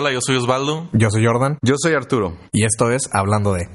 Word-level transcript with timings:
Hola, 0.00 0.12
yo 0.12 0.20
soy 0.20 0.36
Osvaldo. 0.36 0.88
Yo 0.92 1.10
soy 1.10 1.26
Jordan 1.26 1.58
Yo 1.60 1.74
soy 1.76 1.94
Arturo. 1.94 2.36
y 2.52 2.62
esto 2.64 2.92
es 2.92 3.10
Hablando 3.12 3.52
de. 3.52 3.68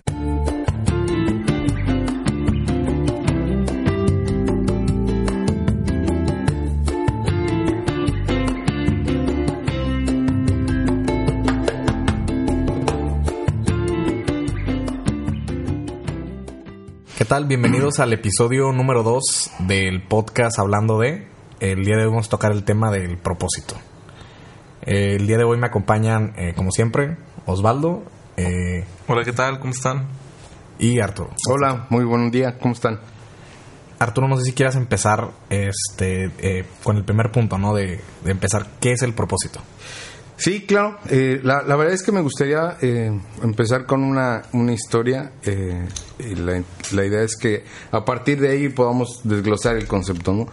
¿Qué 17.17 17.25
tal? 17.25 17.47
Bienvenidos 17.47 17.99
al 17.99 18.13
episodio 18.13 18.71
número 18.71 19.03
2 19.03 19.51
del 19.67 20.07
podcast 20.07 20.57
Hablando 20.57 20.99
de. 20.99 21.27
El 21.59 21.83
día 21.83 21.97
de 21.97 22.03
hoy 22.03 22.11
vamos 22.11 22.27
a 22.27 22.29
tocar 22.29 22.53
el 22.53 22.63
tema 22.63 22.91
del 22.91 23.17
propósito. 23.17 23.75
Eh, 24.85 25.15
El 25.15 25.27
día 25.27 25.37
de 25.37 25.43
hoy 25.43 25.57
me 25.57 25.67
acompañan, 25.67 26.33
eh, 26.37 26.53
como 26.55 26.71
siempre, 26.71 27.17
Osvaldo 27.45 28.03
eh, 28.37 28.83
Hola, 29.07 29.23
¿qué 29.23 29.31
tal? 29.33 29.59
¿Cómo 29.59 29.71
están? 29.73 30.07
y 30.79 30.99
Arturo. 30.99 31.29
Hola, 31.49 31.85
muy 31.89 32.03
buen 32.03 32.31
día. 32.31 32.57
¿Cómo 32.57 32.73
están? 32.73 32.99
Arturo, 33.99 34.27
no 34.27 34.35
sé 34.37 34.43
si 34.43 34.53
quieras 34.53 34.75
empezar 34.75 35.29
este 35.49 36.31
eh, 36.39 36.65
con 36.83 36.97
el 36.97 37.03
primer 37.05 37.31
punto, 37.31 37.57
¿no? 37.57 37.73
De, 37.73 38.01
de 38.23 38.31
empezar, 38.31 38.65
¿qué 38.81 38.91
es 38.93 39.03
el 39.03 39.13
propósito? 39.13 39.61
Sí, 40.35 40.61
claro. 40.61 40.97
Eh, 41.09 41.39
la, 41.43 41.61
la 41.63 41.75
verdad 41.75 41.93
es 41.93 42.03
que 42.03 42.11
me 42.11 42.21
gustaría 42.21 42.77
eh, 42.81 43.11
empezar 43.43 43.85
con 43.85 44.03
una, 44.03 44.41
una 44.53 44.73
historia. 44.73 45.31
eh, 45.45 45.87
y 46.19 46.35
la, 46.35 46.61
la 46.93 47.05
idea 47.05 47.21
es 47.23 47.35
que 47.35 47.63
a 47.91 48.03
partir 48.05 48.39
de 48.39 48.49
ahí 48.49 48.69
podamos 48.69 49.21
desglosar 49.23 49.75
el 49.77 49.87
concepto, 49.87 50.33
¿no? 50.33 50.47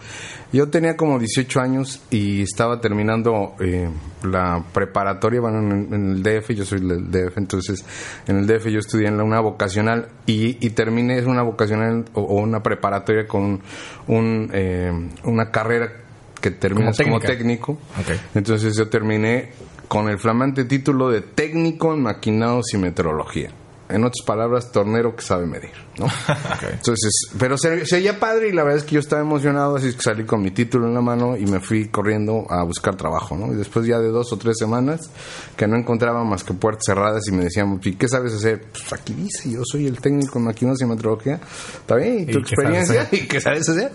Yo 0.53 0.69
tenía 0.69 0.97
como 0.97 1.17
18 1.17 1.59
años 1.61 2.01
y 2.09 2.41
estaba 2.41 2.81
terminando 2.81 3.55
eh, 3.59 3.89
la 4.23 4.63
preparatoria, 4.73 5.39
bueno, 5.39 5.59
en, 5.59 5.93
en 5.93 6.11
el 6.11 6.23
DF, 6.23 6.49
yo 6.51 6.65
soy 6.65 6.81
del 6.81 7.09
DF, 7.09 7.37
entonces 7.37 7.85
en 8.27 8.37
el 8.39 8.47
DF 8.47 8.67
yo 8.67 8.79
estudié 8.79 9.07
en 9.07 9.17
la- 9.17 9.23
una 9.23 9.39
vocacional 9.39 10.09
y, 10.25 10.57
y 10.65 10.71
terminé 10.71 11.21
una 11.25 11.41
vocacional 11.43 12.03
o, 12.13 12.21
o 12.21 12.41
una 12.41 12.61
preparatoria 12.61 13.27
con 13.27 13.61
un, 14.07 14.49
eh, 14.53 14.91
una 15.23 15.51
carrera 15.51 15.93
que 16.41 16.51
terminas 16.51 16.97
como, 16.97 17.19
técnico. 17.19 17.73
Ok. 17.73 18.17
Entonces 18.35 18.75
yo 18.75 18.89
terminé 18.89 19.51
con 19.91 20.07
el 20.07 20.19
flamante 20.19 20.63
título 20.63 21.09
de 21.09 21.19
técnico 21.19 21.93
en 21.93 22.03
maquinados 22.03 22.73
y 22.73 22.77
meteorología. 22.77 23.51
En 23.91 24.03
otras 24.03 24.25
palabras, 24.25 24.71
tornero 24.71 25.15
que 25.15 25.21
sabe 25.21 25.45
medir, 25.45 25.71
¿no? 25.97 26.07
Entonces, 26.71 27.11
pero 27.37 27.57
se, 27.57 27.85
se 27.85 27.97
oía 27.97 28.19
padre 28.19 28.49
y 28.49 28.51
la 28.51 28.63
verdad 28.63 28.79
es 28.79 28.83
que 28.85 28.95
yo 28.95 28.99
estaba 28.99 29.21
emocionado, 29.21 29.75
así 29.75 29.93
que 29.93 30.01
salí 30.01 30.25
con 30.25 30.41
mi 30.41 30.51
título 30.51 30.87
en 30.87 30.93
la 30.93 31.01
mano 31.01 31.37
y 31.37 31.45
me 31.45 31.59
fui 31.59 31.89
corriendo 31.89 32.45
a 32.49 32.63
buscar 32.63 32.95
trabajo, 32.95 33.37
¿no? 33.37 33.51
Y 33.53 33.55
después 33.55 33.85
ya 33.85 33.99
de 33.99 34.09
dos 34.09 34.31
o 34.33 34.37
tres 34.37 34.57
semanas 34.57 35.09
que 35.55 35.67
no 35.67 35.77
encontraba 35.77 36.23
más 36.23 36.43
que 36.43 36.53
puertas 36.53 36.83
cerradas 36.85 37.27
y 37.27 37.31
me 37.31 37.43
decían, 37.43 37.79
¿y 37.83 37.93
qué 37.93 38.07
sabes 38.07 38.33
hacer? 38.33 38.65
Pues 38.71 38.93
aquí 38.93 39.13
dice, 39.13 39.51
yo 39.51 39.61
soy 39.63 39.87
el 39.87 39.99
técnico 39.99 40.39
en 40.39 40.51
y 40.61 40.85
meteorología. 40.85 41.39
¿Está 41.79 41.95
bien? 41.95 42.21
¿Y 42.21 42.25
tu 42.25 42.39
¿Y 42.39 42.43
qué 42.43 42.55
sabes 42.55 42.89
experiencia? 42.89 43.07
¿Y 43.11 43.27
qué 43.27 43.41
sabes 43.41 43.69
hacer? 43.69 43.91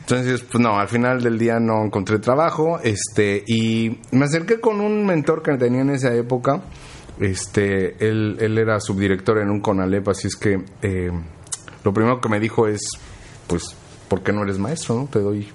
Entonces, 0.00 0.42
pues 0.42 0.60
no, 0.62 0.78
al 0.78 0.88
final 0.88 1.22
del 1.22 1.38
día 1.38 1.58
no 1.58 1.84
encontré 1.84 2.18
trabajo, 2.18 2.78
este, 2.82 3.44
y 3.46 4.00
me 4.12 4.24
acerqué 4.24 4.60
con 4.60 4.80
un 4.80 5.04
mentor 5.06 5.42
que 5.42 5.56
tenía 5.56 5.82
en 5.82 5.90
esa 5.90 6.14
época, 6.14 6.62
este, 7.20 7.96
él, 8.06 8.36
él 8.40 8.58
era 8.58 8.80
subdirector 8.80 9.38
en 9.38 9.50
un 9.50 9.60
CONALEP, 9.60 10.08
así 10.08 10.26
es 10.28 10.36
que 10.36 10.62
eh, 10.82 11.10
lo 11.84 11.92
primero 11.92 12.20
que 12.20 12.28
me 12.28 12.40
dijo 12.40 12.66
es, 12.66 12.80
pues, 13.46 13.76
¿por 14.08 14.22
qué 14.22 14.32
no 14.32 14.42
eres 14.42 14.58
maestro, 14.58 14.94
no? 14.94 15.06
Te 15.06 15.20
doy 15.20 15.48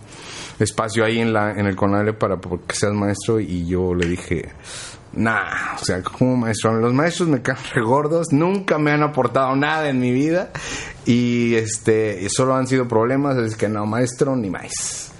espacio 0.60 1.04
ahí 1.04 1.20
en 1.20 1.34
la 1.34 1.52
en 1.52 1.66
el 1.66 1.76
CONALEP 1.76 2.18
para 2.18 2.38
que 2.40 2.76
seas 2.76 2.94
maestro 2.94 3.40
y 3.40 3.66
yo 3.66 3.94
le 3.94 4.08
dije, 4.08 4.50
nah, 5.14 5.76
o 5.76 5.84
sea, 5.84 6.02
como 6.04 6.38
maestro, 6.38 6.74
los 6.80 6.94
maestros 6.94 7.30
me 7.30 7.42
caen 7.42 7.58
regordos, 7.74 8.28
nunca 8.32 8.78
me 8.78 8.92
han 8.92 9.04
aportado 9.04 9.56
nada 9.56 9.90
en 9.90 10.00
mi 10.00 10.12
vida 10.12 10.52
y 11.06 11.56
este 11.56 12.28
solo 12.30 12.56
han 12.56 12.68
sido 12.68 12.88
problemas, 12.88 13.38
es 13.38 13.56
que 13.56 13.68
no, 13.68 13.86
maestro 13.86 14.36
ni 14.36 14.50
más. 14.50 15.12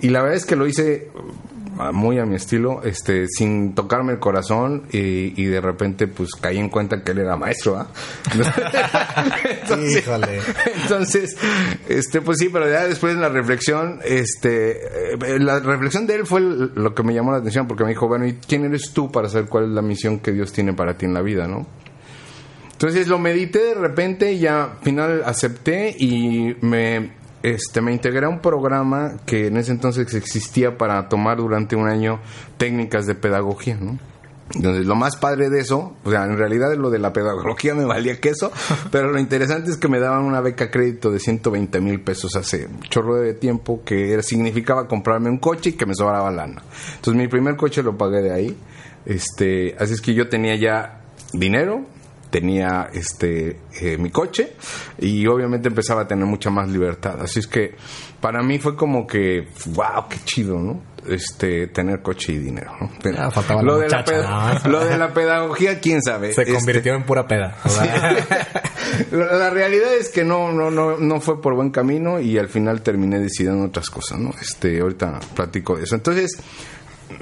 Y 0.00 0.08
la 0.10 0.20
verdad 0.20 0.36
es 0.36 0.44
que 0.44 0.56
lo 0.56 0.66
hice 0.66 1.10
muy 1.92 2.18
a 2.18 2.24
mi 2.26 2.36
estilo, 2.36 2.82
este, 2.82 3.26
sin 3.28 3.74
tocarme 3.74 4.12
el 4.12 4.18
corazón 4.18 4.84
y, 4.92 5.40
y 5.40 5.44
de 5.46 5.60
repente 5.60 6.06
pues 6.06 6.30
caí 6.40 6.58
en 6.58 6.68
cuenta 6.68 7.02
que 7.02 7.12
él 7.12 7.18
era 7.18 7.36
maestro, 7.36 7.76
¿ah? 7.76 7.86
Entonces- 9.62 9.98
Híjole. 9.98 10.40
entonces, 10.82 11.36
este, 11.88 12.20
pues 12.20 12.38
sí, 12.38 12.48
pero 12.52 12.68
ya 12.70 12.86
después 12.86 13.14
en 13.14 13.20
la 13.20 13.28
reflexión, 13.28 14.00
este, 14.04 15.14
eh, 15.14 15.38
la 15.38 15.60
reflexión 15.60 16.06
de 16.06 16.14
él 16.16 16.26
fue 16.26 16.40
lo 16.40 16.94
que 16.94 17.02
me 17.02 17.14
llamó 17.14 17.32
la 17.32 17.38
atención 17.38 17.66
porque 17.66 17.84
me 17.84 17.90
dijo, 17.90 18.08
bueno, 18.08 18.26
¿y 18.26 18.34
quién 18.34 18.64
eres 18.64 18.92
tú 18.92 19.10
para 19.10 19.28
saber 19.28 19.48
cuál 19.48 19.64
es 19.64 19.70
la 19.70 19.82
misión 19.82 20.18
que 20.20 20.32
Dios 20.32 20.52
tiene 20.52 20.72
para 20.72 20.96
ti 20.96 21.06
en 21.06 21.14
la 21.14 21.22
vida, 21.22 21.46
no? 21.46 21.66
Entonces 22.72 23.08
lo 23.08 23.18
medité 23.18 23.60
de 23.60 23.74
repente 23.74 24.32
y 24.32 24.38
ya 24.40 24.64
al 24.64 24.78
final 24.82 25.22
acepté 25.24 25.94
y 25.98 26.54
me 26.60 27.10
este 27.54 27.80
me 27.80 27.92
integré 27.92 28.26
a 28.26 28.28
un 28.28 28.40
programa 28.40 29.14
que 29.26 29.46
en 29.46 29.56
ese 29.56 29.72
entonces 29.72 30.12
existía 30.14 30.76
para 30.78 31.08
tomar 31.08 31.38
durante 31.38 31.76
un 31.76 31.88
año 31.88 32.20
técnicas 32.58 33.06
de 33.06 33.14
pedagogía, 33.14 33.76
¿no? 33.80 33.98
Entonces, 34.54 34.86
lo 34.86 34.94
más 34.94 35.16
padre 35.16 35.50
de 35.50 35.58
eso, 35.58 35.96
o 36.04 36.10
sea, 36.10 36.24
en 36.24 36.38
realidad 36.38 36.72
lo 36.76 36.88
de 36.90 37.00
la 37.00 37.12
pedagogía 37.12 37.74
me 37.74 37.84
valía 37.84 38.20
queso, 38.20 38.52
pero 38.92 39.10
lo 39.10 39.18
interesante 39.18 39.72
es 39.72 39.76
que 39.76 39.88
me 39.88 39.98
daban 39.98 40.22
una 40.24 40.40
beca 40.40 40.70
crédito 40.70 41.10
de 41.10 41.18
120 41.18 41.80
mil 41.80 42.00
pesos 42.00 42.36
hace 42.36 42.66
un 42.66 42.80
chorro 42.82 43.16
de 43.16 43.34
tiempo, 43.34 43.82
que 43.84 44.12
era- 44.12 44.22
significaba 44.22 44.86
comprarme 44.86 45.30
un 45.30 45.38
coche 45.38 45.70
y 45.70 45.72
que 45.72 45.84
me 45.84 45.94
sobraba 45.96 46.30
lana. 46.30 46.62
Entonces, 46.94 47.14
mi 47.20 47.26
primer 47.26 47.56
coche 47.56 47.82
lo 47.82 47.96
pagué 47.98 48.22
de 48.22 48.32
ahí. 48.32 48.56
Este, 49.04 49.74
así 49.78 49.94
es 49.94 50.00
que 50.00 50.14
yo 50.14 50.28
tenía 50.28 50.54
ya 50.56 51.00
dinero, 51.32 51.84
tenía 52.40 52.90
este 52.92 53.60
eh, 53.80 53.96
mi 53.96 54.10
coche 54.10 54.52
y 54.98 55.26
obviamente 55.26 55.68
empezaba 55.68 56.02
a 56.02 56.06
tener 56.06 56.26
mucha 56.26 56.50
más 56.50 56.68
libertad 56.68 57.18
así 57.22 57.38
es 57.40 57.46
que 57.46 57.74
para 58.20 58.42
mí 58.42 58.58
fue 58.58 58.76
como 58.76 59.06
que 59.06 59.48
wow 59.68 60.06
qué 60.10 60.18
chido 60.26 60.58
no 60.58 60.82
este 61.08 61.68
tener 61.68 62.02
coche 62.02 62.32
y 62.32 62.38
dinero 62.38 62.72
¿no? 62.78 62.90
Pero 63.02 63.16
Ah, 63.22 63.30
faltaba 63.30 63.62
la 63.62 63.66
lo, 63.66 63.78
de 63.78 63.88
la 63.88 63.98
muchacha, 63.98 64.12
peda- 64.12 64.22
nada 64.28 64.52
más. 64.54 64.66
lo 64.66 64.84
de 64.84 64.98
la 64.98 65.14
pedagogía 65.14 65.80
quién 65.80 66.02
sabe 66.02 66.34
Se 66.34 66.42
Este, 66.42 66.52
convirtió 66.54 66.94
en 66.94 67.04
pura 67.04 67.26
peda. 67.26 67.56
la 69.12 69.50
realidad 69.50 69.94
es 69.94 70.08
que 70.10 70.24
no, 70.24 70.52
no, 70.52 70.70
no, 70.70 70.96
no 70.98 71.20
fue 71.20 71.40
por 71.40 71.54
buen 71.54 71.70
camino 71.70 72.20
y 72.20 72.38
al 72.38 72.48
final 72.48 72.82
terminé 72.82 73.18
decidiendo 73.18 73.64
otras 73.66 73.90
cosas, 73.90 74.18
¿no? 74.18 74.32
Este, 74.40 74.80
ahorita 74.80 75.20
platico 75.34 75.76
de 75.76 75.84
eso. 75.84 75.94
Entonces, 75.94 76.32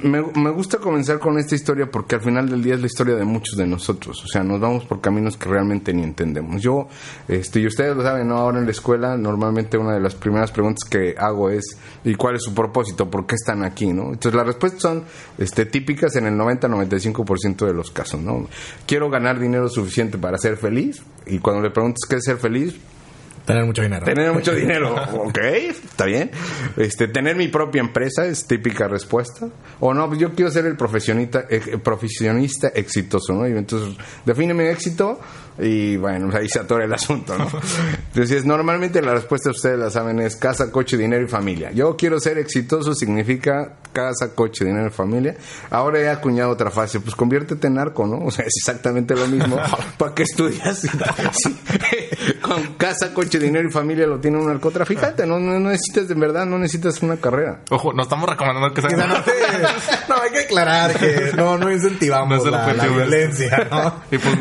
me, 0.03 0.51
gusta 0.51 0.79
comenzar 0.79 1.19
con 1.19 1.39
esta 1.39 1.55
historia 1.55 1.91
porque 1.91 2.15
al 2.15 2.23
final 2.23 2.49
del 2.49 2.63
día 2.63 2.75
es 2.75 2.81
la 2.81 2.87
historia 2.87 3.17
de 3.17 3.25
muchos 3.25 3.57
de 3.57 3.67
nosotros. 3.67 4.23
O 4.25 4.27
sea, 4.27 4.43
nos 4.43 4.61
vamos 4.61 4.85
por 4.85 5.01
caminos 5.01 5.37
que 5.37 5.49
realmente 5.49 5.93
ni 5.93 6.03
entendemos. 6.03 6.63
Yo, 6.63 6.89
este, 7.29 7.61
y 7.61 7.67
ustedes 7.67 7.97
lo 7.97 8.03
saben, 8.03 8.29
¿no? 8.29 8.37
Ahora 8.37 8.59
en 8.59 8.65
la 8.65 8.71
escuela, 8.71 9.17
normalmente 9.17 9.77
una 9.77 9.95
de 9.95 10.01
las 10.01 10.15
primeras 10.15 10.53
preguntas 10.53 10.89
que 10.89 11.15
hago 11.19 11.51
es, 11.51 11.79
¿y 12.05 12.15
cuál 12.15 12.37
es 12.37 12.43
su 12.43 12.55
propósito? 12.55 13.11
¿Por 13.11 13.27
qué 13.27 13.35
están 13.35 13.63
aquí, 13.63 13.93
no? 13.93 14.13
Entonces, 14.13 14.35
las 14.35 14.47
respuestas 14.47 14.83
son, 14.83 15.05
este, 15.39 15.67
típicas 15.67 16.17
en 16.17 16.27
el 16.27 16.35
90-95% 16.35 17.67
de 17.67 17.75
los 17.75 17.91
casos, 17.91 18.21
¿no? 18.21 18.49
Quiero 18.87 19.11
ganar 19.11 19.39
dinero 19.39 19.69
suficiente 19.69 20.19
para 20.19 20.39
ser 20.39 20.57
feliz. 20.57 21.03
Y 21.27 21.39
cuando 21.39 21.63
le 21.63 21.71
preguntas 21.71 22.01
qué 22.09 22.17
es 22.17 22.25
ser 22.25 22.39
feliz, 22.39 22.75
tener 23.45 23.65
mucho 23.65 23.83
dinero. 23.83 24.05
Tener 24.05 24.33
mucho 24.33 24.55
dinero, 24.55 24.95
ok, 24.95 25.39
está 25.39 26.07
bien. 26.07 26.31
Este, 26.77 27.09
tener 27.09 27.37
mi 27.37 27.49
propia 27.49 27.81
empresa 27.81 28.27
es 28.27 28.47
típica 28.47 28.89
respuesta. 28.89 29.49
O 29.81 29.95
no, 29.95 30.09
pues 30.09 30.21
yo 30.21 30.35
quiero 30.35 30.51
ser 30.51 30.67
el 30.67 30.77
profesionista, 30.77 31.45
eh, 31.49 31.79
profesionista 31.83 32.69
exitoso, 32.69 33.33
¿no? 33.35 33.47
Y 33.49 33.53
entonces, 33.53 33.97
define 34.25 34.55
mi 34.55 34.65
éxito 34.65 35.21
y 35.59 35.97
bueno, 35.97 36.31
ahí 36.37 36.49
se 36.49 36.59
atora 36.61 36.85
el 36.85 36.93
asunto, 36.93 37.37
¿no? 37.39 37.47
Entonces, 38.09 38.45
normalmente 38.45 39.01
la 39.03 39.13
respuesta 39.15 39.51
ustedes 39.51 39.79
la 39.79 39.91
saben 39.91 40.19
es 40.21 40.37
casa, 40.37 40.71
coche, 40.73 40.97
dinero 40.97 41.25
y 41.25 41.29
familia. 41.29 41.71
Yo 41.73 41.97
quiero 41.97 42.19
ser 42.21 42.39
exitoso 42.39 42.95
significa 42.95 43.75
casa, 43.93 44.35
coche, 44.35 44.65
dinero 44.65 44.89
y 44.89 44.91
familia. 44.91 45.37
Ahora 45.71 46.01
he 46.01 46.09
acuñado 46.09 46.51
otra 46.51 46.71
fase, 46.71 46.99
pues 47.01 47.15
conviértete 47.15 47.69
en 47.69 47.75
narco, 47.75 48.07
¿no? 48.07 48.19
O 48.27 48.31
sea, 48.31 48.45
es 48.45 48.53
exactamente 48.59 49.15
lo 49.15 49.27
mismo. 49.29 49.57
¿Para 49.99 50.15
qué 50.15 50.25
estudias? 50.25 50.83
Sí. 51.33 51.57
Con 52.41 52.75
casa, 52.75 53.13
coche 53.13 53.39
dinero 53.39 53.69
y 53.69 53.71
familia 53.71 54.07
lo 54.07 54.19
tiene 54.21 54.39
un 54.39 54.47
narcotraficante. 54.47 55.27
No, 55.27 55.39
no, 55.39 55.59
no 55.59 55.71
necesitas, 55.71 56.09
de 56.09 56.15
verdad, 56.15 56.47
no 56.47 56.59
necesitas 56.59 57.03
una 57.03 57.17
carrera. 57.17 57.61
Ojo, 57.71 57.93
no 57.93 58.03
estamos 58.03 58.29
recomendando 58.29 58.73
que 58.73 58.81
sea... 58.83 58.91
se 58.91 58.97
anote- 59.03 60.09
no, 60.09 60.15
hay 60.23 60.31
que 60.31 60.39
aclarar 60.41 60.95
que 60.99 61.33
no, 61.37 61.59
no 61.59 61.71
incentivamos 61.71 62.45
No 62.45 62.51
la, 62.51 62.73
la 62.73 62.87
violencia, 62.87 63.69
¿no? 63.71 63.95
Y 64.11 64.19
pues 64.19 64.35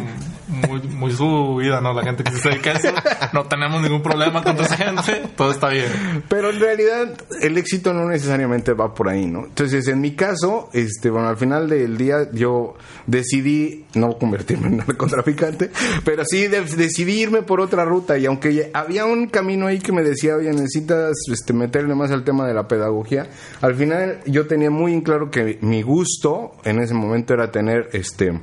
muy, 0.67 0.81
muy 0.81 1.11
su 1.13 1.55
vida, 1.57 1.81
¿no? 1.81 1.93
La 1.93 2.03
gente 2.03 2.23
que 2.23 2.31
se 2.31 2.49
dedica 2.49 2.71
a 2.71 2.73
eso, 2.73 2.89
no 3.33 3.45
tenemos 3.45 3.81
ningún 3.81 4.01
problema 4.01 4.43
contra 4.43 4.65
esa 4.65 4.77
gente, 4.77 5.23
todo 5.35 5.51
está 5.51 5.69
bien. 5.69 6.23
Pero 6.29 6.49
en 6.49 6.59
realidad 6.59 7.13
el 7.41 7.57
éxito 7.57 7.93
no 7.93 8.07
necesariamente 8.07 8.73
va 8.73 8.93
por 8.93 9.09
ahí, 9.09 9.25
¿no? 9.25 9.45
Entonces, 9.45 9.87
en 9.87 10.01
mi 10.01 10.15
caso, 10.15 10.69
este, 10.73 11.09
bueno, 11.09 11.27
al 11.27 11.37
final 11.37 11.69
del 11.69 11.97
día 11.97 12.29
yo 12.31 12.75
decidí 13.07 13.85
no 13.95 14.17
convertirme 14.17 14.67
en 14.67 14.77
narcotraficante, 14.87 15.69
pero 16.03 16.23
sí 16.25 16.47
de- 16.47 16.61
decidí 16.61 17.21
irme 17.21 17.41
por 17.43 17.61
otra 17.61 17.85
ruta 17.85 18.17
y 18.17 18.25
aunque 18.25 18.71
había 18.73 19.05
un 19.05 19.27
camino 19.27 19.67
ahí 19.67 19.79
que 19.79 19.91
me 19.91 20.03
decía, 20.03 20.35
oye, 20.35 20.49
necesitas 20.51 21.11
este, 21.31 21.53
meterle 21.53 21.95
más 21.95 22.11
al 22.11 22.23
tema 22.23 22.47
de 22.47 22.53
la 22.53 22.67
pedagogía, 22.67 23.27
al 23.61 23.75
final 23.75 24.19
yo 24.25 24.47
tenía 24.47 24.69
muy 24.71 24.93
en 24.93 25.01
claro 25.01 25.29
que 25.29 25.57
mi 25.61 25.81
gusto 25.81 26.51
en 26.63 26.79
ese 26.79 26.93
momento 26.93 27.33
era 27.33 27.51
tener 27.51 27.89
este 27.93 28.39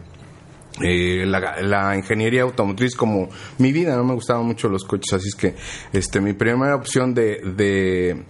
eh, 0.82 1.24
la, 1.26 1.60
la 1.62 1.96
ingeniería 1.96 2.42
automotriz 2.42 2.94
como 2.94 3.28
mi 3.58 3.72
vida, 3.72 3.96
no 3.96 4.04
me 4.04 4.14
gustaban 4.14 4.44
mucho 4.46 4.68
los 4.68 4.84
coches, 4.84 5.12
así 5.14 5.28
es 5.28 5.34
que 5.34 5.54
este 5.92 6.20
mi 6.20 6.32
primera 6.32 6.74
opción 6.74 7.14
de, 7.14 7.40
de, 7.56 8.24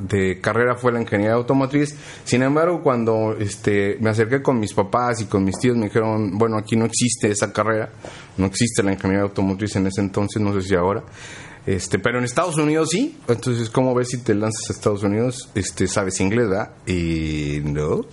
de 0.00 0.40
carrera 0.40 0.74
fue 0.74 0.92
la 0.92 1.00
ingeniería 1.00 1.34
automotriz. 1.34 1.96
Sin 2.24 2.42
embargo, 2.42 2.82
cuando 2.82 3.36
este 3.38 3.96
me 4.00 4.10
acerqué 4.10 4.42
con 4.42 4.58
mis 4.58 4.74
papás 4.74 5.20
y 5.20 5.26
con 5.26 5.44
mis 5.44 5.58
tíos, 5.58 5.76
me 5.76 5.86
dijeron, 5.86 6.38
bueno, 6.38 6.56
aquí 6.58 6.76
no 6.76 6.84
existe 6.84 7.30
esa 7.30 7.52
carrera, 7.52 7.90
no 8.36 8.46
existe 8.46 8.82
la 8.82 8.92
ingeniería 8.92 9.24
automotriz 9.24 9.76
en 9.76 9.86
ese 9.86 10.00
entonces, 10.00 10.40
no 10.42 10.52
sé 10.52 10.62
si 10.62 10.74
ahora. 10.74 11.02
Este, 11.66 11.98
pero 11.98 12.18
en 12.18 12.24
Estados 12.24 12.56
Unidos 12.56 12.90
sí. 12.90 13.18
Entonces, 13.26 13.68
¿cómo 13.70 13.94
ves 13.94 14.08
si 14.10 14.18
te 14.18 14.34
lanzas 14.34 14.70
a 14.70 14.72
Estados 14.72 15.02
Unidos? 15.02 15.50
Este, 15.54 15.88
sabes 15.88 16.20
inglés, 16.20 16.48
¿verdad? 16.48 16.70
Y 16.86 17.60
no. 17.64 18.06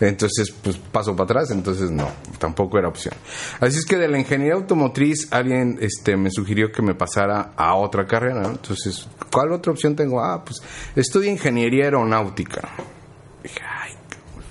Entonces, 0.00 0.50
pues 0.50 0.78
paso 0.78 1.12
para 1.12 1.24
atrás, 1.24 1.50
entonces 1.50 1.90
no, 1.90 2.08
tampoco 2.38 2.78
era 2.78 2.88
opción. 2.88 3.14
Así 3.60 3.78
es 3.78 3.84
que 3.84 3.96
de 3.96 4.08
la 4.08 4.18
ingeniería 4.18 4.54
automotriz 4.54 5.28
alguien 5.30 5.78
este 5.80 6.16
me 6.16 6.30
sugirió 6.30 6.72
que 6.72 6.80
me 6.80 6.94
pasara 6.94 7.52
a 7.54 7.74
otra 7.74 8.06
carrera, 8.06 8.40
¿no? 8.40 8.50
Entonces, 8.50 9.06
¿cuál 9.30 9.52
otra 9.52 9.72
opción 9.72 9.94
tengo? 9.94 10.22
Ah, 10.22 10.42
pues 10.42 10.62
estudio 10.96 11.30
ingeniería 11.30 11.84
aeronáutica. 11.84 12.68
Dije, 13.42 13.60
ay, 13.62 13.92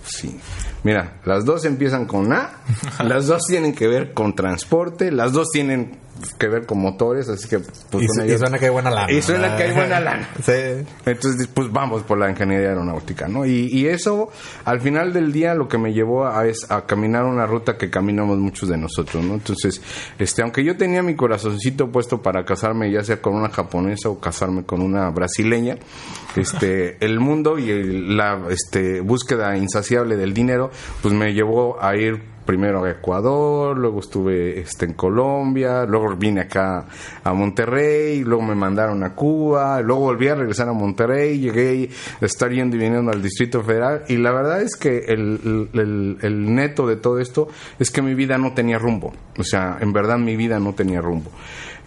sí. 0.06 0.40
Mira, 0.84 1.20
las 1.26 1.44
dos 1.44 1.66
empiezan 1.66 2.06
con 2.06 2.32
A, 2.32 2.62
las 3.04 3.28
dos 3.28 3.44
tienen 3.48 3.74
que 3.74 3.88
ver 3.88 4.14
con 4.14 4.36
transporte, 4.36 5.12
las 5.12 5.34
dos 5.34 5.50
tienen 5.52 6.00
que 6.38 6.48
ver 6.48 6.66
con 6.66 6.80
motores, 6.80 7.30
así 7.30 7.48
que 7.48 7.60
pues 7.90 8.06
Y, 8.26 8.38
suena 8.38 8.58
que 8.60 8.66
hay 8.66 8.72
buena 8.72 8.90
lana. 8.92 9.12
Y 9.12 9.22
suena 9.22 9.56
que 9.56 9.64
hay 9.64 9.74
buena 9.74 10.00
lana. 10.00 10.30
Sí. 10.44 10.86
Entonces, 11.06 11.48
pues 11.54 11.72
vamos 11.72 12.04
por 12.04 12.18
la 12.18 12.30
ingeniería 12.30 12.70
aeronáutica, 12.70 13.28
¿no? 13.28 13.46
Y, 13.46 13.68
y 13.72 13.88
eso, 13.88 14.30
al 14.66 14.82
final 14.82 15.14
del 15.14 15.32
día, 15.32 15.54
lo 15.56 15.68
que 15.68 15.78
me 15.78 15.94
llevó 15.94 16.28
a, 16.28 16.46
es 16.48 16.70
a 16.72 16.86
caminar 16.86 17.26
una 17.26 17.46
ruta 17.46 17.78
que 17.78 17.90
caminamos 17.90 18.38
muchos 18.38 18.70
de 18.70 18.78
nosotros, 18.78 19.24
¿no? 19.24 19.34
Entonces, 19.36 19.82
este, 20.18 20.42
aunque 20.42 20.64
yo 20.64 20.78
tenía 20.78 21.02
mi 21.04 21.16
corazoncito 21.16 21.92
puesto 21.92 22.22
para 22.22 22.44
casarme, 22.46 22.92
ya 22.92 23.04
sea 23.04 23.22
con 23.22 23.36
una 23.36 23.50
japonesa 23.50 24.10
o 24.10 24.20
casarme 24.20 24.64
con 24.66 24.82
una 24.82 25.10
brasileña, 25.10 25.78
este, 26.36 26.98
el 27.06 27.20
mundo 27.20 27.58
y 27.60 27.70
el- 27.70 28.18
la 28.18 28.40
este, 28.50 29.02
búsqueda 29.02 29.56
insaciable 29.58 30.16
del 30.18 30.34
dinero, 30.34 30.72
pues 31.02 31.14
me 31.14 31.34
llevó 31.34 31.82
a 31.82 31.96
ir 31.96 32.22
primero 32.50 32.84
a 32.84 32.90
Ecuador, 32.90 33.78
luego 33.78 34.00
estuve 34.00 34.60
este, 34.60 34.86
en 34.86 34.94
Colombia, 34.94 35.86
luego 35.86 36.16
vine 36.16 36.42
acá 36.42 36.88
a 37.24 37.32
Monterrey, 37.32 38.24
luego 38.24 38.42
me 38.42 38.56
mandaron 38.56 39.04
a 39.04 39.14
Cuba, 39.14 39.80
luego 39.84 40.02
volví 40.02 40.30
a 40.30 40.34
regresar 40.34 40.68
a 40.68 40.74
Monterrey, 40.74 41.38
llegué 41.40 41.92
a 42.20 42.26
estar 42.26 42.50
yendo 42.50 42.76
y 42.76 42.80
viniendo 42.80 43.12
al 43.12 43.22
Distrito 43.22 43.62
Federal 43.62 44.02
y 44.08 44.18
la 44.18 44.32
verdad 44.32 44.64
es 44.64 44.76
que 44.76 44.98
el, 44.98 45.70
el- 46.24 46.56
neto 46.56 46.88
de 46.88 46.96
todo 46.96 47.20
esto 47.20 47.50
es 47.78 47.92
que 47.92 48.02
mi 48.02 48.16
vida 48.16 48.40
no 48.40 48.54
tenía 48.56 48.80
rumbo, 48.80 49.14
o 49.38 49.44
sea, 49.44 49.78
en 49.80 49.94
verdad 49.94 50.18
mi 50.18 50.36
vida 50.36 50.60
no 50.60 50.74
tenía 50.74 51.02
rumbo. 51.02 51.30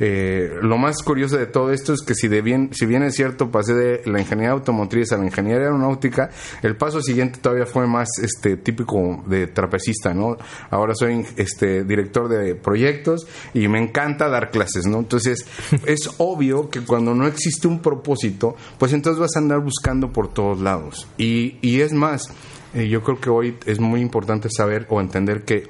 Eh, 0.00 0.56
lo 0.62 0.78
más 0.78 1.00
curioso 1.02 1.36
de 1.36 1.46
todo 1.46 1.70
esto 1.70 1.92
es 1.92 2.00
que 2.02 2.14
si, 2.14 2.26
de 2.26 2.40
bien, 2.40 2.70
si 2.72 2.86
bien 2.86 3.02
es 3.04 3.14
cierto 3.14 3.50
pasé 3.52 3.74
de 3.74 4.02
la 4.10 4.20
ingeniería 4.20 4.52
automotriz 4.52 5.12
a 5.12 5.16
la 5.18 5.24
ingeniería 5.26 5.64
aeronáutica, 5.66 6.30
el 6.62 6.74
paso 6.76 7.00
siguiente 7.00 7.38
todavía 7.40 7.66
fue 7.66 7.86
más 7.86 8.08
este 8.20 8.56
típico 8.56 9.22
de 9.26 9.46
trapecista, 9.48 10.12
¿no? 10.14 10.38
Ahora 10.70 10.94
soy 10.94 11.24
este 11.36 11.84
director 11.84 12.28
de 12.28 12.54
proyectos 12.54 13.26
y 13.54 13.68
me 13.68 13.78
encanta 13.78 14.28
dar 14.28 14.50
clases, 14.50 14.86
¿no? 14.86 14.98
Entonces, 14.98 15.46
es 15.86 16.10
obvio 16.18 16.70
que 16.70 16.80
cuando 16.80 17.14
no 17.14 17.26
existe 17.26 17.68
un 17.68 17.80
propósito, 17.80 18.56
pues 18.78 18.92
entonces 18.92 19.20
vas 19.20 19.36
a 19.36 19.40
andar 19.40 19.60
buscando 19.60 20.12
por 20.12 20.32
todos 20.32 20.60
lados. 20.60 21.06
Y, 21.18 21.56
y 21.60 21.80
es 21.80 21.92
más, 21.92 22.32
eh, 22.74 22.88
yo 22.88 23.02
creo 23.02 23.20
que 23.20 23.28
hoy 23.28 23.58
es 23.66 23.80
muy 23.80 24.00
importante 24.00 24.48
saber 24.50 24.86
o 24.88 25.00
entender 25.00 25.44
que 25.44 25.68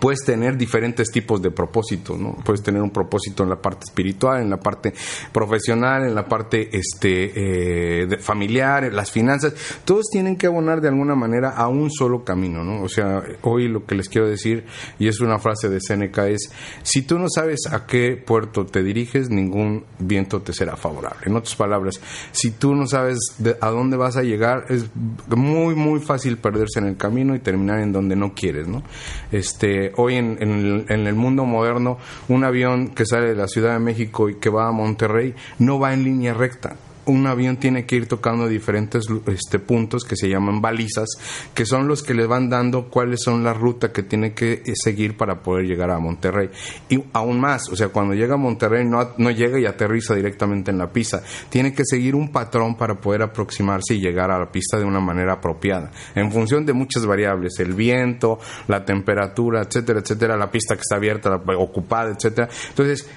puedes 0.00 0.24
tener 0.24 0.56
diferentes 0.56 1.10
tipos 1.10 1.40
de 1.42 1.50
propósitos, 1.50 2.18
¿no? 2.18 2.34
Puedes 2.44 2.62
tener 2.62 2.80
un 2.82 2.90
propósito 2.90 3.42
en 3.42 3.50
la 3.50 3.60
parte 3.60 3.84
espiritual, 3.84 4.40
en 4.42 4.50
la 4.50 4.58
parte 4.58 4.92
profesional, 5.32 6.04
en 6.06 6.14
la 6.14 6.24
parte 6.26 6.68
este 6.76 8.02
eh, 8.04 8.18
familiar, 8.18 8.92
las 8.92 9.10
finanzas. 9.10 9.54
Todos 9.84 10.06
tienen 10.10 10.36
que 10.36 10.46
abonar 10.46 10.80
de 10.80 10.88
alguna 10.88 11.14
manera 11.14 11.50
a 11.50 11.68
un 11.68 11.90
solo 11.90 12.24
camino, 12.24 12.64
¿no? 12.64 12.82
O 12.82 12.88
sea, 12.88 13.22
hoy 13.42 13.68
lo 13.68 13.84
que 13.84 13.94
les 13.94 14.08
quiero 14.08 14.28
decir 14.28 14.64
y 14.98 15.08
es 15.08 15.20
una 15.20 15.38
frase 15.38 15.68
de 15.68 15.80
Seneca 15.80 16.28
es 16.28 16.50
si 16.82 17.02
tú 17.02 17.18
no 17.18 17.26
sabes 17.28 17.60
a 17.70 17.86
qué 17.86 18.16
puerto 18.16 18.64
te 18.66 18.82
diriges, 18.82 19.30
ningún 19.30 19.84
viento 19.98 20.40
te 20.42 20.52
será 20.52 20.76
favorable. 20.76 21.20
En 21.26 21.36
otras 21.36 21.54
palabras, 21.54 22.00
si 22.32 22.50
tú 22.52 22.74
no 22.74 22.86
sabes 22.86 23.18
de- 23.38 23.56
a 23.60 23.68
dónde 23.70 23.96
vas 23.96 24.16
a 24.16 24.22
llegar, 24.22 24.66
es 24.68 24.86
muy 25.28 25.74
muy 25.74 26.00
fácil 26.00 26.38
perderse 26.38 26.78
en 26.78 26.86
el 26.86 26.96
camino 26.96 27.34
y 27.34 27.38
terminar 27.40 27.80
en 27.80 27.92
donde 27.92 28.16
no 28.16 28.34
quieres, 28.34 28.68
¿no? 28.68 28.82
Este, 29.30 29.81
hoy 29.96 30.16
en, 30.16 30.38
en 30.40 30.84
en 30.88 31.06
el 31.06 31.14
mundo 31.14 31.44
moderno, 31.44 31.98
un 32.28 32.44
avión 32.44 32.88
que 32.88 33.06
sale 33.06 33.28
de 33.28 33.34
la 33.34 33.48
Ciudad 33.48 33.72
de 33.72 33.80
México 33.80 34.28
y 34.28 34.36
que 34.36 34.50
va 34.50 34.68
a 34.68 34.72
Monterrey 34.72 35.34
no 35.58 35.78
va 35.78 35.92
en 35.92 36.04
línea 36.04 36.34
recta. 36.34 36.76
Un 37.04 37.26
avión 37.26 37.56
tiene 37.56 37.84
que 37.84 37.96
ir 37.96 38.06
tocando 38.06 38.46
diferentes 38.46 39.06
este, 39.26 39.58
puntos 39.58 40.04
que 40.04 40.14
se 40.14 40.28
llaman 40.28 40.60
balizas, 40.60 41.08
que 41.52 41.66
son 41.66 41.88
los 41.88 42.02
que 42.04 42.14
le 42.14 42.26
van 42.26 42.48
dando 42.48 42.88
cuáles 42.90 43.22
son 43.22 43.42
las 43.42 43.56
rutas 43.56 43.90
que 43.90 44.04
tiene 44.04 44.34
que 44.34 44.62
eh, 44.64 44.72
seguir 44.74 45.16
para 45.16 45.40
poder 45.42 45.66
llegar 45.66 45.90
a 45.90 45.98
Monterrey. 45.98 46.48
Y 46.88 47.02
aún 47.12 47.40
más, 47.40 47.68
o 47.70 47.74
sea, 47.76 47.88
cuando 47.88 48.14
llega 48.14 48.34
a 48.34 48.36
Monterrey 48.36 48.84
no, 48.84 49.08
no 49.18 49.30
llega 49.32 49.58
y 49.58 49.66
aterriza 49.66 50.14
directamente 50.14 50.70
en 50.70 50.78
la 50.78 50.92
pista. 50.92 51.22
Tiene 51.48 51.74
que 51.74 51.82
seguir 51.84 52.14
un 52.14 52.30
patrón 52.30 52.76
para 52.76 52.94
poder 52.94 53.22
aproximarse 53.22 53.94
y 53.94 54.00
llegar 54.00 54.30
a 54.30 54.38
la 54.38 54.52
pista 54.52 54.78
de 54.78 54.84
una 54.84 55.00
manera 55.00 55.32
apropiada. 55.34 55.90
En 56.14 56.30
función 56.30 56.64
de 56.64 56.72
muchas 56.72 57.04
variables, 57.04 57.58
el 57.58 57.74
viento, 57.74 58.38
la 58.68 58.84
temperatura, 58.84 59.62
etcétera, 59.62 60.00
etcétera, 60.00 60.36
la 60.36 60.50
pista 60.52 60.76
que 60.76 60.82
está 60.82 60.96
abierta, 60.96 61.30
la- 61.30 61.58
ocupada, 61.58 62.12
etcétera. 62.12 62.48
Entonces, 62.68 63.08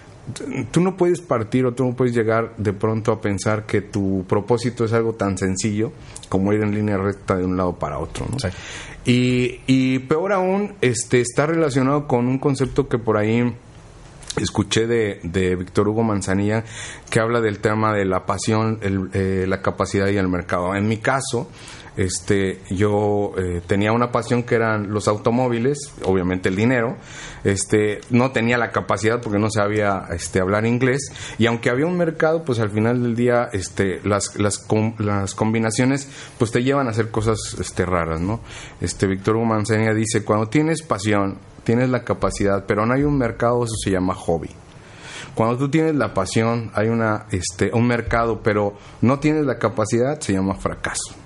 tú 0.71 0.81
no 0.81 0.97
puedes 0.97 1.21
partir 1.21 1.65
o 1.65 1.73
tú 1.73 1.85
no 1.85 1.95
puedes 1.95 2.13
llegar 2.15 2.53
de 2.57 2.73
pronto 2.73 3.11
a 3.11 3.21
pensar 3.21 3.65
que 3.65 3.81
tu 3.81 4.25
propósito 4.27 4.85
es 4.85 4.93
algo 4.93 5.13
tan 5.13 5.37
sencillo 5.37 5.91
como 6.29 6.51
ir 6.53 6.61
en 6.61 6.73
línea 6.73 6.97
recta 6.97 7.35
de 7.37 7.45
un 7.45 7.57
lado 7.57 7.75
para 7.77 7.99
otro, 7.99 8.25
¿no? 8.31 8.39
Sí. 8.39 8.47
Y, 9.05 9.61
y 9.67 9.99
peor 9.99 10.33
aún, 10.33 10.73
este 10.81 11.21
está 11.21 11.45
relacionado 11.45 12.07
con 12.07 12.27
un 12.27 12.39
concepto 12.39 12.87
que 12.87 12.97
por 12.97 13.17
ahí 13.17 13.53
escuché 14.37 14.87
de, 14.87 15.19
de 15.23 15.55
Víctor 15.55 15.87
Hugo 15.87 16.03
Manzanilla 16.03 16.63
que 17.09 17.19
habla 17.19 17.39
del 17.39 17.59
tema 17.59 17.93
de 17.93 18.05
la 18.05 18.25
pasión, 18.25 18.79
el- 18.81 19.09
eh, 19.13 19.45
la 19.47 19.61
capacidad 19.61 20.07
y 20.09 20.17
el 20.17 20.27
mercado. 20.27 20.75
En 20.75 20.87
mi 20.87 20.97
caso, 20.97 21.49
este, 21.97 22.61
yo 22.69 23.31
eh, 23.37 23.61
tenía 23.65 23.91
una 23.91 24.11
pasión 24.11 24.43
que 24.43 24.55
eran 24.55 24.91
los 24.91 25.07
automóviles, 25.07 25.93
obviamente 26.03 26.49
el 26.49 26.55
dinero. 26.55 26.97
Este, 27.43 28.01
no 28.09 28.31
tenía 28.31 28.57
la 28.57 28.71
capacidad 28.71 29.21
porque 29.21 29.37
no 29.37 29.49
sabía 29.51 30.07
este, 30.11 30.39
hablar 30.39 30.65
inglés 30.65 31.11
y 31.37 31.45
aunque 31.45 31.69
había 31.69 31.85
un 31.85 31.97
mercado, 31.97 32.43
pues 32.43 32.59
al 32.59 32.71
final 32.71 33.03
del 33.03 33.15
día, 33.15 33.49
este, 33.53 34.01
las, 34.03 34.35
las, 34.37 34.65
las 34.97 35.35
combinaciones, 35.35 36.09
pues 36.39 36.51
te 36.51 36.63
llevan 36.63 36.87
a 36.87 36.91
hacer 36.91 37.11
cosas 37.11 37.55
este, 37.59 37.85
raras, 37.85 38.19
¿no? 38.19 38.41
Este, 38.81 39.05
Víctor 39.07 39.35
Hugo 39.35 39.45
dice 39.93 40.23
cuando 40.23 40.47
tienes 40.47 40.81
pasión 40.81 41.37
tienes 41.65 41.89
la 41.89 42.03
capacidad, 42.03 42.65
pero 42.65 42.85
no 42.85 42.93
hay 42.93 43.03
un 43.03 43.17
mercado, 43.17 43.65
eso 43.65 43.73
se 43.83 43.91
llama 43.91 44.13
hobby. 44.13 44.49
Cuando 45.33 45.57
tú 45.57 45.69
tienes 45.69 45.95
la 45.95 46.13
pasión, 46.13 46.71
hay 46.73 46.87
una, 46.87 47.25
este, 47.31 47.71
un 47.73 47.87
mercado, 47.87 48.41
pero 48.41 48.77
no 49.01 49.19
tienes 49.19 49.45
la 49.45 49.57
capacidad, 49.57 50.17
se 50.21 50.31
llama 50.31 50.55
fracaso. 50.55 51.24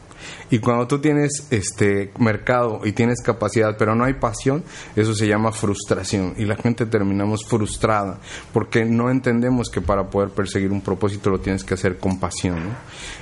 Y 0.51 0.59
cuando 0.59 0.87
tú 0.87 0.99
tienes 0.99 1.47
este 1.51 2.11
mercado 2.17 2.81
y 2.83 2.91
tienes 2.91 3.21
capacidad, 3.21 3.77
pero 3.77 3.95
no 3.95 4.05
hay 4.05 4.13
pasión, 4.13 4.63
eso 4.95 5.13
se 5.13 5.27
llama 5.27 5.51
frustración. 5.51 6.33
Y 6.37 6.45
la 6.45 6.55
gente 6.55 6.85
terminamos 6.85 7.45
frustrada 7.45 8.19
porque 8.51 8.83
no 8.85 9.11
entendemos 9.11 9.69
que 9.69 9.81
para 9.81 10.09
poder 10.09 10.29
perseguir 10.29 10.71
un 10.71 10.81
propósito 10.81 11.29
lo 11.29 11.39
tienes 11.39 11.63
que 11.63 11.75
hacer 11.75 11.99
con 11.99 12.19
pasión. 12.19 12.57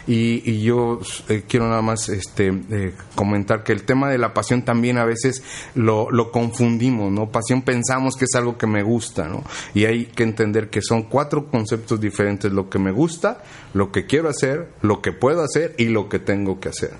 Y, 0.07 0.50
y, 0.50 0.62
yo 0.62 1.00
eh, 1.27 1.43
quiero 1.48 1.67
nada 1.67 1.81
más 1.81 2.07
este, 2.07 2.48
eh, 2.48 2.93
comentar 3.15 3.63
que 3.63 3.74
el 3.74 3.84
tema 3.84 4.10
de 4.10 4.17
la 4.17 4.34
pasión 4.34 4.63
también 4.63 4.98
a 4.98 5.05
veces 5.05 5.43
lo, 5.75 6.10
lo 6.12 6.31
confundimos, 6.31 7.12
¿no? 7.12 7.29
Pasión 7.29 7.62
pensamos 7.62 8.15
que 8.15 8.25
es 8.25 8.36
algo 8.36 8.57
que 8.57 8.67
me 8.67 8.84
gusta, 8.84 9.27
¿no? 9.27 9.43
Y 9.74 9.84
hay 9.84 10.05
que 10.05 10.24
entender 10.24 10.69
que 10.69 10.81
son 10.81 11.03
cuatro 11.03 11.48
conceptos 11.48 12.00
diferentes, 12.00 12.53
lo 12.53 12.69
que 12.69 12.79
me 12.79 12.91
gusta, 12.91 13.43
lo 13.74 13.91
que 13.91 14.05
quiero 14.05 14.29
hacer, 14.29 14.69
lo 14.81 15.01
que 15.01 15.12
puedo 15.12 15.43
hacer 15.43 15.75
y 15.77 15.86
lo 15.86 16.07
que 16.07 16.19
tengo 16.19 16.62
que 16.62 16.69
hacer 16.69 16.91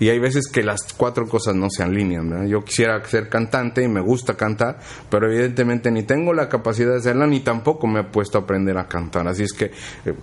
y 0.00 0.08
hay 0.08 0.18
veces 0.18 0.48
que 0.50 0.62
las 0.62 0.80
cuatro 0.96 1.28
cosas 1.28 1.54
no 1.54 1.68
se 1.70 1.82
alinean. 1.82 2.48
Yo 2.48 2.64
quisiera 2.64 3.04
ser 3.04 3.28
cantante 3.28 3.82
y 3.82 3.88
me 3.88 4.00
gusta 4.00 4.34
cantar, 4.34 4.78
pero 5.10 5.30
evidentemente 5.30 5.90
ni 5.90 6.02
tengo 6.04 6.32
la 6.32 6.48
capacidad 6.48 6.92
de 6.92 6.96
hacerla 6.96 7.26
ni 7.26 7.40
tampoco 7.40 7.86
me 7.86 8.00
he 8.00 8.04
puesto 8.04 8.38
a 8.38 8.40
aprender 8.40 8.78
a 8.78 8.88
cantar. 8.88 9.28
Así 9.28 9.42
es 9.42 9.52
que 9.52 9.66
eh, 10.06 10.14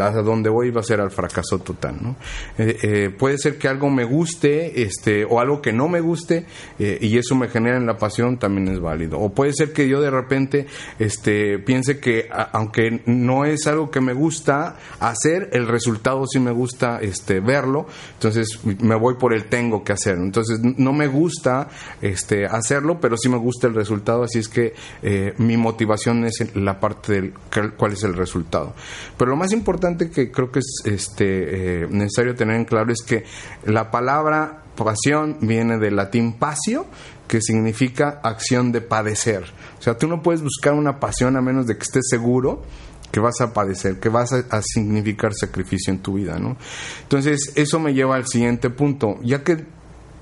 a 0.00 0.10
donde 0.22 0.50
voy 0.50 0.70
va 0.70 0.80
a 0.80 0.84
ser 0.84 1.00
al 1.00 1.10
fracaso 1.10 1.58
total. 1.60 1.96
¿no? 2.02 2.16
Eh, 2.58 2.76
eh, 2.82 3.10
puede 3.10 3.38
ser 3.38 3.56
que 3.56 3.68
algo 3.68 3.88
me 3.88 4.04
guste 4.04 4.82
este, 4.82 5.24
o 5.24 5.40
algo 5.40 5.62
que 5.62 5.72
no 5.72 5.88
me 5.88 6.00
guste 6.00 6.44
y 6.78 7.16
eso 7.16 7.34
me 7.34 7.48
genera 7.48 7.78
en 7.78 7.86
la 7.86 7.96
pasión 7.96 8.38
también 8.38 8.68
es 8.68 8.80
válido. 8.80 9.18
O 9.18 9.30
puede 9.32 9.54
ser 9.54 9.72
que 9.72 9.88
yo 9.88 10.02
de 10.02 10.10
repente 10.10 10.66
este, 10.98 11.58
piense 11.58 12.00
que 12.00 12.28
aunque 12.52 13.02
no 13.06 13.46
es 13.46 13.66
algo 13.66 13.90
que 13.90 14.00
me 14.00 14.12
gusta 14.12 14.76
hacer, 15.00 15.48
el 15.52 15.68
resultado 15.68 16.26
sí 16.26 16.38
me 16.38 16.50
gusta 16.50 16.98
este, 17.00 17.40
verlo. 17.40 17.86
Entonces 18.14 18.60
me 18.64 18.94
voy 18.94 19.14
por 19.22 19.32
el 19.32 19.44
tengo 19.44 19.84
que 19.84 19.92
hacer. 19.92 20.16
Entonces, 20.16 20.58
no 20.60 20.92
me 20.92 21.06
gusta 21.06 21.68
este, 22.00 22.44
hacerlo, 22.44 22.98
pero 23.00 23.16
sí 23.16 23.28
me 23.28 23.36
gusta 23.36 23.68
el 23.68 23.74
resultado, 23.76 24.24
así 24.24 24.40
es 24.40 24.48
que 24.48 24.74
eh, 25.00 25.32
mi 25.38 25.56
motivación 25.56 26.24
es 26.24 26.56
la 26.56 26.80
parte 26.80 27.12
del 27.12 27.32
cuál 27.76 27.92
es 27.92 28.02
el 28.02 28.14
resultado. 28.14 28.74
Pero 29.16 29.30
lo 29.30 29.36
más 29.36 29.52
importante 29.52 30.10
que 30.10 30.32
creo 30.32 30.50
que 30.50 30.58
es 30.58 30.82
este, 30.86 31.84
eh, 31.84 31.86
necesario 31.88 32.34
tener 32.34 32.56
en 32.56 32.64
claro 32.64 32.92
es 32.92 33.00
que 33.06 33.22
la 33.64 33.92
palabra 33.92 34.64
pasión 34.74 35.36
viene 35.40 35.78
del 35.78 35.94
latín 35.94 36.32
pasio, 36.32 36.86
que 37.28 37.40
significa 37.40 38.18
acción 38.24 38.72
de 38.72 38.80
padecer. 38.80 39.44
O 39.78 39.82
sea, 39.82 39.96
tú 39.96 40.08
no 40.08 40.20
puedes 40.20 40.42
buscar 40.42 40.74
una 40.74 40.98
pasión 40.98 41.36
a 41.36 41.40
menos 41.40 41.68
de 41.68 41.76
que 41.76 41.84
estés 41.84 42.08
seguro 42.10 42.64
que 43.12 43.20
vas 43.20 43.40
a 43.40 43.52
padecer, 43.52 44.00
que 44.00 44.08
vas 44.08 44.32
a, 44.32 44.62
significar 44.62 45.34
sacrificio 45.34 45.92
en 45.92 46.00
tu 46.00 46.14
vida, 46.14 46.38
¿no? 46.38 46.56
Entonces, 47.02 47.52
eso 47.54 47.78
me 47.78 47.92
lleva 47.92 48.16
al 48.16 48.26
siguiente 48.26 48.70
punto. 48.70 49.18
Ya 49.22 49.44
que 49.44 49.64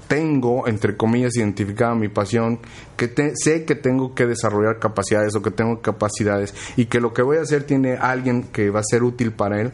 tengo, 0.08 0.66
entre 0.66 0.96
comillas, 0.96 1.36
identificada 1.36 1.94
mi 1.94 2.08
pasión, 2.08 2.58
que 2.96 3.32
sé 3.36 3.64
que 3.64 3.76
tengo 3.76 4.14
que 4.14 4.26
desarrollar 4.26 4.80
capacidades 4.80 5.36
o 5.36 5.42
que 5.42 5.52
tengo 5.52 5.80
capacidades 5.80 6.52
y 6.76 6.86
que 6.86 7.00
lo 7.00 7.14
que 7.14 7.22
voy 7.22 7.36
a 7.36 7.42
hacer 7.42 7.62
tiene 7.62 7.94
alguien 7.94 8.42
que 8.42 8.70
va 8.70 8.80
a 8.80 8.84
ser 8.84 9.04
útil 9.04 9.30
para 9.30 9.60
él. 9.60 9.72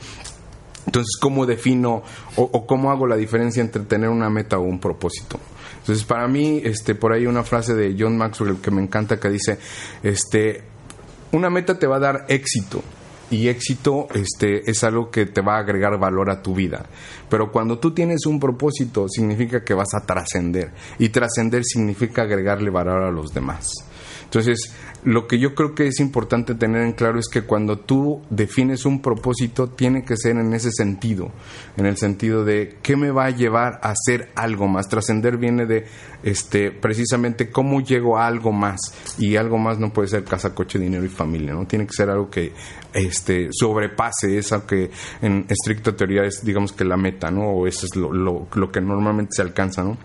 Entonces, 0.85 1.16
¿cómo 1.20 1.46
defino 1.46 2.02
o, 2.37 2.42
o 2.42 2.66
cómo 2.66 2.90
hago 2.90 3.06
la 3.06 3.16
diferencia 3.16 3.62
entre 3.62 3.82
tener 3.85 4.11
una 4.11 4.28
meta 4.28 4.58
o 4.58 4.62
un 4.62 4.78
propósito? 4.78 5.40
Entonces, 5.78 6.04
para 6.04 6.28
mí, 6.28 6.61
este, 6.62 6.94
por 6.94 7.12
ahí 7.12 7.26
una 7.26 7.44
frase 7.44 7.75
de 7.75 7.96
John 7.99 8.18
Maxwell 8.18 8.61
que 8.61 8.70
me 8.70 8.82
encanta 8.82 9.18
que 9.18 9.30
dice, 9.30 9.58
este, 10.02 10.64
una 11.32 11.49
meta 11.49 11.78
te 11.78 11.87
va 11.87 11.96
a 11.96 12.00
dar 12.00 12.26
éxito, 12.28 12.82
y 13.30 13.49
éxito 13.49 14.06
este, 14.14 14.71
es 14.71 14.85
algo 14.85 15.11
que 15.11 15.26
te 15.26 15.40
va 15.40 15.56
a 15.56 15.61
agregar 15.61 15.99
valor 15.99 16.30
a 16.30 16.42
tu 16.42 16.54
vida. 16.54 16.87
Pero 17.28 17.50
cuando 17.50 17.78
tú 17.78 17.92
tienes 17.92 18.26
un 18.26 18.38
propósito, 18.38 19.09
significa 19.09 19.64
que 19.64 19.75
vas 19.75 19.95
a 19.95 20.06
trascender. 20.06 20.73
Y 20.99 21.09
trascender 21.09 21.64
significa 21.64 22.23
agregarle 22.23 22.71
valor 22.71 23.02
a 23.02 23.11
los 23.11 23.33
demás. 23.33 23.68
Entonces, 24.26 24.75
lo 25.04 25.28
que 25.28 25.38
yo 25.38 25.54
creo 25.54 25.75
que 25.75 25.87
es 25.87 26.00
importante 26.00 26.56
tener 26.56 26.83
en 26.83 26.92
claro 26.92 27.21
es 27.21 27.28
que 27.28 27.42
cuando 27.42 27.78
tú 27.78 28.23
defines 28.28 28.85
un 28.85 29.00
propósito, 29.00 29.68
tiene 29.68 30.04
que 30.04 30.16
ser 30.16 30.37
en 30.37 30.52
ese 30.52 30.71
sentido, 30.73 31.30
en 31.76 31.87
el 31.87 31.97
sentido 31.97 32.45
de 32.45 32.76
qué 32.83 32.97
me 32.97 33.12
va 33.12 33.26
a 33.26 33.30
llevar 33.30 33.78
a 33.85 33.90
hacer 33.90 34.30
algo 34.35 34.66
más. 34.66 34.88
Trascender 34.88 35.37
viene 35.37 35.64
de 35.64 35.87
este 36.25 36.73
precisamente 36.73 37.50
cómo 37.50 37.80
llego 37.80 38.18
a 38.18 38.26
algo 38.26 38.50
más 38.50 38.80
y 39.16 39.37
algo 39.37 39.59
más 39.59 39.78
no 39.78 39.92
puede 39.92 40.09
ser 40.09 40.25
casa, 40.25 40.54
coche, 40.54 40.80
dinero 40.80 41.04
y 41.04 41.09
familia, 41.09 41.54
¿no? 41.54 41.66
Tiene 41.66 41.87
que 41.87 41.92
ser 41.92 42.11
algo 42.11 42.28
que 42.28 42.52
este 42.92 43.49
sobrepase 43.52 44.38
esa 44.38 44.66
que 44.66 44.90
en 45.23 45.47
estricta 45.49 45.95
teoría 45.95 46.25
es 46.25 46.45
digamos 46.45 46.73
que 46.73 46.85
la 46.85 46.97
meta, 46.97 47.30
¿no? 47.30 47.50
O 47.50 47.66
eso 47.68 47.87
es 47.87 47.95
lo, 47.95 48.12
lo, 48.12 48.49
lo 48.52 48.73
que 48.73 48.80
normalmente 48.80 49.35
se 49.37 49.42
alcanza, 49.42 49.85
¿no? 49.85 49.97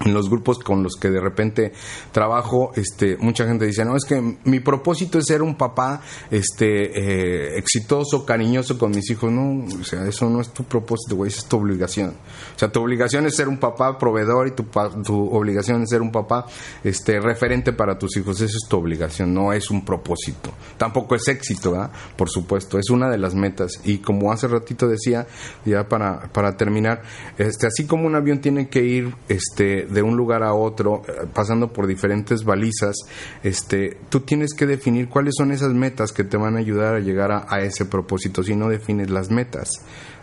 En 0.00 0.12
los 0.12 0.28
grupos 0.28 0.58
con 0.58 0.82
los 0.82 0.96
que 0.96 1.10
de 1.10 1.20
repente 1.20 1.72
trabajo, 2.12 2.72
este, 2.76 3.16
mucha 3.18 3.46
gente 3.46 3.66
dice, 3.66 3.84
no, 3.84 3.96
es 3.96 4.04
que 4.04 4.38
mi 4.44 4.60
propósito 4.60 5.18
es 5.18 5.26
ser 5.26 5.42
un 5.42 5.56
papá, 5.56 6.02
este, 6.30 6.98
eh, 6.98 7.58
exitoso, 7.58 8.26
cariñoso 8.26 8.78
con 8.78 8.90
mis 8.90 9.08
hijos. 9.10 9.30
No, 9.32 9.64
o 9.64 9.84
sea, 9.84 10.06
eso 10.06 10.28
no 10.28 10.40
es 10.40 10.52
tu 10.52 10.64
propósito, 10.64 11.16
güey, 11.16 11.30
es 11.30 11.44
tu 11.46 11.56
obligación. 11.56 12.10
O 12.54 12.58
sea, 12.58 12.70
tu 12.70 12.80
obligación 12.80 13.26
es 13.26 13.36
ser 13.36 13.48
un 13.48 13.58
papá 13.58 13.98
proveedor 13.98 14.48
y 14.48 14.50
tu, 14.52 14.64
tu 15.04 15.28
obligación 15.34 15.82
es 15.82 15.90
ser 15.90 16.02
un 16.02 16.12
papá, 16.12 16.46
este, 16.82 17.20
referente 17.20 17.72
para 17.72 17.98
tus 17.98 18.16
hijos. 18.16 18.40
Esa 18.40 18.56
es 18.56 18.68
tu 18.68 18.76
obligación, 18.76 19.32
no 19.32 19.52
es 19.52 19.70
un 19.70 19.84
propósito. 19.84 20.50
Tampoco 20.76 21.14
es 21.14 21.26
éxito, 21.28 21.72
¿verdad? 21.72 21.90
Por 22.16 22.28
supuesto, 22.28 22.78
es 22.78 22.90
una 22.90 23.08
de 23.08 23.18
las 23.18 23.34
metas. 23.34 23.80
Y 23.84 23.98
como 23.98 24.32
hace 24.32 24.48
ratito 24.48 24.88
decía, 24.88 25.26
ya 25.64 25.88
para, 25.88 26.28
para 26.32 26.56
terminar, 26.56 27.02
este, 27.38 27.66
así 27.66 27.86
como 27.86 28.06
un 28.06 28.14
avión 28.16 28.40
tiene 28.40 28.68
que 28.68 28.84
ir, 28.84 29.14
este, 29.28 29.83
de 29.84 30.02
un 30.02 30.16
lugar 30.16 30.42
a 30.42 30.54
otro, 30.54 31.02
eh, 31.06 31.26
pasando 31.32 31.72
por 31.72 31.86
diferentes 31.86 32.44
balizas, 32.44 32.96
este, 33.42 33.98
tú 34.08 34.20
tienes 34.20 34.54
que 34.54 34.66
definir 34.66 35.08
cuáles 35.08 35.34
son 35.36 35.52
esas 35.52 35.72
metas 35.72 36.12
que 36.12 36.24
te 36.24 36.36
van 36.36 36.56
a 36.56 36.58
ayudar 36.58 36.94
a 36.94 37.00
llegar 37.00 37.32
a, 37.32 37.60
ese 37.60 37.84
propósito. 37.84 38.42
Si 38.42 38.54
no 38.54 38.68
defines 38.68 39.10
las 39.10 39.30
metas, 39.30 39.68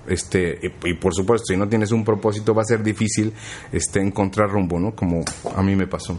este, 0.07 0.59
y, 0.83 0.93
por 0.95 1.13
supuesto, 1.13 1.45
si 1.47 1.57
no 1.57 1.67
tienes 1.67 1.91
un 1.91 2.03
propósito, 2.03 2.53
va 2.53 2.61
a 2.61 2.65
ser 2.65 2.83
difícil 2.83 3.33
este, 3.71 3.99
encontrar 3.99 4.49
rumbo, 4.49 4.79
¿no? 4.79 4.95
Como 4.95 5.23
a 5.55 5.61
mí 5.61 5.75
me 5.75 5.87
pasó. 5.87 6.17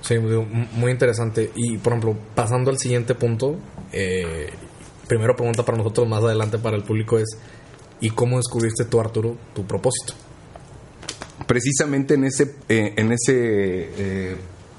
Sí, 0.00 0.18
muy, 0.18 0.90
interesante. 0.90 1.50
Y 1.54 1.78
por 1.78 1.92
ejemplo, 1.92 2.16
pasando 2.34 2.70
al 2.70 2.78
siguiente 2.78 3.14
punto, 3.14 3.56
eh, 3.92 4.50
primero 5.08 5.34
pregunta 5.34 5.64
para 5.64 5.78
nosotros, 5.78 6.08
más 6.08 6.22
adelante 6.22 6.58
para 6.58 6.76
el 6.76 6.84
público 6.84 7.18
es, 7.18 7.36
¿y 8.00 8.10
cómo 8.10 8.36
descubriste 8.36 8.84
tú, 8.84 9.00
Arturo, 9.00 9.36
tu 9.54 9.64
propósito? 9.66 10.14
Precisamente 11.46 12.14
en 12.14 12.24
ese, 12.24 12.54
eh, 12.68 12.94
en 12.96 13.12
ese 13.12 13.32
eh, 13.34 14.36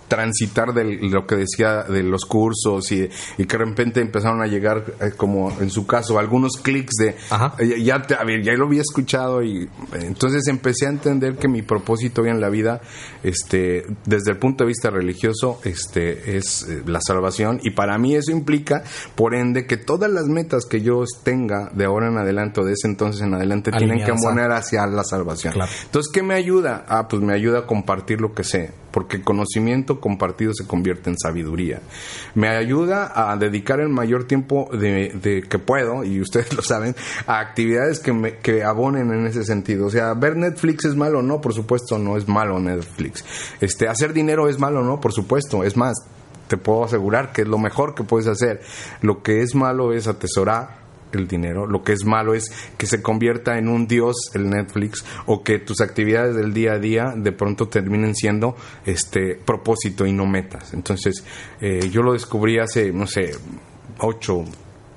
transitar 0.07 0.73
de 0.73 0.83
lo 1.09 1.25
que 1.25 1.35
decía 1.35 1.83
de 1.83 2.03
los 2.03 2.25
cursos 2.25 2.91
y, 2.91 3.09
que 3.37 3.57
de 3.57 3.65
repente 3.65 4.01
empezaron 4.01 4.41
a 4.41 4.47
llegar, 4.47 4.83
eh, 5.01 5.11
como 5.15 5.51
en 5.59 5.69
su 5.69 5.85
caso, 5.85 6.19
algunos 6.19 6.53
clics 6.61 6.95
de, 6.97 7.15
eh, 7.59 7.83
ya, 7.83 7.95
a 7.95 8.23
ver, 8.23 8.43
ya 8.43 8.53
lo 8.53 8.65
había 8.65 8.81
escuchado 8.81 9.43
y 9.43 9.63
eh, 9.63 9.69
entonces 10.01 10.47
empecé 10.47 10.85
a 10.85 10.89
entender 10.89 11.37
que 11.37 11.47
mi 11.47 11.61
propósito 11.61 12.25
en 12.25 12.41
la 12.41 12.49
vida, 12.49 12.81
este, 13.23 13.85
desde 14.05 14.31
el 14.31 14.37
punto 14.37 14.63
de 14.63 14.69
vista 14.69 14.89
religioso, 14.89 15.59
este, 15.63 16.37
es 16.37 16.67
la 16.85 16.99
salvación 17.01 17.59
y 17.63 17.71
para 17.71 17.97
mí 17.97 18.15
eso 18.15 18.31
implica, 18.31 18.83
por 19.15 19.35
ende, 19.35 19.65
que 19.65 19.77
todas 19.77 20.11
las 20.11 20.27
metas 20.27 20.65
que 20.65 20.81
yo 20.81 21.03
tenga 21.23 21.69
de 21.73 21.85
ahora 21.85 22.07
en 22.07 22.17
adelante 22.17 22.61
o 22.61 22.65
de 22.65 22.73
ese 22.73 22.87
entonces 22.87 23.21
en 23.21 23.33
adelante 23.33 23.71
tienen 23.71 24.03
que 24.03 24.13
poner 24.13 24.51
hacia 24.51 24.85
la 24.87 25.03
salvación. 25.03 25.53
Entonces, 25.85 26.11
¿qué 26.11 26.23
me 26.23 26.33
ayuda? 26.33 26.85
Ah, 26.87 27.07
pues 27.07 27.21
me 27.21 27.33
ayuda 27.33 27.59
a 27.59 27.65
compartir 27.65 28.21
lo 28.21 28.33
que 28.33 28.43
sé 28.43 28.71
porque 28.97 29.21
conocimiento 29.21 29.96
compartido 29.99 30.53
se 30.53 30.65
convierte 30.65 31.09
en 31.09 31.17
sabiduría. 31.17 31.81
Me 32.35 32.49
ayuda 32.49 33.11
a 33.13 33.35
dedicar 33.37 33.79
el 33.79 33.89
mayor 33.89 34.25
tiempo 34.25 34.69
de, 34.71 35.43
que 35.49 35.59
puedo, 35.59 36.03
y 36.03 36.21
ustedes 36.21 36.53
lo 36.55 36.61
saben, 36.61 36.95
a 37.25 37.39
actividades 37.39 37.99
que, 37.99 38.13
me, 38.13 38.37
que 38.37 38.63
abonen 38.63 39.11
en 39.11 39.27
ese 39.27 39.43
sentido. 39.43 39.87
O 39.87 39.89
sea, 39.89 40.13
ver 40.13 40.35
Netflix 40.35 40.85
es 40.85 40.95
malo, 40.95 41.21
no, 41.21 41.41
por 41.41 41.53
supuesto, 41.53 41.97
no 41.97 42.17
es 42.17 42.27
malo 42.27 42.59
Netflix. 42.59 43.23
Este, 43.61 43.87
hacer 43.87 44.13
dinero 44.13 44.49
es 44.49 44.59
malo, 44.59 44.83
no, 44.83 44.99
por 44.99 45.13
supuesto, 45.13 45.63
es 45.63 45.77
más, 45.77 45.95
te 46.47 46.57
puedo 46.57 46.83
asegurar 46.83 47.31
que 47.31 47.41
es 47.41 47.47
lo 47.47 47.57
mejor 47.57 47.93
que 47.93 48.03
puedes 48.03 48.27
hacer. 48.27 48.61
Lo 49.01 49.21
que 49.21 49.41
es 49.41 49.55
malo 49.55 49.93
es 49.93 50.07
atesorar 50.07 50.86
el 51.11 51.27
dinero. 51.27 51.67
Lo 51.67 51.83
que 51.83 51.93
es 51.93 52.05
malo 52.05 52.33
es 52.33 52.51
que 52.77 52.85
se 52.85 53.01
convierta 53.01 53.57
en 53.57 53.67
un 53.67 53.87
dios 53.87 54.15
el 54.33 54.49
Netflix 54.49 55.05
o 55.25 55.43
que 55.43 55.59
tus 55.59 55.81
actividades 55.81 56.35
del 56.35 56.53
día 56.53 56.73
a 56.73 56.79
día 56.79 57.13
de 57.15 57.31
pronto 57.31 57.67
terminen 57.67 58.15
siendo 58.15 58.55
este 58.85 59.35
propósito 59.35 60.05
y 60.05 60.13
no 60.13 60.25
metas. 60.25 60.73
Entonces, 60.73 61.23
eh, 61.61 61.89
yo 61.91 62.01
lo 62.01 62.13
descubrí 62.13 62.59
hace, 62.59 62.91
no 62.91 63.07
sé, 63.07 63.31
ocho, 63.99 64.43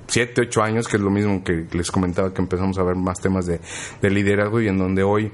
siete, 0.07 0.41
ocho 0.41 0.61
años, 0.61 0.87
que 0.87 0.97
es 0.97 1.03
lo 1.03 1.11
mismo 1.11 1.43
que 1.43 1.65
les 1.71 1.91
comentaba 1.91 2.33
que 2.33 2.41
empezamos 2.41 2.77
a 2.77 2.83
ver 2.83 2.95
más 2.95 3.19
temas 3.19 3.45
de, 3.45 3.59
de 4.01 4.09
liderazgo 4.09 4.61
y 4.61 4.67
en 4.67 4.77
donde 4.77 5.03
hoy 5.03 5.31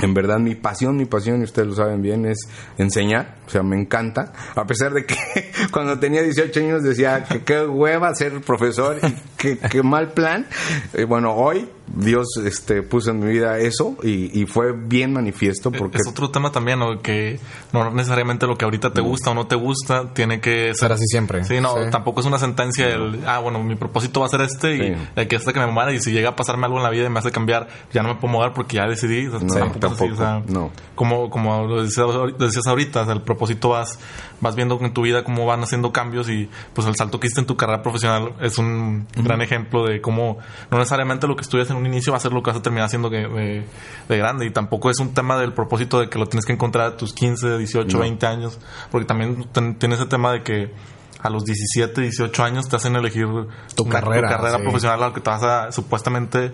en 0.00 0.14
verdad 0.14 0.38
mi 0.38 0.54
pasión, 0.54 0.96
mi 0.96 1.04
pasión, 1.04 1.40
y 1.40 1.44
ustedes 1.44 1.68
lo 1.68 1.74
saben 1.74 2.02
bien, 2.02 2.26
es 2.26 2.48
enseñar, 2.78 3.36
o 3.46 3.50
sea, 3.50 3.62
me 3.62 3.80
encanta, 3.80 4.32
a 4.54 4.64
pesar 4.66 4.92
de 4.92 5.04
que 5.04 5.16
cuando 5.70 5.98
tenía 5.98 6.22
18 6.22 6.60
años 6.60 6.82
decía 6.82 7.24
que 7.24 7.42
qué 7.42 7.66
hueva 7.66 8.14
ser 8.14 8.40
profesor 8.40 8.98
y 9.02 9.56
qué 9.56 9.82
mal 9.82 10.12
plan, 10.12 10.46
eh, 10.94 11.04
bueno, 11.04 11.34
hoy 11.34 11.68
Dios 11.94 12.26
este, 12.44 12.82
puso 12.82 13.10
en 13.10 13.20
mi 13.20 13.26
vida 13.32 13.58
eso 13.58 13.96
y, 14.02 14.40
y 14.40 14.46
fue 14.46 14.72
bien 14.72 15.12
manifiesto 15.12 15.70
porque... 15.72 15.98
Es 15.98 16.06
otro 16.08 16.30
tema 16.30 16.52
también, 16.52 16.78
¿no? 16.78 17.00
Que 17.00 17.40
no 17.72 17.90
necesariamente 17.90 18.46
lo 18.46 18.56
que 18.56 18.64
ahorita 18.64 18.92
te 18.92 19.00
gusta 19.00 19.30
o 19.30 19.34
no 19.34 19.46
te 19.46 19.56
gusta 19.56 20.12
tiene 20.12 20.40
que 20.40 20.72
Ser 20.74 20.92
así 20.92 21.04
siempre. 21.06 21.44
Sí, 21.44 21.60
no, 21.60 21.74
Sí. 21.84 21.90
tampoco 21.90 22.20
es 22.20 22.26
una 22.26 22.38
sentencia 22.38 22.88
el, 22.88 23.20
ah, 23.26 23.38
bueno, 23.38 23.62
mi 23.62 23.74
propósito 23.74 24.20
va 24.20 24.26
a 24.26 24.28
ser 24.28 24.42
este 24.42 24.74
y 24.76 24.78
Sí. 24.78 24.94
de 25.16 25.22
aquí 25.22 25.36
hasta 25.36 25.52
que 25.52 25.60
me 25.60 25.66
muera 25.66 25.92
y 25.92 26.00
si 26.00 26.12
llega 26.12 26.30
a 26.30 26.36
pasarme 26.36 26.66
algo 26.66 26.76
en 26.78 26.82
la 26.84 26.90
vida 26.90 27.06
y 27.06 27.10
me 27.10 27.18
hace 27.18 27.30
cambiar, 27.30 27.68
ya 27.92 28.02
no 28.02 28.08
me 28.10 28.14
puedo 28.20 28.32
mover 28.32 28.52
porque 28.52 28.76
ya 28.76 28.86
decidí. 28.86 29.26
O 29.28 29.38
sea, 29.40 29.40
No, 29.40 29.72
tampoco 29.72 29.86
es 29.86 29.92
así, 29.92 29.98
tampoco, 29.98 30.12
o 30.14 30.16
sea, 30.16 30.42
no. 30.48 30.70
Como, 30.94 31.30
como 31.30 31.64
lo 31.66 31.82
decías, 31.82 32.06
ahori- 32.06 32.36
decías 32.36 32.66
ahorita, 32.66 33.02
o 33.02 33.04
sea, 33.04 33.14
el 33.14 33.22
propósito 33.22 33.70
vas, 33.70 33.98
vas 34.40 34.54
viendo 34.56 34.78
en 34.80 34.92
tu 34.92 35.02
vida 35.02 35.24
cómo 35.24 35.46
van 35.46 35.62
haciendo 35.62 35.92
cambios 35.92 36.28
y 36.28 36.48
pues 36.74 36.86
el 36.86 36.94
salto 36.96 37.18
que 37.20 37.26
hiciste 37.28 37.40
en 37.40 37.46
tu 37.46 37.56
carrera 37.56 37.82
profesional 37.82 38.32
es 38.40 38.58
un 38.58 39.06
gran 39.16 39.40
ejemplo 39.42 39.84
de 39.86 40.00
cómo 40.00 40.38
no 40.70 40.78
necesariamente 40.78 41.26
lo 41.26 41.36
que 41.36 41.42
estudias 41.42 41.70
en 41.70 41.76
un 41.78 41.86
inicio 41.86 42.12
va 42.12 42.18
a 42.18 42.20
ser 42.20 42.32
lo 42.32 42.42
que 42.42 42.50
vas 42.50 42.58
a 42.58 42.62
terminar 42.62 42.86
haciendo 42.86 43.08
de, 43.08 43.26
de- 43.28 43.64
de 44.08 44.16
grande 44.18 44.44
y 44.46 44.50
tampoco 44.50 44.90
es 44.90 44.98
un 44.98 45.14
tema 45.14 45.38
del 45.38 45.52
propósito 45.54 46.00
de 46.00 46.08
que 46.10 46.18
lo 46.18 46.26
tienes 46.26 46.44
que 46.44 46.52
encontrar 46.52 46.86
a 46.88 46.96
tus 46.96 47.12
15, 47.14 47.56
18, 47.58 47.96
No. 47.96 48.00
20 48.02 48.26
años, 48.26 48.58
porque 48.90 49.06
también 49.06 49.46
tiene 49.78 49.94
ese 49.94 50.06
tema 50.06 50.32
de 50.32 50.42
que 50.42 50.72
a 51.20 51.30
los 51.30 51.44
17, 51.44 52.00
18 52.00 52.44
años 52.44 52.68
te 52.68 52.76
hacen 52.76 52.94
elegir 52.94 53.26
Tu 53.74 53.82
una- 53.82 54.00
carrera, 54.00 54.28
carrera 54.28 54.56
sí. 54.58 54.62
profesional 54.62 55.02
a 55.02 55.06
lo 55.08 55.12
que 55.14 55.20
te 55.20 55.30
vas 55.30 55.42
a 55.42 55.72
supuestamente 55.72 56.52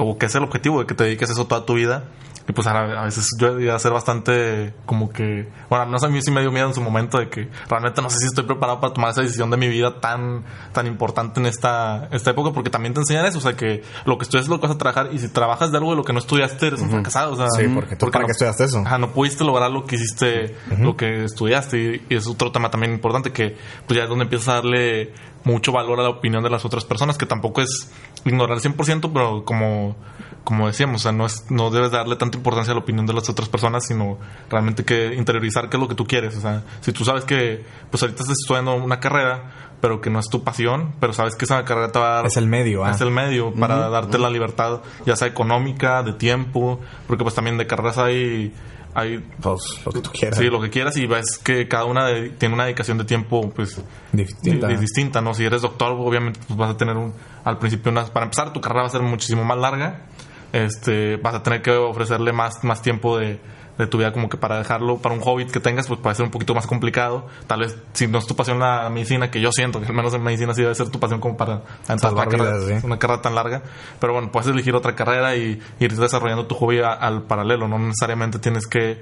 o 0.00 0.18
que 0.18 0.26
es 0.26 0.34
el 0.34 0.42
objetivo 0.42 0.80
de 0.80 0.86
que 0.86 0.94
te 0.94 1.04
dediques 1.04 1.28
a 1.30 1.32
eso 1.32 1.46
toda 1.46 1.64
tu 1.66 1.74
vida. 1.74 2.04
Y 2.48 2.52
pues 2.52 2.66
a, 2.66 3.04
veces 3.04 3.28
yo 3.38 3.60
iba 3.60 3.76
a 3.76 3.78
ser 3.78 3.92
bastante 3.92 4.74
como 4.84 5.10
que, 5.10 5.48
bueno, 5.68 5.86
no 5.86 5.98
sé, 6.00 6.06
a 6.06 6.08
mí 6.08 6.20
sí 6.20 6.32
me 6.32 6.40
dio 6.40 6.50
miedo 6.50 6.66
en 6.66 6.74
su 6.74 6.80
momento 6.80 7.18
de 7.18 7.28
que 7.28 7.48
realmente 7.68 8.02
no 8.02 8.10
sé 8.10 8.16
si 8.18 8.26
estoy 8.26 8.42
preparado 8.44 8.80
para 8.80 8.92
tomar 8.92 9.10
esa 9.10 9.20
decisión 9.20 9.50
de 9.50 9.56
mi 9.56 9.68
vida 9.68 10.00
tan, 10.00 10.42
tan 10.72 10.86
importante 10.88 11.38
en 11.38 11.46
esta, 11.46 12.08
esta 12.10 12.30
época, 12.30 12.50
porque 12.52 12.68
también 12.70 12.92
te 12.92 13.00
enseñan 13.00 13.26
eso, 13.26 13.38
o 13.38 13.40
sea, 13.40 13.52
que 13.56 13.82
lo 14.04 14.18
que 14.18 14.24
estudias 14.24 14.44
es 14.46 14.48
lo 14.48 14.58
que 14.58 14.66
vas 14.66 14.74
a 14.74 14.78
trabajar 14.78 15.10
y 15.12 15.18
si 15.20 15.28
trabajas 15.28 15.70
de 15.70 15.78
algo 15.78 15.90
de 15.90 15.96
lo 15.98 16.02
que 16.02 16.12
no 16.12 16.18
estudiaste 16.18 16.66
eres 16.68 16.80
un 16.80 16.90
fracasado, 16.90 17.34
o 17.34 17.36
sea, 17.36 17.46
Sí, 17.50 17.68
porque 17.72 17.94
tú 17.94 18.10
para 18.10 18.22
no- 18.22 18.26
qué 18.26 18.32
estudiaste 18.32 18.64
eso. 18.64 18.78
Ajá, 18.84 18.98
no 18.98 19.10
pudiste 19.12 19.44
lograr 19.44 19.70
lo 19.70 19.84
que 19.84 19.94
hiciste, 19.96 20.56
lo 20.78 20.96
que 20.96 21.24
estudiaste. 21.24 21.78
Y, 21.78 22.06
y 22.08 22.16
es 22.16 22.26
otro 22.26 22.50
tema 22.50 22.68
también 22.68 22.92
importante 22.92 23.30
que 23.32 23.54
pues 23.86 23.96
ya 23.96 24.04
es 24.04 24.08
donde 24.08 24.24
empiezas 24.24 24.48
a 24.48 24.54
darle 24.54 25.12
mucho 25.44 25.72
valor 25.72 26.00
a 26.00 26.02
la 26.02 26.10
opinión 26.10 26.42
de 26.42 26.50
las 26.50 26.64
otras 26.64 26.84
personas, 26.84 27.16
que 27.16 27.26
tampoco 27.26 27.60
es 27.62 27.90
ignorar 28.24 28.58
100%, 28.58 29.10
pero 29.12 29.44
como, 29.44 29.96
como 30.44 30.66
decíamos, 30.66 31.00
o 31.00 31.02
sea, 31.02 31.12
no, 31.12 31.26
es, 31.26 31.50
no 31.50 31.70
debes 31.70 31.90
darle 31.90 32.16
tanta 32.16 32.36
importancia 32.36 32.72
a 32.72 32.74
la 32.74 32.80
opinión 32.80 33.06
de 33.06 33.14
las 33.14 33.28
otras 33.28 33.48
personas, 33.48 33.86
sino 33.86 34.18
realmente 34.48 34.84
que 34.84 35.14
interiorizar 35.14 35.68
qué 35.68 35.76
es 35.76 35.80
lo 35.80 35.88
que 35.88 35.94
tú 35.94 36.06
quieres. 36.06 36.36
O 36.36 36.40
sea, 36.40 36.62
si 36.80 36.92
tú 36.92 37.04
sabes 37.04 37.24
que 37.24 37.64
pues 37.90 38.02
ahorita 38.02 38.22
estás 38.22 38.36
estudiando 38.38 38.74
una 38.74 39.00
carrera, 39.00 39.50
pero 39.80 40.00
que 40.00 40.10
no 40.10 40.18
es 40.18 40.28
tu 40.28 40.44
pasión, 40.44 40.92
pero 41.00 41.12
sabes 41.12 41.36
que 41.36 41.44
esa 41.44 41.64
carrera 41.64 41.90
te 41.90 41.98
va 41.98 42.12
a 42.12 42.14
dar 42.16 42.26
Es 42.26 42.36
el 42.36 42.46
medio, 42.46 42.84
ah. 42.84 42.90
es 42.90 43.00
el 43.00 43.10
medio 43.10 43.52
para 43.54 43.88
darte 43.88 44.18
la 44.18 44.30
libertad, 44.30 44.80
ya 45.06 45.16
sea 45.16 45.28
económica, 45.28 46.02
de 46.02 46.12
tiempo, 46.12 46.80
porque 47.06 47.24
pues 47.24 47.34
también 47.34 47.56
de 47.56 47.66
carreras 47.66 47.98
hay, 47.98 48.52
hay 48.94 49.18
Pues 49.40 49.60
lo 49.86 49.92
que 49.92 50.00
tú 50.00 50.10
quieras. 50.12 50.38
sí, 50.38 50.46
lo 50.46 50.60
que 50.60 50.70
quieras 50.70 50.96
y 50.96 51.06
ves 51.06 51.38
que 51.42 51.68
cada 51.68 51.84
una 51.84 52.06
de- 52.06 52.30
tiene 52.30 52.54
una 52.54 52.64
dedicación 52.64 52.98
de 52.98 53.04
tiempo 53.04 53.50
pues 53.54 53.80
Distinta. 54.12 54.66
di- 54.66 54.74
di- 54.74 54.80
distinta, 54.80 55.20
¿no? 55.20 55.32
Si 55.34 55.44
eres 55.44 55.62
doctor, 55.62 55.92
obviamente 55.98 56.40
pues 56.46 56.58
vas 56.58 56.70
a 56.70 56.76
tener 56.76 56.96
un, 56.96 57.12
al 57.44 57.58
principio 57.58 57.90
unas, 57.92 58.10
para 58.10 58.24
empezar 58.26 58.52
tu 58.52 58.60
carrera 58.60 58.82
va 58.82 58.88
a 58.88 58.90
ser 58.90 59.02
muchísimo 59.02 59.44
más 59.44 59.58
larga, 59.58 60.06
este, 60.52 61.16
vas 61.16 61.34
a 61.34 61.42
tener 61.42 61.62
que 61.62 61.70
ofrecerle 61.70 62.32
más, 62.32 62.64
más 62.64 62.82
tiempo 62.82 63.18
de, 63.18 63.38
de 63.80 63.86
tu 63.88 63.98
vida 63.98 64.12
como 64.12 64.28
que 64.28 64.36
para 64.36 64.58
dejarlo 64.58 64.98
para 64.98 65.14
un 65.14 65.20
hobbit 65.24 65.50
que 65.50 65.60
tengas 65.60 65.86
pues 65.88 65.98
puede 66.00 66.14
ser 66.14 66.24
un 66.26 66.30
poquito 66.30 66.54
más 66.54 66.66
complicado. 66.66 67.26
Tal 67.46 67.60
vez 67.60 67.76
si 67.92 68.06
no 68.06 68.18
es 68.18 68.26
tu 68.26 68.36
pasión 68.36 68.58
la 68.58 68.88
medicina 68.90 69.30
que 69.30 69.40
yo 69.40 69.50
siento 69.52 69.80
que 69.80 69.86
al 69.86 69.94
menos 69.94 70.14
en 70.14 70.22
medicina 70.22 70.54
sí 70.54 70.62
debe 70.62 70.74
ser 70.74 70.88
tu 70.90 71.00
pasión 71.00 71.20
como 71.20 71.36
para 71.36 71.62
entrar 71.88 72.12
una 72.12 72.24
carrera, 72.26 72.60
sí. 72.60 72.74
una 72.86 72.98
carrera 72.98 73.22
tan 73.22 73.34
larga. 73.34 73.62
Pero 73.98 74.12
bueno 74.12 74.30
puedes 74.30 74.48
elegir 74.48 74.74
otra 74.74 74.94
carrera 74.94 75.34
y 75.36 75.60
ir 75.78 75.96
desarrollando 75.96 76.46
tu 76.46 76.54
hobby 76.54 76.80
a- 76.80 76.92
al 76.92 77.22
paralelo. 77.22 77.66
No 77.68 77.78
necesariamente 77.78 78.38
tienes 78.38 78.66
que 78.66 79.00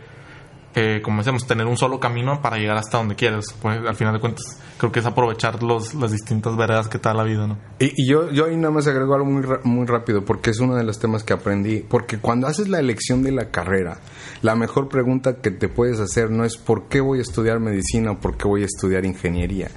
como 1.02 1.18
decíamos, 1.18 1.46
tener 1.46 1.66
un 1.66 1.76
solo 1.76 1.98
camino 1.98 2.40
para 2.40 2.56
llegar 2.56 2.76
hasta 2.76 2.98
donde 2.98 3.16
quieres. 3.16 3.46
Pues 3.60 3.78
al 3.78 3.96
final 3.96 4.14
de 4.14 4.20
cuentas, 4.20 4.44
creo 4.78 4.92
que 4.92 5.00
es 5.00 5.06
aprovechar 5.06 5.62
los, 5.62 5.94
las 5.94 6.12
distintas 6.12 6.56
veredas 6.56 6.88
que 6.88 6.98
te 6.98 7.08
da 7.08 7.14
la 7.14 7.24
vida, 7.24 7.46
¿no? 7.46 7.58
Y, 7.78 7.92
y 7.96 8.08
yo, 8.08 8.30
yo 8.30 8.46
ahí 8.46 8.56
nada 8.56 8.72
más 8.72 8.86
agrego 8.86 9.14
algo 9.14 9.26
muy, 9.26 9.44
muy 9.64 9.86
rápido, 9.86 10.24
porque 10.24 10.50
es 10.50 10.60
uno 10.60 10.76
de 10.76 10.84
los 10.84 10.98
temas 10.98 11.24
que 11.24 11.32
aprendí. 11.32 11.80
Porque 11.80 12.18
cuando 12.18 12.46
haces 12.46 12.68
la 12.68 12.78
elección 12.78 13.22
de 13.22 13.32
la 13.32 13.50
carrera, 13.50 13.98
la 14.42 14.54
mejor 14.54 14.88
pregunta 14.88 15.36
que 15.40 15.50
te 15.50 15.68
puedes 15.68 16.00
hacer 16.00 16.30
no 16.30 16.44
es 16.44 16.56
por 16.56 16.88
qué 16.88 17.00
voy 17.00 17.18
a 17.18 17.22
estudiar 17.22 17.60
medicina 17.60 18.12
o 18.12 18.20
por 18.20 18.36
qué 18.36 18.46
voy 18.46 18.62
a 18.62 18.66
estudiar 18.66 19.04
ingeniería. 19.04 19.68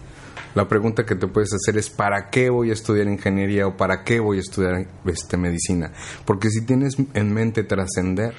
La 0.54 0.68
pregunta 0.68 1.06
que 1.06 1.16
te 1.16 1.28
puedes 1.28 1.54
hacer 1.54 1.78
es 1.78 1.90
para 1.90 2.30
qué 2.30 2.50
voy 2.50 2.72
a 2.72 2.74
estudiar 2.74 3.08
ingeniería 3.08 3.68
o 3.68 3.78
para 3.78 4.04
qué 4.04 4.20
voy 4.20 4.38
a 4.38 4.42
estudiar 4.42 4.86
este, 5.06 5.38
medicina. 5.38 5.94
Porque 6.26 6.50
si 6.50 6.66
tienes 6.66 6.98
en 7.14 7.34
mente 7.34 7.64
trascender, 7.64 8.36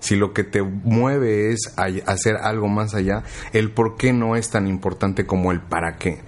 si 0.00 0.16
lo 0.16 0.32
que 0.32 0.44
te 0.44 0.62
mueve 0.62 1.52
es 1.52 1.72
hacer 1.76 2.36
algo 2.36 2.68
más 2.68 2.94
allá, 2.94 3.22
el 3.52 3.70
por 3.70 3.96
qué 3.96 4.12
no 4.12 4.36
es 4.36 4.50
tan 4.50 4.66
importante 4.66 5.26
como 5.26 5.52
el 5.52 5.60
para 5.60 5.96
qué. 5.96 6.20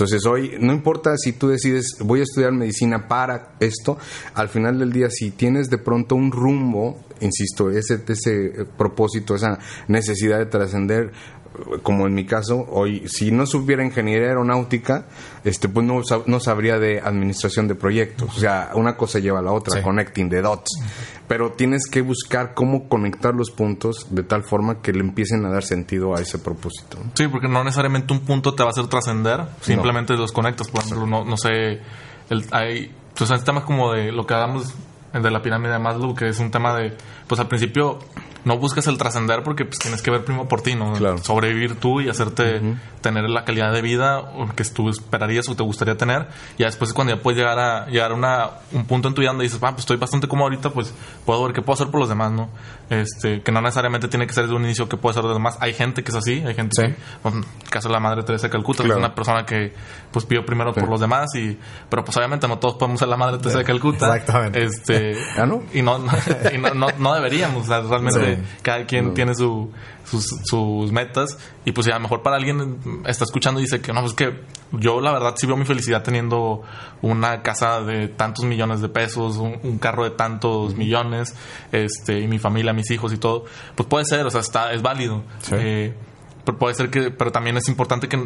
Entonces 0.00 0.24
hoy, 0.24 0.56
no 0.58 0.72
importa 0.72 1.16
si 1.18 1.32
tú 1.32 1.48
decides, 1.48 1.96
voy 2.00 2.20
a 2.20 2.22
estudiar 2.22 2.52
medicina 2.52 3.06
para 3.06 3.52
esto, 3.60 3.98
al 4.34 4.48
final 4.48 4.78
del 4.78 4.92
día, 4.92 5.10
si 5.10 5.30
tienes 5.30 5.68
de 5.68 5.76
pronto 5.76 6.14
un 6.14 6.32
rumbo, 6.32 7.04
insisto, 7.20 7.70
ese, 7.70 8.00
ese 8.08 8.64
propósito, 8.78 9.34
esa 9.34 9.58
necesidad 9.88 10.38
de 10.38 10.46
trascender, 10.46 11.12
como 11.82 12.06
en 12.06 12.14
mi 12.14 12.24
caso, 12.26 12.64
hoy, 12.70 13.06
si 13.08 13.30
no 13.32 13.44
supiera 13.46 13.84
ingeniería 13.84 14.28
aeronáutica, 14.28 15.06
este, 15.44 15.68
pues 15.68 15.84
no, 15.86 15.96
sab- 16.02 16.24
no 16.26 16.40
sabría 16.40 16.78
de 16.78 17.00
administración 17.00 17.68
de 17.68 17.74
proyectos. 17.74 18.36
O 18.36 18.40
sea, 18.40 18.70
una 18.74 18.96
cosa 18.96 19.18
lleva 19.18 19.40
a 19.40 19.42
la 19.42 19.52
otra, 19.52 19.78
Sí. 19.78 19.82
connecting 19.82 20.30
the 20.30 20.40
dots. 20.42 20.70
Pero 21.28 21.52
tienes 21.52 21.86
que 21.90 22.02
buscar 22.02 22.54
cómo 22.54 22.88
conectar 22.88 23.34
los 23.34 23.50
puntos 23.50 24.06
de 24.10 24.22
tal 24.22 24.42
forma 24.42 24.80
que 24.82 24.92
le 24.92 25.00
empiecen 25.00 25.44
a 25.44 25.50
dar 25.50 25.62
sentido 25.64 26.16
a 26.16 26.20
ese 26.20 26.38
propósito. 26.38 26.98
Sí, 27.14 27.28
porque 27.28 27.48
no 27.48 27.62
necesariamente 27.64 28.12
un 28.12 28.20
punto 28.20 28.54
te 28.54 28.62
va 28.62 28.68
a 28.68 28.72
hacer 28.72 28.86
trascender, 28.88 29.44
simplemente 29.60 30.14
los 30.14 30.32
conectas. 30.32 30.68
Por 30.68 30.80
ejemplo, 30.82 31.06
no, 31.06 31.24
no 31.24 31.36
sé, 31.36 31.80
el, 32.30 32.44
hay 32.52 32.92
pues, 33.16 33.30
hay 33.30 33.40
temas 33.40 33.64
como 33.64 33.92
de 33.92 34.12
lo 34.12 34.26
que 34.26 34.34
hablamos 34.34 34.72
de 35.12 35.30
la 35.30 35.42
pirámide 35.42 35.72
de 35.72 35.78
Maslow, 35.80 36.14
que 36.14 36.28
es 36.28 36.38
un 36.38 36.50
tema 36.50 36.74
de, 36.76 36.96
pues 37.26 37.40
al 37.40 37.48
principio 37.48 37.98
no 38.44 38.58
buscas 38.58 38.86
el 38.86 38.98
trascender 38.98 39.42
porque 39.42 39.64
pues 39.64 39.78
tienes 39.78 40.02
que 40.02 40.10
ver 40.10 40.24
primero 40.24 40.48
por 40.48 40.62
ti, 40.62 40.74
¿no? 40.74 40.92
Claro. 40.94 41.18
Sobrevivir 41.18 41.76
tú 41.76 42.00
y 42.00 42.08
hacerte 42.08 42.60
tener 43.00 43.28
la 43.28 43.44
calidad 43.44 43.72
de 43.72 43.82
vida 43.82 44.22
que 44.56 44.64
tú 44.64 44.88
esperarías 44.88 45.48
o 45.48 45.56
te 45.56 45.62
gustaría 45.62 45.96
tener. 45.96 46.28
Y 46.56 46.60
ya 46.60 46.66
después 46.66 46.92
cuando 46.92 47.14
ya 47.14 47.22
puedes 47.22 47.38
llegar 47.38 47.58
a 47.58 47.86
llegar 47.86 48.12
a 48.12 48.14
una, 48.14 48.50
un 48.72 48.84
punto 48.84 49.08
en 49.08 49.14
tu 49.14 49.20
vida 49.20 49.30
donde 49.30 49.44
dices, 49.44 49.58
ah, 49.62 49.70
pues 49.70 49.80
estoy 49.80 49.96
bastante 49.96 50.28
cómodo 50.28 50.44
ahorita, 50.44 50.70
pues 50.70 50.94
puedo 51.24 51.42
ver 51.44 51.52
qué 51.52 51.62
puedo 51.62 51.74
hacer 51.74 51.88
por 51.88 52.00
los 52.00 52.08
demás, 52.08 52.32
¿no? 52.32 52.48
Este, 52.90 53.40
que 53.42 53.52
no 53.52 53.60
necesariamente 53.62 54.08
tiene 54.08 54.26
que 54.26 54.32
ser 54.34 54.48
de 54.48 54.54
un 54.54 54.64
inicio 54.64 54.88
que 54.88 54.96
puede 54.96 55.14
ser 55.14 55.22
de 55.22 55.28
los 55.28 55.36
demás. 55.36 55.56
Hay 55.60 55.72
gente 55.74 56.02
que 56.02 56.10
es 56.10 56.16
así, 56.16 56.42
hay 56.44 56.54
gente 56.54 56.70
Sí. 56.76 56.82
que, 56.88 56.96
pues, 57.22 57.34
en 57.36 57.40
el 57.62 57.70
caso 57.70 57.88
de 57.88 57.94
la 57.94 58.00
madre 58.00 58.24
Teresa 58.24 58.48
de 58.48 58.50
Calcuta, 58.50 58.82
Claro. 58.82 58.98
es 58.98 59.04
una 59.06 59.14
persona 59.14 59.46
que 59.46 59.72
pues 60.10 60.24
pidió 60.26 60.44
primero 60.44 60.72
por 60.74 60.88
los 60.88 61.00
demás 61.00 61.32
y, 61.36 61.56
pero 61.88 62.04
pues 62.04 62.16
obviamente 62.16 62.48
no 62.48 62.58
todos 62.58 62.74
podemos 62.74 62.98
ser 62.98 63.06
la 63.08 63.16
madre 63.16 63.38
Teresa 63.38 63.58
de 63.58 63.64
Calcuta. 63.64 64.06
Exactamente. 64.16 64.62
Este, 64.64 65.16
¿Ah, 65.38 65.46
no? 65.46 65.62
y 65.72 65.82
no, 65.82 65.98
y 66.52 66.58
no, 66.58 66.74
no, 66.74 66.88
no 66.98 67.14
deberíamos, 67.14 67.62
o 67.62 67.66
sea, 67.68 67.80
realmente 67.80 68.36
Sí. 68.36 68.42
cada 68.62 68.84
quien 68.86 69.14
tiene 69.14 69.34
su, 69.36 69.70
sus, 70.10 70.26
sus 70.44 70.92
metas 70.92 71.38
y 71.64 71.72
pues 71.72 71.86
a 71.88 71.94
lo 71.94 72.00
mejor 72.00 72.22
para 72.22 72.36
alguien 72.36 73.02
está 73.06 73.24
escuchando 73.24 73.60
y 73.60 73.64
dice 73.64 73.80
que 73.80 73.92
no, 73.92 74.00
pues 74.00 74.14
que 74.14 74.40
yo 74.72 75.00
la 75.00 75.12
verdad 75.12 75.34
sí 75.36 75.46
veo 75.46 75.56
mi 75.56 75.64
felicidad 75.64 76.02
teniendo 76.02 76.62
una 77.02 77.42
casa 77.42 77.80
de 77.80 78.08
tantos 78.08 78.44
millones 78.44 78.80
de 78.80 78.88
pesos, 78.88 79.36
un, 79.36 79.58
un 79.62 79.78
carro 79.78 80.04
de 80.04 80.10
tantos 80.10 80.74
millones, 80.74 81.34
este, 81.72 82.20
y 82.20 82.28
mi 82.28 82.38
familia, 82.38 82.72
mis 82.72 82.90
hijos 82.90 83.12
y 83.12 83.18
todo, 83.18 83.44
pues 83.74 83.88
puede 83.88 84.04
ser, 84.04 84.26
o 84.26 84.30
sea, 84.30 84.40
está, 84.40 84.72
es 84.72 84.82
válido. 84.82 85.22
Sí. 85.42 85.54
Eh, 85.56 85.94
pero 86.44 86.58
puede 86.58 86.74
ser 86.74 86.90
que, 86.90 87.10
pero 87.10 87.30
también 87.30 87.56
es 87.56 87.68
importante 87.68 88.08
que 88.08 88.18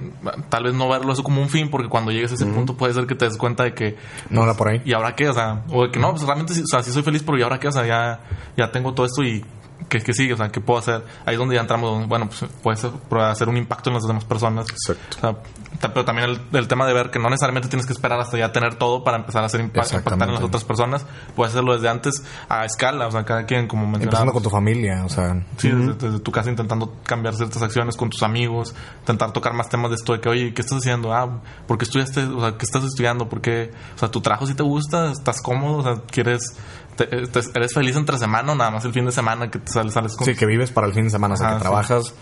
tal 0.49 0.65
vez 0.65 0.75
no 0.75 0.89
verlo 0.89 1.13
eso 1.13 1.23
como 1.23 1.43
un 1.43 1.49
fin, 1.49 1.69
porque 1.69 1.89
cuando 1.89 2.13
llegues 2.13 2.31
a 2.31 2.35
ese 2.35 2.47
punto 2.47 2.77
puede 2.77 2.95
ser 2.95 3.07
que 3.07 3.15
te 3.15 3.25
des 3.25 3.37
cuenta 3.37 3.65
de 3.65 3.75
que 3.75 3.97
No 4.31 4.45
era 4.45 4.55
por 4.55 4.69
ahí. 4.69 4.81
¿Y 4.85 4.93
ahora 4.93 5.15
qué? 5.15 5.29
O 5.29 5.35
sea, 5.35 5.65
o 5.69 5.85
de 5.85 5.91
que 5.91 5.99
no, 5.99 6.11
pues 6.13 6.23
realmente 6.23 6.53
o 6.53 6.67
sea, 6.67 6.83
sí 6.83 6.93
soy 6.93 7.03
feliz, 7.03 7.23
pero 7.25 7.39
¿y 7.39 7.43
ahora 7.43 7.59
qué? 7.59 7.69
O 7.69 7.73
sea, 7.73 7.85
ya, 7.87 8.21
ya 8.57 8.71
tengo 8.71 8.95
todo 8.95 9.07
esto 9.07 9.23
y 9.25 9.45
¿qué, 9.89 10.01
qué 10.01 10.13
sigue? 10.15 10.35
O 10.35 10.37
sea, 10.37 10.51
¿qué 10.51 10.61
puedo 10.61 10.79
hacer? 10.79 11.03
Ahí 11.27 11.35
es 11.35 11.39
donde 11.39 11.55
ya 11.57 11.61
entramos, 11.63 12.07
bueno, 12.09 12.29
pues 12.29 12.51
puedes 12.63 12.85
hacer 13.31 13.49
un 13.49 13.57
impacto 13.57 13.91
en 13.91 13.95
las 13.95 14.05
demás 14.05 14.25
personas. 14.25 14.67
Exacto. 14.71 15.17
O 15.19 15.21
sea, 15.21 15.37
ta- 15.81 15.93
pero 15.93 16.05
también 16.05 16.31
el, 16.31 16.41
el 16.53 16.69
tema 16.69 16.87
de 16.87 16.95
ver 16.95 17.11
que 17.11 17.19
no 17.19 17.29
necesariamente 17.29 17.69
tienes 17.69 17.87
que 17.87 17.93
esperar 17.93 18.19
hasta 18.21 18.39
ya 18.39 18.53
tener 18.53 18.77
todo 18.77 19.05
para 19.05 19.17
empezar 19.19 19.43
a 19.43 19.47
hacer 19.47 19.61
impa- 19.61 19.85
impactar 19.95 20.29
en 20.29 20.35
las 20.35 20.43
otras 20.43 20.65
personas. 20.65 21.05
Puedes 21.37 21.53
hacerlo 21.53 21.75
desde 21.75 21.89
antes 21.89 22.23
a 22.49 22.65
escala, 22.65 23.07
o 23.07 23.11
sea, 23.11 23.25
cada 23.25 23.45
quien, 23.47 23.67
como 23.69 23.85
Empezando 23.97 24.33
con 24.33 24.43
tu 24.43 24.51
familia, 24.51 25.05
o 25.05 25.09
sea, 25.09 25.45
Sí, 25.57 25.69
desde, 25.71 25.95
desde 25.95 26.21
tu 26.21 26.31
casa 26.33 26.51
intentando 26.51 26.95
cambiar 27.05 27.35
ciertas 27.35 27.63
acciones 27.63 27.97
con 27.97 28.11
tus 28.11 28.23
amigos, 28.23 28.75
intentar 29.01 29.33
tocar 29.33 29.53
más 29.55 29.69
temas 29.69 29.91
de 29.91 29.97
esto 29.97 30.13
de 30.13 30.21
que, 30.21 30.29
oye, 30.29 30.55
¿qué 30.55 30.63
estás 30.63 30.79
haciendo? 30.79 31.13
Ah, 31.13 31.41
¿por 31.67 31.79
qué 31.79 31.85
estudiaste? 31.85 32.23
O 32.25 32.41
sea, 32.41 32.53
¿qué 32.57 32.65
estás 32.65 32.85
estudiando? 32.85 33.29
¿Por 33.29 33.41
qué? 33.41 33.73
O 33.95 33.99
sea, 33.99 34.11
¿tu 34.11 34.21
trabajo 34.21 34.47
sí 34.47 34.55
te 34.55 34.63
gusta? 34.63 35.11
¿Estás 35.11 35.43
cómodo? 35.43 35.79
O 35.79 35.83
sea, 35.83 36.03
¿quieres, 36.11 36.57
te- 36.97 37.07
te- 37.07 37.41
eres 37.55 37.73
feliz 37.75 37.97
entre 37.97 38.19
semana 38.19 38.53
o 38.53 38.55
nada 38.55 38.71
más 38.71 38.85
el 38.85 38.93
fin 38.93 39.05
de 39.05 39.13
semana 39.13 39.51
que 39.51 39.59
te 39.59 39.71
sales, 39.73 39.93
sales 39.93 40.15
con... 40.17 40.25
sí, 40.27 40.35
que 40.35 40.47
vives 40.47 40.71
para 40.71 40.87
el 40.87 40.93
fin 40.95 41.05
de 41.05 41.11
semana, 41.11 41.35
o 41.35 41.37
sea, 41.37 41.49
que 41.51 41.55
sí. 41.57 41.61
trabajas 41.63 42.15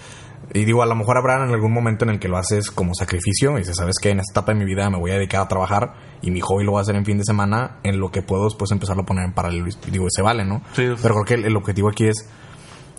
Y 0.55 0.65
digo, 0.65 0.83
a 0.83 0.87
lo 0.87 0.95
mejor 0.97 1.17
habrá 1.19 1.45
en 1.45 1.53
algún 1.53 1.73
momento 1.73 2.05
en 2.05 2.11
el 2.11 2.19
que 2.19 2.29
lo 2.29 2.37
haces 2.37 2.71
como 2.71 2.95
sacrificio 2.95 3.53
y 3.57 3.59
dices, 3.61 3.77
¿sabes 3.77 3.97
qué? 4.03 4.11
En 4.11 4.19
esta 4.21 4.33
etapa 4.41 4.53
de 4.53 4.59
mi 4.59 4.65
vida 4.65 4.91
me 4.91 4.99
voy 4.99 5.11
a 5.13 5.15
dedicar 5.15 5.41
a 5.41 5.49
trabajar 5.49 5.95
y 6.21 6.31
mi 6.31 6.41
hobby 6.41 6.65
lo 6.65 6.73
voy 6.73 6.79
a 6.81 6.83
hacer 6.83 6.97
en 6.97 7.05
fin 7.05 7.17
de 7.19 7.25
semana, 7.25 7.79
en 7.85 7.99
lo 8.01 8.11
que 8.11 8.23
puedo 8.23 8.45
después 8.45 8.71
empezarlo 8.73 9.03
a 9.03 9.07
poner 9.07 9.25
en 9.25 9.33
paralelo. 9.33 9.67
Y 9.69 9.91
digo, 9.91 10.07
se 10.11 10.21
vale, 10.23 10.45
¿no? 10.45 10.61
Sí. 10.75 10.85
Pero 11.01 11.15
creo 11.15 11.25
que 11.25 11.35
el, 11.35 11.45
el 11.47 11.57
objetivo 11.57 11.89
aquí 11.89 12.07
es, 12.07 12.29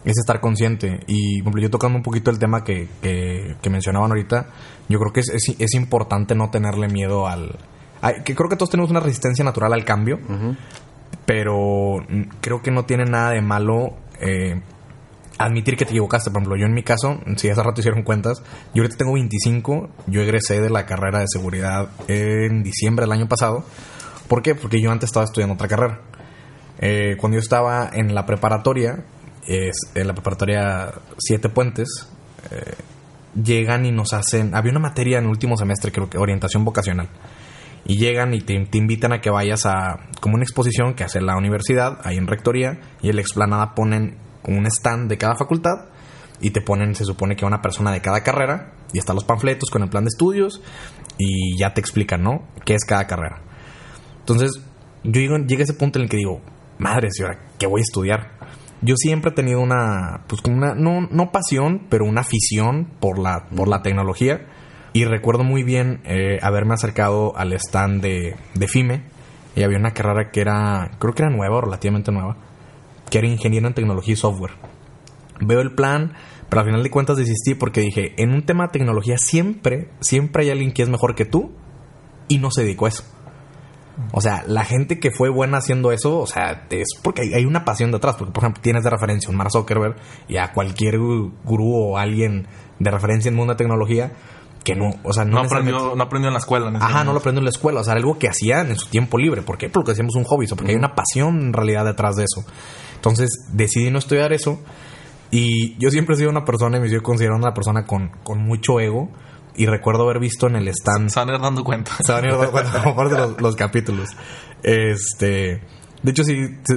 es 0.06 0.18
estar 0.18 0.40
consciente. 0.42 1.02
Y, 1.08 1.42
por 1.42 1.50
ejemplo, 1.50 1.62
yo 1.64 1.70
tocando 1.70 1.98
un 1.98 2.04
poquito 2.04 2.32
el 2.32 2.40
tema 2.40 2.64
que, 2.64 2.88
que, 3.02 3.56
que 3.62 3.70
mencionaban 3.70 4.10
ahorita, 4.12 4.48
yo 4.90 4.98
creo 5.00 5.12
que 5.14 5.20
es, 5.20 5.30
es, 5.30 5.56
es 5.60 5.74
importante 5.76 6.36
no 6.36 6.50
tenerle 6.50 6.88
miedo 6.88 7.28
al... 7.28 7.58
a- 8.02 8.14
que 8.24 8.36
creo 8.36 8.50
que 8.50 8.56
todos 8.56 8.70
tenemos 8.72 8.90
una 8.90 9.00
resistencia 9.02 9.44
natural 9.46 9.74
al 9.74 9.86
cambio, 9.86 10.18
pero 11.26 11.98
creo 12.42 12.62
que 12.62 12.72
no 12.72 12.86
tiene 12.86 13.06
nada 13.06 13.32
de 13.32 13.42
malo 13.42 13.98
eh, 14.20 14.62
admitir 15.38 15.78
que 15.78 15.86
te 15.86 15.92
equivocaste. 15.92 16.32
Por 16.32 16.42
ejemplo, 16.42 16.58
yo 16.58 16.66
en 16.66 16.74
mi 16.74 16.84
caso, 16.84 17.20
si 17.38 17.50
hace 17.50 17.64
rato 17.64 17.82
hicieron 17.82 18.04
cuentas, 18.04 18.42
yo 18.74 18.84
ahorita 18.84 18.98
tengo 18.98 19.14
25, 19.14 19.90
yo 20.08 20.22
egresé 20.22 20.62
de 20.62 20.70
la 20.70 20.86
carrera 20.86 21.20
de 21.20 21.28
seguridad 21.28 21.90
en 22.08 22.64
diciembre 22.64 23.06
del 23.06 23.14
año 23.14 23.28
pasado. 23.28 23.64
¿Por 24.28 24.42
qué? 24.42 24.56
Porque 24.56 24.82
yo 24.82 24.92
antes 24.92 25.10
estaba 25.10 25.26
estudiando 25.26 25.56
otra 25.56 25.68
carrera. 25.68 26.02
Eh, 26.80 27.16
cuando 27.18 27.38
yo 27.38 27.42
estaba 27.42 27.90
en 27.94 28.14
la 28.14 28.26
preparatoria, 28.26 29.06
es, 29.48 29.76
en 29.96 30.08
la 30.08 30.14
preparatoria 30.14 30.94
Siete 31.18 31.50
Puentes, 31.50 32.10
eh, 32.52 32.76
llegan 33.42 33.86
y 33.86 33.92
nos 33.92 34.14
hacen... 34.14 34.56
Había 34.56 34.72
una 34.72 34.80
materia 34.80 35.18
en 35.18 35.26
el 35.26 35.30
último 35.30 35.58
semestre, 35.58 35.92
creo 35.92 36.10
que 36.10 36.18
orientación 36.18 36.66
vocacional. 36.66 37.10
Y 37.86 37.98
llegan 37.98 38.34
y 38.34 38.42
te, 38.42 38.54
invitan 38.74 39.12
a 39.12 39.20
que 39.20 39.30
vayas 39.30 39.66
a 39.66 40.08
como 40.22 40.36
una 40.36 40.44
exposición 40.44 40.94
que 40.94 41.04
hace 41.04 41.20
la 41.22 41.36
universidad, 41.36 42.00
ahí 42.04 42.18
en 42.18 42.28
rectoría, 42.28 42.80
y 43.02 43.10
en 43.10 43.16
la 43.16 43.22
explanada 43.22 43.76
ponen 43.76 44.18
un 44.46 44.66
stand 44.68 45.10
de 45.10 45.18
cada 45.18 45.36
facultad 45.36 45.90
y 46.40 46.52
te 46.52 46.62
ponen, 46.62 46.96
se 46.96 47.06
supone 47.06 47.36
que 47.36 47.46
una 47.46 47.62
persona 47.62 47.92
de 47.92 48.02
cada 48.02 48.22
carrera, 48.22 48.74
y 48.92 49.00
están 49.00 49.16
los 49.16 49.24
panfletos 49.24 49.70
con 49.70 49.82
el 49.82 49.90
plan 49.90 50.04
de 50.04 50.10
estudios, 50.10 50.62
y 51.18 51.58
ya 51.58 51.74
te 51.74 51.82
explican, 51.82 52.22
¿no? 52.22 52.48
¿Qué 52.66 52.74
es 52.74 52.86
cada 52.86 53.08
carrera? 53.08 53.42
Entonces, 54.20 54.52
yo 55.04 55.22
llega 55.22 55.62
a 55.62 55.64
ese 55.64 55.74
punto 55.74 56.00
en 56.00 56.04
el 56.04 56.10
que 56.10 56.18
digo, 56.18 56.42
madre 56.80 57.10
señora, 57.12 57.40
¿qué 57.58 57.68
voy 57.68 57.82
a 57.82 57.84
estudiar? 57.84 58.32
Yo 58.82 58.96
siempre 58.98 59.32
he 59.32 59.34
tenido 59.34 59.62
una, 59.62 60.26
pues 60.28 60.42
como 60.42 60.58
una, 60.58 60.76
no, 60.76 61.08
no 61.10 61.32
pasión, 61.32 61.88
pero 61.90 62.06
una 62.06 62.22
afición 62.22 62.92
por 63.00 63.20
la, 63.20 63.48
por 63.56 63.70
la 63.70 63.82
tecnología. 63.82 64.46
Y 64.94 65.06
recuerdo 65.06 65.44
muy 65.44 65.64
bien 65.64 66.02
eh, 66.06 66.40
haberme 66.42 66.76
acercado 66.76 67.36
al 67.36 67.52
stand 67.54 68.02
de, 68.02 68.36
de 68.54 68.68
FIME. 68.68 69.02
Y 69.56 69.64
había 69.64 69.78
una 69.78 69.92
carrera 69.92 70.32
que 70.32 70.42
era, 70.42 70.92
creo 71.00 71.14
que 71.14 71.24
era 71.24 71.32
nueva 71.32 71.58
o 71.58 71.62
relativamente 71.62 72.12
nueva, 72.12 72.38
que 73.10 73.20
era 73.20 73.28
ingeniero 73.28 73.68
en 73.68 73.74
tecnología 73.74 74.14
y 74.14 74.18
software. 74.18 74.54
Veo 75.42 75.62
el 75.62 75.74
plan, 75.74 76.14
pero 76.50 76.62
al 76.62 76.68
final 76.68 76.84
de 76.84 76.90
cuentas 76.90 77.18
desistí 77.18 77.54
porque 77.54 77.82
dije, 77.82 78.14
en 78.18 78.32
un 78.32 78.44
tema 78.46 78.66
de 78.66 78.72
tecnología 78.72 79.18
siempre, 79.18 79.90
siempre 80.00 80.44
hay 80.44 80.50
alguien 80.52 80.72
que 80.72 80.82
es 80.84 80.90
mejor 80.90 81.16
que 81.16 81.26
tú 81.26 81.52
y 82.28 82.38
no 82.40 82.50
se 82.52 82.64
dedicó 82.64 82.86
a 82.86 82.90
eso. 82.90 83.04
O 84.12 84.22
sea, 84.22 84.44
la 84.48 84.64
gente 84.66 85.00
que 85.00 85.12
fue 85.12 85.30
buena 85.30 85.58
haciendo 85.58 85.92
eso, 85.92 86.20
o 86.20 86.26
sea, 86.26 86.66
es 86.72 86.88
porque 87.04 87.22
hay, 87.36 87.46
una 87.46 87.64
pasión 87.64 87.92
detrás. 87.92 88.16
Porque, 88.16 88.32
por 88.34 88.44
ejemplo, 88.44 88.62
tienes 88.64 88.84
de 88.84 88.90
referencia 88.90 89.28
a 89.28 89.32
un 89.32 89.38
Mark 89.38 89.52
Zuckerberg 89.52 89.96
y 90.28 90.38
a 90.38 90.52
cualquier 90.52 90.98
gu- 90.98 91.32
gurú 91.44 91.76
o 91.76 91.98
alguien 92.00 92.48
de 92.80 92.90
referencia 92.90 93.30
en 93.30 93.36
el 93.36 93.38
mundo 93.38 93.54
de 93.54 93.58
tecnología 93.58 94.14
que 94.64 94.76
no, 94.76 94.96
o 95.04 95.14
sea, 95.14 95.26
no, 95.26 95.34
No 95.34 95.42
aprendió, 95.42 95.96
no 95.96 96.04
aprendió 96.04 96.30
en 96.30 96.34
la 96.34 96.40
escuela. 96.40 96.70
en 96.70 96.78
Ajá, 96.78 97.04
no 97.04 97.12
lo 97.12 97.20
aprendió 97.20 97.40
en 97.40 97.46
la 97.46 97.50
escuela. 97.50 97.82
O 97.82 97.84
sea, 97.84 97.94
era 97.94 98.00
algo 98.00 98.18
que 98.18 98.30
hacían 98.30 98.70
en 98.70 98.78
su 98.78 98.88
tiempo 98.88 99.18
libre. 99.18 99.42
¿Por 99.42 99.58
qué? 99.58 99.70
Porque 99.70 99.92
hacíamos 99.92 100.16
un 100.16 100.24
hobby. 100.24 100.46
o 100.52 100.56
porque 100.56 100.72
hay 100.72 100.78
una 100.78 100.96
pasión 100.96 101.40
en 101.42 101.54
realidad 101.54 101.86
detrás 101.86 102.16
de 102.16 102.24
eso. 102.24 102.46
Entonces, 102.96 103.30
decidí 103.52 103.92
no 103.92 104.00
estudiar 104.00 104.32
eso. 104.32 104.60
Y 105.32 105.76
yo 105.80 105.90
siempre 105.90 106.16
he 106.16 106.18
sido 106.18 106.30
una 106.30 106.46
persona, 106.46 106.78
y 106.78 106.80
me 106.80 106.90
sigo 106.90 107.02
considerando 107.02 107.46
una 107.46 107.54
persona 107.54 107.86
con, 107.86 108.10
con 108.24 108.40
mucho 108.40 108.80
ego. 108.80 109.10
Y 109.56 109.66
recuerdo 109.68 110.04
haber 110.04 110.20
visto 110.20 110.48
en 110.48 110.56
el 110.56 110.68
stand 110.70 111.10
Se 111.10 111.20
van 111.20 111.30
a 111.30 111.36
ir 111.36 111.42
dando 111.42 111.64
cuenta. 111.64 111.92
se 112.02 112.12
van 112.12 112.24
a 112.24 112.28
ir 112.28 112.34
dando 112.34 112.52
cuenta 112.52 112.72
a 112.72 112.80
lo 112.80 112.90
mejor 112.90 113.10
de 113.10 113.18
los, 113.18 113.42
los 113.42 113.56
capítulos. 113.56 114.10
Este. 114.64 115.62
De 116.04 116.12
hecho, 116.12 116.24
sí, 116.24 116.36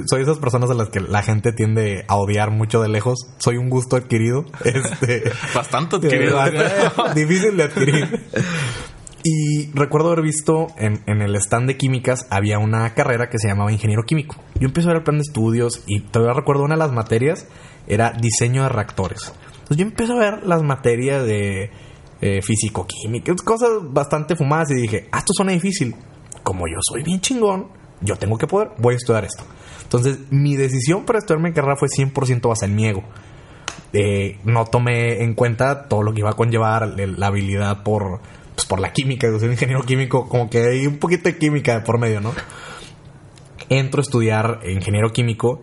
soy 0.09 0.21
esas 0.21 0.37
personas 0.37 0.69
a 0.69 0.73
las 0.73 0.89
que 0.89 1.01
la 1.01 1.21
gente 1.21 1.51
tiende 1.51 2.05
a 2.07 2.15
odiar 2.15 2.49
mucho 2.49 2.81
de 2.81 2.87
lejos. 2.87 3.27
Soy 3.37 3.57
un 3.57 3.69
gusto 3.69 3.97
adquirido. 3.97 4.45
Este. 4.63 5.23
Bastante 5.53 5.97
adquirido. 5.97 6.39
Difícil 7.15 7.57
de 7.57 7.63
adquirir. 7.63 8.27
Y 9.23 9.69
recuerdo 9.73 10.07
haber 10.07 10.23
visto 10.23 10.67
en, 10.77 11.01
en 11.05 11.21
el 11.21 11.35
stand 11.35 11.67
de 11.67 11.77
químicas 11.77 12.27
había 12.29 12.59
una 12.59 12.93
carrera 12.93 13.29
que 13.29 13.37
se 13.37 13.49
llamaba 13.49 13.71
ingeniero 13.71 14.03
químico. 14.03 14.37
Yo 14.59 14.67
empecé 14.67 14.87
a 14.87 14.91
ver 14.91 14.97
el 14.97 15.03
plan 15.03 15.17
de 15.17 15.23
estudios 15.23 15.83
y 15.85 15.99
todavía 15.99 16.33
recuerdo 16.33 16.63
una 16.63 16.75
de 16.75 16.79
las 16.79 16.93
materias 16.93 17.47
era 17.87 18.13
diseño 18.13 18.63
de 18.63 18.69
reactores. 18.69 19.33
Entonces 19.53 19.77
yo 19.77 19.83
empecé 19.83 20.13
a 20.13 20.15
ver 20.15 20.43
las 20.43 20.63
materias 20.63 21.25
de 21.25 21.71
eh, 22.21 22.41
físico-química, 22.41 23.33
cosas 23.43 23.69
bastante 23.81 24.35
fumadas 24.35 24.71
y 24.71 24.75
dije, 24.75 25.09
ah, 25.11 25.19
esto 25.19 25.33
suena 25.33 25.51
difícil. 25.51 25.93
Como 26.43 26.65
yo 26.67 26.77
soy 26.81 27.03
bien 27.03 27.19
chingón, 27.19 27.67
yo 28.01 28.15
tengo 28.15 28.37
que 28.37 28.47
poder, 28.47 28.69
voy 28.77 28.93
a 28.93 28.97
estudiar 28.97 29.25
esto. 29.25 29.43
Entonces 29.83 30.19
mi 30.31 30.55
decisión 30.55 31.05
para 31.05 31.19
estudiar 31.19 31.41
mi 31.41 31.53
carrera 31.53 31.75
fue 31.77 31.87
100% 31.87 32.47
basada 32.47 32.71
en 32.71 32.75
mi. 32.75 32.91
Eh, 33.93 34.37
no 34.43 34.65
tomé 34.65 35.23
en 35.23 35.33
cuenta 35.33 35.87
todo 35.87 36.03
lo 36.03 36.13
que 36.13 36.19
iba 36.19 36.29
a 36.29 36.33
conllevar 36.33 36.95
la 36.97 37.27
habilidad 37.27 37.83
por, 37.83 38.21
pues, 38.53 38.67
por 38.67 38.79
la 38.79 38.91
química. 38.91 39.27
Yo 39.27 39.39
soy 39.39 39.49
ingeniero 39.49 39.81
químico, 39.83 40.27
como 40.27 40.49
que 40.49 40.59
hay 40.59 40.87
un 40.87 40.97
poquito 40.97 41.29
de 41.29 41.37
química 41.37 41.75
de 41.75 41.81
por 41.81 41.99
medio, 41.99 42.19
¿no? 42.19 42.33
Entro 43.69 43.99
a 43.99 44.03
estudiar 44.03 44.59
ingeniero 44.65 45.11
químico 45.11 45.61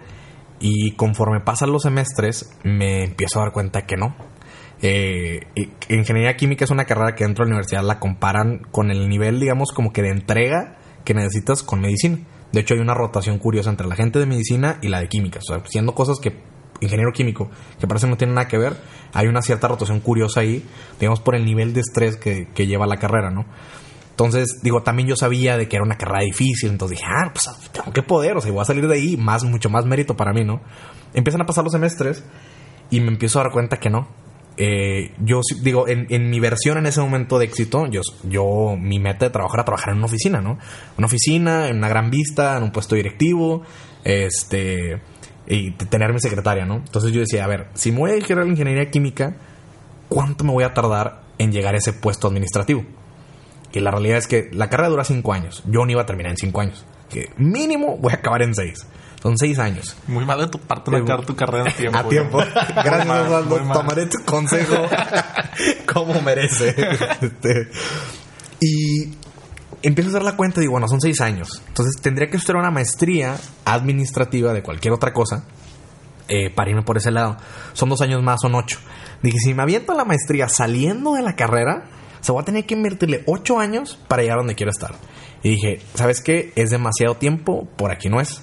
y 0.59 0.92
conforme 0.92 1.40
pasan 1.40 1.70
los 1.70 1.83
semestres 1.83 2.51
me 2.62 3.05
empiezo 3.05 3.40
a 3.40 3.44
dar 3.44 3.53
cuenta 3.53 3.83
que 3.83 3.97
no. 3.97 4.16
Eh, 4.81 5.40
ingeniería 5.88 6.37
química 6.37 6.64
es 6.64 6.70
una 6.70 6.85
carrera 6.85 7.14
que 7.14 7.25
dentro 7.25 7.44
de 7.44 7.51
la 7.51 7.57
universidad 7.57 7.83
la 7.83 7.99
comparan 7.99 8.61
con 8.70 8.90
el 8.90 9.09
nivel, 9.09 9.38
digamos, 9.38 9.70
como 9.73 9.92
que 9.92 10.03
de 10.03 10.11
entrega 10.11 10.79
que 11.05 11.14
necesitas 11.14 11.62
con 11.62 11.81
medicina. 11.81 12.19
De 12.53 12.61
hecho, 12.61 12.75
hay 12.75 12.81
una 12.81 12.95
rotación 12.95 13.38
curiosa 13.38 13.71
entre 13.71 13.87
la 13.87 13.97
gente 13.97 14.19
de 14.19 14.27
medicina 14.27 14.79
y 14.81 14.88
la 14.88 15.01
de 15.01 15.09
química. 15.09 15.40
O 15.40 15.43
sea, 15.43 15.62
siendo 15.67 15.95
cosas 15.95 16.19
que 16.21 16.43
ingeniero 16.81 17.12
químico, 17.12 17.51
que 17.79 17.87
parece 17.87 18.07
no 18.07 18.17
tienen 18.17 18.35
nada 18.35 18.49
que 18.49 18.59
ver, 18.59 18.77
hay 19.12 19.27
una 19.27 19.43
cierta 19.43 19.69
rotación 19.69 20.01
curiosa 20.01 20.40
ahí, 20.40 20.64
digamos, 21.01 21.21
por 21.21 21.35
el 21.35 21.45
nivel 21.45 21.73
de 21.73 21.81
estrés 21.81 22.17
que, 22.17 22.49
que 22.55 22.67
lleva 22.67 22.87
la 22.87 22.99
carrera, 22.99 23.31
¿no? 23.31 23.45
Entonces, 24.11 24.61
digo, 24.62 24.83
también 24.83 25.09
yo 25.09 25.17
sabía 25.17 25.57
de 25.57 25.69
que 25.69 25.75
era 25.75 25.85
una 25.85 25.97
carrera 25.97 26.21
difícil, 26.21 26.71
entonces 26.71 26.99
dije, 26.99 27.11
ah, 27.11 27.33
pues 27.33 27.51
tengo 27.73 27.93
que 27.93 28.03
poder, 28.03 28.37
o 28.37 28.40
sea, 28.40 28.53
voy 28.53 28.61
a 28.62 28.64
salir 28.64 28.87
de 28.87 28.95
ahí, 28.95 29.17
más, 29.17 29.43
mucho 29.43 29.71
más 29.71 29.87
mérito 29.87 30.17
para 30.17 30.33
mí, 30.33 30.45
¿no? 30.45 30.61
Empiezan 31.14 31.43
a 31.43 31.47
pasar 31.47 31.64
los 31.64 31.73
semestres 31.73 32.25
y 32.90 33.01
me 33.01 33.09
empiezo 33.09 33.40
a 33.40 33.45
dar 33.45 33.53
cuenta 33.53 33.79
que 33.79 33.90
no. 33.90 34.07
Eh, 34.57 35.12
yo 35.19 35.40
digo, 35.62 35.88
en, 35.88 36.07
en 36.11 36.31
mi 36.31 36.38
versión 36.38 36.79
en 36.79 36.87
ese 36.87 37.01
momento 37.01 37.38
de 37.38 37.47
éxito, 37.47 37.87
yo, 37.87 38.03
yo, 38.23 38.77
mi 38.79 39.01
meta 39.01 39.27
de 39.27 39.31
trabajar 39.31 39.61
era 39.61 39.64
trabajar 39.64 39.90
en 39.90 39.99
una 39.99 40.07
oficina, 40.07 40.40
¿no? 40.40 40.59
Una 40.97 41.07
oficina, 41.07 41.69
en 41.69 41.79
una 41.79 41.88
gran 41.88 42.11
vista, 42.11 42.57
en 42.57 42.62
un 42.62 42.71
puesto 42.71 42.95
directivo, 42.95 43.62
este, 44.05 45.01
y 45.49 45.73
tener 45.73 46.12
mi 46.12 46.21
secretaria, 46.21 46.64
¿no? 46.64 46.77
Entonces 46.77 47.12
yo 47.12 47.21
decía, 47.21 47.45
a 47.45 47.49
ver, 47.49 47.69
si 47.75 47.90
me 47.90 47.99
voy 47.99 48.11
a 48.11 48.14
dedicar 48.14 48.38
a 48.38 48.45
la 48.45 48.51
ingeniería 48.51 48.90
química, 48.90 49.37
¿cuánto 50.09 50.45
me 50.45 50.53
voy 50.53 50.64
a 50.64 50.73
tardar 50.73 51.23
en 51.38 51.51
llegar 51.51 51.75
a 51.75 51.79
ese 51.79 51.93
puesto 51.93 52.29
administrativo? 52.29 52.85
Y 53.73 53.81
la 53.81 53.90
realidad 53.90 54.19
es 54.19 54.29
que 54.29 54.51
la 54.53 54.71
carrera 54.71 54.88
dura 54.88 55.05
cinco 55.05 55.33
años. 55.33 55.64
Yo 55.67 55.85
no 55.85 55.90
iba 55.90 56.03
a 56.03 56.07
terminar 56.07 56.31
en 56.31 56.37
cinco 56.37 56.61
años. 56.61 56.87
Que 57.11 57.31
mínimo 57.37 57.97
voy 57.97 58.12
a 58.12 58.17
acabar 58.17 58.43
en 58.43 58.55
seis. 58.55 58.87
Son 59.25 59.39
seis 59.39 59.59
años. 59.59 59.97
Muy 60.07 60.27
mal 60.27 60.39
de 60.39 60.49
tu 60.49 60.59
parte 60.59 60.91
no 60.91 60.99
acabar 60.99 61.25
tu 61.25 61.35
carrera 61.35 61.65
a 61.71 61.73
tiempo. 61.75 61.99
A 61.99 62.09
tiempo. 62.11 62.37
güey. 62.37 62.49
Gracias, 62.53 63.07
mal, 63.07 63.23
Osvaldo. 63.23 63.73
Tomaré 63.73 64.05
tu 64.05 64.23
consejo 64.23 64.77
como 65.95 66.21
merece. 66.21 66.75
Este, 67.23 67.71
y 68.61 69.15
empiezo 69.81 70.11
a 70.11 70.13
hacer 70.13 70.23
la 70.25 70.37
cuenta 70.37 70.61
y 70.61 70.65
digo, 70.65 70.73
bueno, 70.73 70.89
son 70.89 71.01
seis 71.01 71.23
años. 71.23 71.63
Entonces 71.69 72.03
tendría 72.03 72.29
que 72.29 72.37
estudiar 72.37 72.59
una 72.59 72.71
maestría 72.71 73.39
administrativa 73.65 74.53
de 74.53 74.63
cualquier 74.63 74.93
otra 74.93 75.15
cosa 75.15 75.47
eh, 76.29 76.51
para 76.51 76.69
irme 76.69 76.83
por 76.83 76.99
ese 76.99 77.11
lado. 77.11 77.39
Son 77.73 77.89
dos 77.89 78.03
años 78.03 78.23
más, 78.23 78.43
son 78.43 78.55
ocho. 78.55 78.79
Dije, 79.23 79.39
si 79.39 79.55
me 79.55 79.63
aviento 79.63 79.95
la 79.95 80.05
maestría 80.05 80.51
saliendo 80.51 81.15
de 81.15 81.23
la 81.23 81.35
carrera, 81.35 81.87
se 82.21 82.31
voy 82.31 82.43
a 82.43 82.45
tener 82.45 82.67
que 82.67 82.75
invertirle 82.75 83.25
ocho 83.27 83.59
años 83.59 83.99
para 84.07 84.21
llegar 84.21 84.37
a 84.37 84.41
donde 84.41 84.55
quiero 84.55 84.71
estar. 84.71 84.95
Y 85.43 85.49
dije, 85.53 85.81
¿sabes 85.95 86.21
qué? 86.21 86.53
Es 86.57 86.69
demasiado 86.69 87.15
tiempo, 87.15 87.67
por 87.79 87.91
aquí 87.91 88.11
no 88.11 88.21
es. 88.21 88.43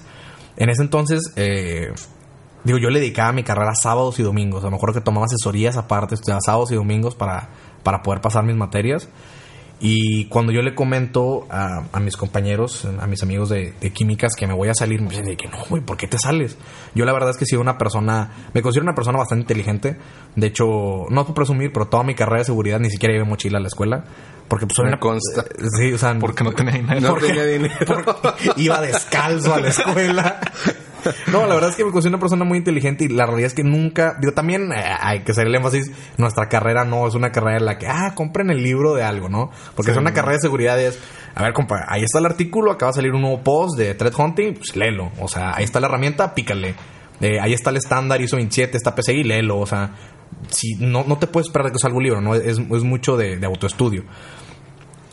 En 0.56 0.68
ese 0.68 0.82
entonces, 0.82 1.32
eh, 1.36 1.92
digo, 2.64 2.78
yo 2.78 2.90
le 2.90 3.00
dedicaba 3.00 3.30
a 3.30 3.32
mi 3.32 3.42
carrera 3.42 3.74
sábados 3.74 4.18
y 4.18 4.22
domingos. 4.22 4.62
A 4.62 4.66
lo 4.66 4.72
mejor 4.72 4.92
que 4.92 5.00
tomaba 5.00 5.26
asesorías 5.26 5.76
aparte, 5.76 6.14
estudiaba 6.14 6.40
sábados 6.40 6.70
y 6.72 6.74
domingos 6.74 7.14
para, 7.14 7.48
para 7.82 8.02
poder 8.02 8.20
pasar 8.20 8.44
mis 8.44 8.56
materias. 8.56 9.08
Y 9.84 10.26
cuando 10.26 10.52
yo 10.52 10.62
le 10.62 10.76
comento 10.76 11.44
a, 11.50 11.82
a 11.92 11.98
mis 11.98 12.16
compañeros, 12.16 12.84
a 13.00 13.06
mis 13.08 13.20
amigos 13.24 13.48
de, 13.48 13.74
de 13.80 13.90
químicas 13.90 14.32
que 14.38 14.46
me 14.46 14.54
voy 14.54 14.68
a 14.68 14.74
salir, 14.74 15.02
me 15.02 15.08
dicen 15.08 15.24
de 15.24 15.36
que 15.36 15.48
no, 15.48 15.58
güey, 15.68 15.82
¿por 15.82 15.96
qué 15.96 16.06
te 16.06 16.18
sales? 16.18 16.56
Yo 16.94 17.04
la 17.04 17.12
verdad 17.12 17.30
es 17.30 17.36
que 17.36 17.42
he 17.42 17.46
sido 17.48 17.60
una 17.60 17.76
persona, 17.78 18.30
me 18.54 18.62
considero 18.62 18.84
una 18.84 18.94
persona 18.94 19.18
bastante 19.18 19.42
inteligente. 19.42 19.96
De 20.36 20.46
hecho, 20.46 20.64
no 21.10 21.24
puedo 21.24 21.34
presumir, 21.34 21.72
pero 21.72 21.88
toda 21.88 22.04
mi 22.04 22.14
carrera 22.14 22.38
de 22.38 22.44
seguridad 22.44 22.78
ni 22.78 22.90
siquiera 22.90 23.12
llevé 23.14 23.24
mochila 23.26 23.58
a 23.58 23.60
la 23.60 23.66
escuela. 23.66 24.04
Porque 24.46 24.66
pues 24.66 24.76
soy 24.76 24.84
Me 24.84 24.90
una... 24.92 25.00
consta. 25.00 25.44
Sí, 25.80 25.92
o 25.92 25.98
sea... 25.98 26.16
Porque 26.20 26.44
no 26.44 26.52
tenía 26.52 26.74
dinero. 26.74 27.00
No 27.00 27.08
porque- 27.14 27.26
tenía 27.28 27.44
dinero. 27.46 28.04
porque 28.04 28.50
iba 28.58 28.80
descalzo 28.80 29.54
a 29.54 29.60
la 29.60 29.68
escuela. 29.68 30.40
no, 31.30 31.46
la 31.46 31.54
verdad 31.54 31.70
es 31.70 31.76
que 31.76 31.84
me 31.84 31.90
considero 31.90 32.16
una 32.16 32.20
persona 32.20 32.44
muy 32.44 32.58
inteligente 32.58 33.04
y 33.04 33.08
la 33.08 33.26
realidad 33.26 33.48
es 33.48 33.54
que 33.54 33.64
nunca, 33.64 34.16
digo, 34.20 34.32
también 34.32 34.72
eh, 34.72 34.84
hay 35.00 35.20
que 35.20 35.32
hacer 35.32 35.46
el 35.46 35.54
énfasis, 35.54 35.90
nuestra 36.18 36.48
carrera 36.48 36.84
no 36.84 37.06
es 37.06 37.14
una 37.14 37.32
carrera 37.32 37.58
en 37.58 37.64
la 37.64 37.78
que, 37.78 37.86
ah, 37.86 38.12
compren 38.14 38.50
el 38.50 38.62
libro 38.62 38.94
de 38.94 39.02
algo, 39.02 39.28
¿no? 39.28 39.50
Porque 39.74 39.92
es 39.92 39.96
una 39.96 40.12
carrera 40.12 40.34
de 40.34 40.40
seguridad, 40.40 40.80
es, 40.80 40.98
a 41.34 41.42
ver, 41.42 41.52
compa, 41.52 41.84
ahí 41.88 42.02
está 42.02 42.18
el 42.18 42.26
artículo, 42.26 42.70
acaba 42.72 42.90
de 42.90 42.96
salir 42.96 43.12
un 43.12 43.22
nuevo 43.22 43.42
post 43.42 43.78
de 43.78 43.94
threat 43.94 44.18
hunting, 44.18 44.54
pues 44.54 44.76
léelo, 44.76 45.10
o 45.18 45.28
sea, 45.28 45.54
ahí 45.54 45.64
está 45.64 45.80
la 45.80 45.86
herramienta, 45.86 46.34
pícale. 46.34 46.74
Eh, 47.20 47.38
ahí 47.40 47.52
está 47.52 47.70
el 47.70 47.76
estándar 47.76 48.20
ISO 48.20 48.36
27, 48.36 48.76
está 48.76 48.94
PCI, 48.94 49.22
léelo, 49.22 49.58
o 49.58 49.66
sea, 49.66 49.94
si 50.48 50.74
no, 50.74 51.04
no 51.04 51.18
te 51.18 51.26
puedes 51.26 51.46
esperar 51.46 51.66
de 51.66 51.72
que 51.72 51.78
salga 51.78 51.96
un 51.96 52.02
libro, 52.02 52.20
¿no? 52.20 52.34
Es, 52.34 52.58
es 52.58 52.82
mucho 52.82 53.16
de, 53.16 53.36
de 53.36 53.46
autoestudio. 53.46 54.04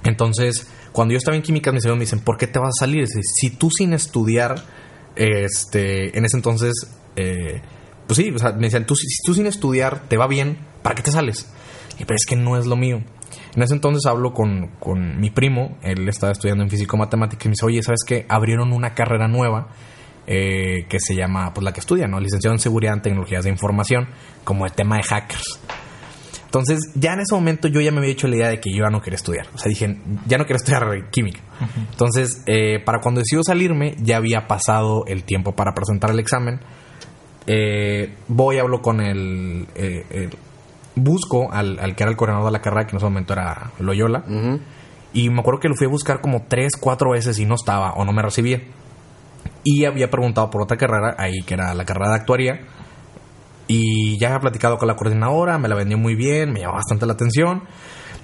Entonces, 0.04 0.68
cuando 0.92 1.14
yo 1.14 1.18
estaba 1.18 1.36
en 1.36 1.44
química, 1.44 1.72
mis 1.72 1.86
amigos 1.86 1.98
me 1.98 2.06
dicen, 2.06 2.20
¿por 2.20 2.38
qué 2.38 2.48
te 2.48 2.60
vas 2.60 2.70
a 2.78 2.86
salir? 2.86 3.06
Si 3.08 3.50
tú 3.52 3.70
sin 3.70 3.94
estudiar, 3.94 4.56
este, 5.16 6.18
en 6.18 6.26
ese 6.26 6.38
entonces, 6.38 6.74
eh, 7.16 7.62
pues 8.08 8.18
sí, 8.18 8.32
o 8.32 8.40
sea, 8.40 8.52
me 8.54 8.68
dicen, 8.68 8.86
tú, 8.86 8.96
si 8.96 9.08
tú 9.26 9.34
sin 9.34 9.46
estudiar 9.46 10.08
te 10.08 10.18
va 10.18 10.28
bien, 10.28 10.58
¿para 10.82 10.96
qué 10.96 11.02
te 11.02 11.12
sales? 11.12 11.52
Y 12.00 12.06
pero 12.06 12.16
es 12.16 12.26
que 12.26 12.36
no 12.36 12.58
es 12.58 12.66
lo 12.66 12.76
mío. 12.76 13.02
En 13.56 13.64
ese 13.64 13.74
entonces 13.74 14.06
hablo 14.06 14.34
con, 14.34 14.68
con 14.80 15.20
mi 15.20 15.30
primo, 15.30 15.78
él 15.82 16.08
estaba 16.08 16.32
estudiando 16.32 16.64
en 16.64 16.70
físico-matemática 16.70 17.44
y 17.46 17.48
me 17.50 17.52
dice, 17.52 17.66
oye, 17.66 17.84
¿sabes 17.84 18.02
qué? 18.06 18.26
Abrieron 18.30 18.72
una 18.74 18.94
carrera 18.94 19.28
nueva 19.28 19.70
eh, 20.28 20.86
que 20.88 21.00
se 21.00 21.16
llama, 21.16 21.54
pues 21.54 21.64
la 21.64 21.74
que 21.74 21.80
estudia, 21.80 22.08
¿no? 22.08 22.20
Licenciado 22.20 22.54
en 22.54 22.60
Seguridad 22.60 22.94
en 22.94 23.02
Tecnologías 23.02 23.44
de 23.44 23.50
Información, 23.50 24.08
como 24.44 24.66
el 24.66 24.74
tema 24.74 24.98
de 24.98 25.04
hackers. 25.04 25.60
Entonces, 26.50 26.80
ya 26.96 27.14
en 27.14 27.20
ese 27.20 27.36
momento 27.36 27.68
yo 27.68 27.80
ya 27.80 27.92
me 27.92 28.00
había 28.00 28.10
hecho 28.12 28.28
la 28.28 28.36
idea 28.36 28.50
de 28.50 28.60
que 28.60 28.72
yo 28.72 28.84
ya 28.84 28.90
no 28.90 29.02
quería 29.02 29.18
estudiar. 29.18 29.46
O 29.54 29.58
sea, 29.60 29.70
dije, 29.70 30.00
ya 30.26 30.40
no 30.40 30.46
quiero 30.46 30.58
estudiar 30.58 31.10
química. 31.12 31.40
Entonces, 31.92 32.42
eh, 32.48 32.80
para 32.84 33.02
cuando 33.02 33.20
decido 33.22 33.44
salirme, 33.44 33.96
ya 34.00 34.18
había 34.18 34.48
pasado 34.48 35.04
el 35.06 35.24
tiempo 35.24 35.52
para 35.56 35.74
presentar 35.74 36.10
el 36.10 36.18
examen. 36.20 36.60
Eh, 37.46 38.16
voy, 38.28 38.58
hablo 38.58 38.82
con 38.82 39.00
el... 39.02 39.68
eh, 39.76 40.06
el- 40.10 40.30
busco 40.96 41.52
al, 41.54 41.80
al 41.80 41.96
que 41.96 42.04
era 42.04 42.12
el 42.12 42.18
coordinador 42.18 42.48
de 42.48 42.52
la 42.58 42.62
carrera, 42.62 42.86
que 42.86 42.92
en 42.92 42.98
ese 42.98 43.06
momento 43.06 43.32
era 43.34 43.72
Loyola. 43.80 44.24
Y 45.14 45.30
me 45.30 45.40
acuerdo 45.40 45.60
que 45.62 45.70
lo 45.70 45.76
fui 45.76 45.86
a 45.88 45.90
buscar 45.90 46.20
como 46.20 46.46
tres, 46.50 46.74
cuatro 46.80 47.12
veces 47.12 47.40
y 47.40 47.46
no 47.46 47.56
estaba 47.56 47.94
o 47.94 48.04
no 48.06 48.12
me 48.12 48.22
recibía. 48.22 48.60
Y 49.64 49.86
había 49.86 50.10
preguntado 50.10 50.50
por 50.50 50.62
otra 50.64 50.78
carrera 50.78 51.16
ahí, 51.18 51.42
que 51.46 51.54
era 51.54 51.74
la 51.74 51.86
carrera 51.86 52.10
de 52.10 52.16
actuaría. 52.16 52.60
Y 53.72 54.18
ya 54.20 54.28
había 54.30 54.40
platicado 54.42 54.78
con 54.80 54.88
la 54.88 54.96
coordinadora, 54.96 55.58
me 55.60 55.68
la 55.70 55.76
vendió 55.76 55.98
muy 55.98 56.16
bien, 56.16 56.52
me 56.52 56.60
llamó 56.62 56.74
bastante 56.74 57.06
la 57.06 57.14
atención. 57.14 57.64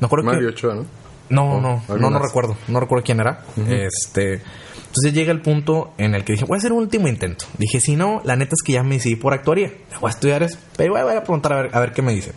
Me 0.02 0.08
acuerdo 0.08 0.26
Mario 0.26 0.42
que... 0.42 0.48
Ochoa, 0.56 0.76
¿no? 0.76 0.86
No, 1.30 1.54
¿O 1.58 1.62
no, 1.62 1.84
no, 1.98 2.10
no 2.10 2.20
recuerdo. 2.20 2.58
No 2.68 2.80
recuerdo 2.80 3.04
quién 3.06 3.20
era. 3.20 3.44
Este. 3.68 4.42
Entonces 4.88 5.14
llega 5.14 5.32
el 5.32 5.42
punto 5.42 5.94
en 5.98 6.16
el 6.16 6.24
que 6.24 6.34
dije, 6.34 6.46
voy 6.46 6.56
a 6.56 6.60
hacer 6.60 6.72
un 6.72 6.80
último 6.80 7.08
intento. 7.08 7.46
Dije, 7.58 7.80
si 7.80 7.96
no, 7.96 8.22
la 8.26 8.36
neta 8.36 8.54
es 8.54 8.64
que 8.66 8.74
ya 8.74 8.84
me 8.84 8.96
decidí 8.96 9.16
por 9.18 9.34
actuaría. 9.34 9.72
Voy 10.02 10.10
a 10.10 10.12
estudiar 10.12 10.42
eso. 10.44 10.58
Pero 10.78 10.94
voy 10.94 11.02
a- 11.02 11.06
voy 11.06 11.16
a 11.16 11.22
preguntar 11.24 11.54
a 11.54 11.62
ver, 11.62 11.70
a 11.76 11.80
ver 11.80 11.92
qué 11.94 12.02
me 12.02 12.14
dicen. 12.14 12.34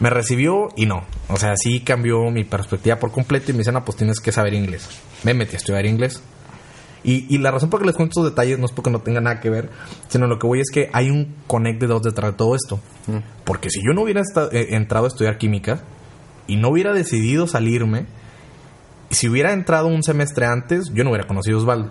Me 0.00 0.10
recibió 0.10 0.68
y 0.76 0.86
no. 0.86 1.04
O 1.28 1.36
sea, 1.36 1.54
sí 1.56 1.80
cambió 1.80 2.30
mi 2.30 2.44
perspectiva 2.44 2.96
por 2.96 3.10
completo 3.10 3.50
y 3.50 3.54
me 3.54 3.58
dicen, 3.58 3.74
no, 3.74 3.84
pues 3.84 3.96
tienes 3.96 4.20
que 4.20 4.32
saber 4.32 4.54
inglés. 4.54 4.88
Me 5.24 5.34
metí 5.34 5.54
a 5.54 5.58
estudiar 5.58 5.86
inglés. 5.86 6.22
Y, 7.04 7.32
y 7.32 7.38
la 7.38 7.50
razón 7.50 7.70
por 7.70 7.80
la 7.80 7.84
que 7.84 7.86
les 7.88 7.96
cuento 7.96 8.20
estos 8.20 8.32
detalles 8.32 8.58
no 8.58 8.66
es 8.66 8.72
porque 8.72 8.90
no 8.90 9.00
tenga 9.00 9.20
nada 9.20 9.40
que 9.40 9.50
ver, 9.50 9.70
sino 10.08 10.26
lo 10.26 10.38
que 10.38 10.46
voy 10.46 10.60
es 10.60 10.70
que 10.70 10.90
hay 10.92 11.10
un 11.10 11.34
connect 11.46 11.80
de 11.80 11.86
dos 11.86 12.02
detrás 12.02 12.32
de 12.32 12.36
todo 12.36 12.54
esto. 12.54 12.80
Porque 13.44 13.70
si 13.70 13.80
yo 13.84 13.92
no 13.94 14.02
hubiera 14.02 14.22
eh, 14.52 14.66
entrado 14.70 15.06
a 15.06 15.08
estudiar 15.08 15.38
química 15.38 15.82
y 16.46 16.56
no 16.56 16.70
hubiera 16.70 16.92
decidido 16.92 17.46
salirme, 17.46 18.06
si 19.10 19.28
hubiera 19.28 19.52
entrado 19.52 19.86
un 19.88 20.02
semestre 20.02 20.46
antes, 20.46 20.90
yo 20.92 21.02
no 21.04 21.10
hubiera 21.10 21.26
conocido 21.26 21.56
a 21.58 21.60
Osvaldo. 21.60 21.90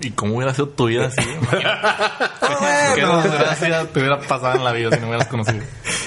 ¿Y 0.00 0.10
cómo 0.12 0.36
hubiera 0.36 0.52
sido 0.54 0.70
tu 0.70 0.86
vida 0.86 1.06
así? 1.06 1.20
Qué 2.94 3.00
desgracia 3.02 3.86
te 3.92 3.98
hubiera 4.00 4.18
pasado 4.20 4.56
en 4.56 4.64
la 4.64 4.72
vida 4.72 4.90
si 4.92 5.00
no 5.00 5.08
hubieras 5.08 5.28
conocido. 5.28 5.62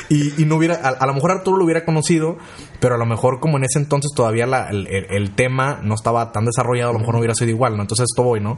Y, 0.09 0.41
y 0.41 0.45
no 0.45 0.55
hubiera, 0.57 0.75
a, 0.75 0.89
a 0.89 1.05
lo 1.07 1.13
mejor 1.13 1.31
Arturo 1.31 1.57
lo 1.57 1.65
hubiera 1.65 1.85
conocido, 1.85 2.37
pero 2.79 2.95
a 2.95 2.97
lo 2.97 3.05
mejor 3.05 3.39
como 3.39 3.57
en 3.57 3.63
ese 3.65 3.79
entonces 3.79 4.11
todavía 4.15 4.45
la- 4.47 4.69
el, 4.69 4.87
el- 4.87 5.05
el 5.09 5.31
tema 5.35 5.79
no 5.83 5.95
estaba 5.95 6.31
tan 6.31 6.45
desarrollado, 6.45 6.89
a 6.89 6.93
lo 6.93 6.99
mejor 6.99 7.13
no 7.15 7.19
hubiera 7.19 7.35
sido 7.35 7.51
igual, 7.51 7.75
¿no? 7.75 7.83
Entonces 7.83 8.05
esto 8.11 8.23
voy, 8.23 8.39
¿no? 8.39 8.57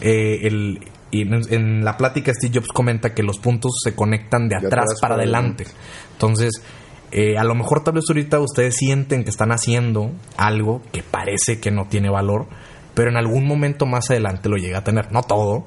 Eh, 0.00 0.40
el, 0.46 0.80
y 1.10 1.22
en, 1.22 1.40
en 1.52 1.84
la 1.84 1.96
plática 1.96 2.32
Steve 2.34 2.54
Jobs 2.56 2.68
comenta 2.74 3.14
que 3.14 3.22
los 3.22 3.38
puntos 3.38 3.72
se 3.82 3.94
conectan 3.94 4.48
de 4.48 4.56
De 4.60 4.66
atrás, 4.66 4.84
atrás 4.84 4.98
para 5.00 5.14
para 5.14 5.22
adelante. 5.22 5.64
Entonces, 6.12 6.62
eh, 7.16 7.38
a 7.38 7.44
lo 7.44 7.54
mejor 7.54 7.84
tal 7.84 7.94
vez 7.94 8.06
ahorita 8.08 8.40
ustedes 8.40 8.74
sienten 8.74 9.22
que 9.22 9.30
están 9.30 9.52
haciendo 9.52 10.10
algo 10.36 10.82
que 10.90 11.04
parece 11.04 11.60
que 11.60 11.70
no 11.70 11.86
tiene 11.86 12.10
valor, 12.10 12.48
pero 12.92 13.08
en 13.08 13.16
algún 13.16 13.46
momento 13.46 13.86
más 13.86 14.10
adelante 14.10 14.48
lo 14.48 14.56
llega 14.56 14.78
a 14.78 14.84
tener. 14.84 15.12
No 15.12 15.22
todo, 15.22 15.64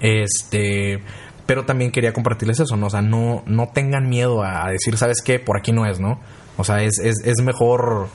este, 0.00 1.02
pero 1.44 1.64
también 1.64 1.90
quería 1.90 2.12
compartirles 2.12 2.60
eso, 2.60 2.76
¿no? 2.76 2.86
O 2.86 2.90
sea, 2.90 3.02
no, 3.02 3.42
no 3.46 3.70
tengan 3.74 4.08
miedo 4.08 4.44
a, 4.44 4.70
decir, 4.70 4.96
¿sabes 4.96 5.22
qué? 5.24 5.40
Por 5.40 5.58
aquí 5.58 5.72
no 5.72 5.86
es, 5.86 5.98
¿no? 5.98 6.20
O 6.56 6.62
sea, 6.62 6.84
es, 6.84 7.00
es, 7.02 7.16
es 7.24 7.42
mejor, 7.42 8.06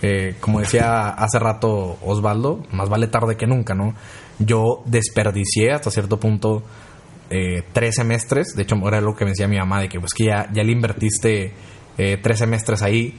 eh, 0.00 0.36
como 0.38 0.60
decía 0.60 1.08
hace 1.18 1.40
rato 1.40 1.98
Osvaldo, 2.04 2.62
más 2.70 2.88
vale 2.88 3.08
tarde 3.08 3.36
que 3.36 3.48
nunca, 3.48 3.74
¿no? 3.74 3.94
Yo 4.38 4.84
desperdicié 4.86 5.72
hasta 5.72 5.90
cierto 5.90 6.20
punto 6.20 6.62
eh, 7.30 7.64
tres 7.72 7.96
semestres, 7.96 8.54
de 8.54 8.62
hecho 8.62 8.76
era 8.86 9.00
lo 9.00 9.16
que 9.16 9.24
me 9.24 9.32
decía 9.32 9.48
mi 9.48 9.58
mamá, 9.58 9.80
de 9.80 9.88
que 9.88 9.98
pues 9.98 10.14
que 10.14 10.26
ya, 10.26 10.48
ya 10.52 10.62
le 10.62 10.70
invertiste 10.70 11.52
eh, 11.98 12.18
tres 12.22 12.38
semestres 12.38 12.82
ahí, 12.82 13.18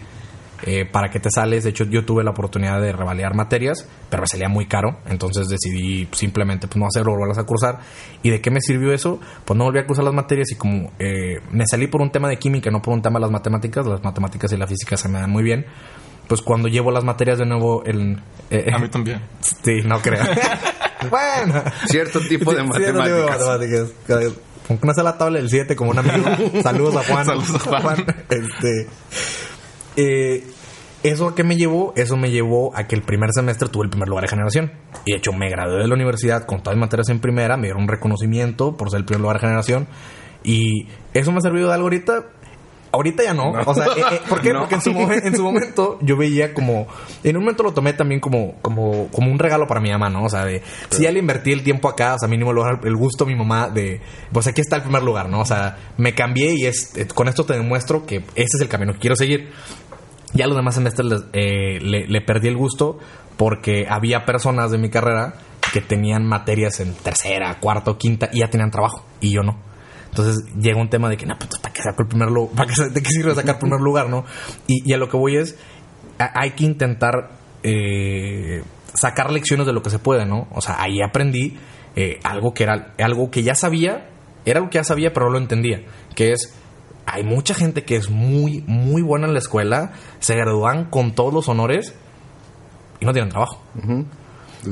eh, 0.64 0.86
para 0.86 1.10
que 1.10 1.20
te 1.20 1.30
sales. 1.32 1.64
De 1.64 1.70
hecho, 1.70 1.86
yo 1.86 2.04
tuve 2.04 2.24
la 2.24 2.32
oportunidad 2.32 2.82
de 2.82 2.92
revalidar 2.92 3.34
materias, 3.34 3.88
pero 4.10 4.22
me 4.22 4.28
salía 4.28 4.50
muy 4.50 4.68
caro. 4.68 5.00
Entonces 5.08 5.48
decidí 5.48 6.08
simplemente 6.12 6.68
pues, 6.68 6.78
no 6.78 6.88
hacerlo, 6.88 7.14
volverlas 7.14 7.38
a 7.38 7.44
cursar. 7.44 7.80
¿Y 8.24 8.30
de 8.30 8.42
qué 8.42 8.52
me 8.52 8.60
sirvió 8.62 8.92
eso? 8.92 9.20
Pues 9.46 9.58
no 9.58 9.66
volví 9.66 9.80
a 9.80 9.86
cursar 9.86 10.04
las 10.06 10.14
materias 10.14 10.52
y 10.52 10.56
como 10.56 10.92
eh, 11.00 11.40
me 11.52 11.66
salí 11.66 11.88
por 11.88 12.02
un 12.02 12.12
tema 12.12 12.28
de 12.28 12.38
química, 12.38 12.70
no 12.72 12.82
por 12.82 12.94
un 12.94 13.02
tema 13.02 13.20
de 13.20 13.22
las 13.22 13.32
matemáticas, 13.32 13.86
las 13.86 14.04
matemáticas 14.04 14.52
y 14.52 14.58
la 14.58 14.68
física 14.68 14.98
se 14.98 15.08
me 15.08 15.20
dan 15.20 15.30
muy 15.30 15.44
bien. 15.44 15.66
Pues 16.28 16.42
cuando 16.42 16.68
llevo 16.68 16.92
las 16.92 17.04
materias 17.04 17.40
de 17.40 17.46
nuevo, 17.46 17.84
el, 17.86 18.22
eh, 18.50 18.70
A 18.74 18.80
mí 18.80 18.90
también. 18.90 19.22
Sí, 19.42 19.82
no 19.86 20.02
creo. 20.02 20.24
bueno. 21.10 21.64
Cierto 21.88 22.20
tipo 22.20 22.54
de 22.54 22.62
Sí, 22.62 22.70
cierto 22.76 23.04
tipo 23.04 23.16
de 23.16 23.26
matemáticas. 23.26 23.94
Aunque 24.70 24.88
no 24.88 24.94
sea 24.94 25.04
la 25.04 25.18
tabla 25.18 25.40
del 25.40 25.50
7 25.50 25.76
como 25.76 25.92
un 25.92 26.00
amigo. 26.00 26.26
Saludos 26.64 26.96
a 26.96 27.04
Juan. 27.04 27.26
Saludos 27.26 27.68
a 27.68 27.82
Juan. 27.82 28.06
Este, 28.30 28.88
eh, 29.96 30.44
¿Eso 31.02 31.30
a 31.30 31.36
qué 31.36 31.44
me 31.44 31.56
llevó? 31.56 31.94
Eso 31.96 32.18
me 32.18 32.30
llevó 32.30 32.76
a 32.76 32.86
que 32.86 32.96
el 32.96 33.02
primer 33.02 33.32
semestre 33.34 33.70
tuve 33.70 33.86
el 33.86 33.90
primer 33.90 34.10
lugar 34.10 34.24
de 34.26 34.30
generación. 34.30 34.72
Y 35.06 35.14
de 35.14 35.18
hecho 35.18 35.32
me 35.32 35.50
gradué 35.50 35.82
de 35.82 35.88
la 35.88 35.96
universidad 35.96 36.46
con 36.46 36.62
todas 36.62 36.76
mis 36.76 36.82
materias 36.82 37.10
en 37.10 37.20
primera, 37.20 37.56
me 37.56 37.68
dieron 37.68 37.84
un 37.84 37.88
reconocimiento 37.88 38.76
por 38.76 38.90
ser 38.90 39.00
el 39.00 39.06
primer 39.06 39.22
lugar 39.22 39.38
de 39.38 39.42
generación. 39.42 39.88
Y 40.44 40.88
eso 41.14 41.32
me 41.32 41.38
ha 41.38 41.42
servido 41.42 41.70
de 41.70 41.74
algo 41.74 41.86
ahorita. 41.86 42.26
Ahorita 42.92 43.24
ya 43.24 43.34
no. 43.34 43.52
O 43.52 43.76
sea, 43.76 43.86
eh, 43.86 44.04
eh, 44.12 44.22
¿por 44.28 44.42
qué? 44.42 44.50
No. 44.54 44.62
Porque 44.62 44.76
en 44.76 44.82
su, 44.82 44.90
en 44.92 45.36
su 45.36 45.44
momento 45.44 46.00
yo 46.02 46.18
veía 46.18 46.54
como... 46.54 46.88
En 47.24 47.38
un 47.38 47.44
momento 47.44 47.64
lo 47.64 47.74
tomé 47.74 47.94
también 47.94 48.20
como, 48.20 48.56
como, 48.62 49.08
como 49.10 49.32
un 49.32 49.38
regalo 49.38 49.68
para 49.68 49.80
mi 49.80 49.92
mamá, 49.92 50.10
¿no? 50.10 50.24
O 50.24 50.30
sea, 50.30 50.46
de... 50.46 50.64
Si 50.90 51.04
ya 51.04 51.12
le 51.12 51.20
invertí 51.20 51.52
el 51.52 51.64
tiempo 51.64 51.88
acá, 51.88 52.16
o 52.16 52.20
sea, 52.20 52.28
mínimo 52.28 52.52
el 52.52 52.96
gusto 52.96 53.26
a 53.26 53.28
mi 53.28 53.36
mamá 53.36 53.70
de... 53.70 54.02
Pues 54.32 54.48
aquí 54.48 54.62
está 54.62 54.78
el 54.78 54.82
primer 54.82 55.04
lugar, 55.04 55.30
¿no? 55.30 55.42
O 55.42 55.46
sea, 55.46 55.78
me 55.98 56.16
cambié 56.16 56.54
y 56.56 56.66
es, 56.66 56.96
eh, 56.98 57.08
con 57.08 57.28
esto 57.28 57.46
te 57.46 57.54
demuestro 57.54 58.06
que 58.06 58.18
ese 58.36 58.58
es 58.58 58.62
el 58.62 58.70
camino 58.70 58.94
que 58.94 59.00
quiero 59.00 59.16
seguir. 59.16 59.52
Ya 60.34 60.48
los 60.48 60.56
demás 60.56 60.76
semestres 60.76 61.26
eh, 61.34 61.80
le, 61.82 62.08
le 62.08 62.22
perdí 62.22 62.48
el 62.48 62.58
gusto 62.58 62.98
porque 63.38 63.86
había 63.90 64.26
personas 64.26 64.72
de 64.72 64.78
mi 64.78 64.90
carrera 64.90 65.36
que 65.72 65.82
tenían 65.82 66.26
materias 66.26 66.80
en 66.80 66.94
tercera, 66.94 67.60
cuarta 67.60 67.96
quinta 67.98 68.30
y 68.32 68.40
ya 68.40 68.50
tenían 68.50 68.72
trabajo 68.72 69.06
y 69.22 69.32
yo 69.32 69.44
no. 69.44 69.69
Entonces 70.10 70.44
llega 70.60 70.80
un 70.82 70.90
tema 70.90 71.08
de 71.10 71.18
que, 71.18 71.26
no, 71.26 71.38
pues 71.38 71.50
¿para 71.62 71.74
qué 71.74 71.82
saco 71.82 72.02
el 72.02 72.08
primer 72.08 72.30
lugar? 72.30 72.56
¿Para 72.56 72.72
qué, 72.74 72.90
¿De 72.90 73.02
qué 73.02 73.10
sirve 73.10 73.34
sacar 73.36 73.56
el 73.56 73.60
primer 73.62 73.80
lugar, 73.80 74.10
no? 74.10 74.26
Y, 74.68 74.90
y 74.90 74.94
a 74.94 74.98
lo 74.98 75.08
que 75.10 75.18
voy 75.18 75.38
es, 75.38 75.58
a- 76.18 76.32
hay 76.42 76.52
que 76.52 76.66
intentar 76.66 77.32
eh, 77.64 78.64
sacar 78.94 79.32
lecciones 79.32 79.68
de 79.68 79.74
lo 79.74 79.82
que 79.82 79.90
se 79.90 80.00
puede, 80.00 80.26
¿no? 80.26 80.48
O 80.52 80.62
sea, 80.62 80.82
ahí 80.82 81.02
aprendí 81.02 81.58
eh, 81.96 82.20
algo 82.24 82.54
que 82.54 82.64
era 82.64 82.94
algo 83.00 83.30
que 83.32 83.44
ya 83.44 83.56
sabía, 83.56 84.10
era 84.46 84.60
algo 84.60 84.70
que 84.70 84.78
ya 84.80 84.84
sabía, 84.84 85.14
pero 85.14 85.28
no 85.28 85.34
lo 85.34 85.38
entendía, 85.40 85.84
que 86.16 86.32
es 86.32 86.56
hay 87.06 87.24
mucha 87.24 87.54
gente 87.56 87.84
que 87.86 87.96
es 87.96 88.10
muy, 88.12 88.64
muy 88.68 89.02
buena 89.02 89.26
en 89.28 89.34
la 89.34 89.40
escuela, 89.40 89.94
se 90.20 90.36
gradúan 90.36 90.86
con 90.92 91.14
todos 91.16 91.34
los 91.34 91.50
honores 91.50 91.96
y 93.00 93.06
no 93.06 93.14
tienen 93.14 93.30
trabajo. 93.32 93.64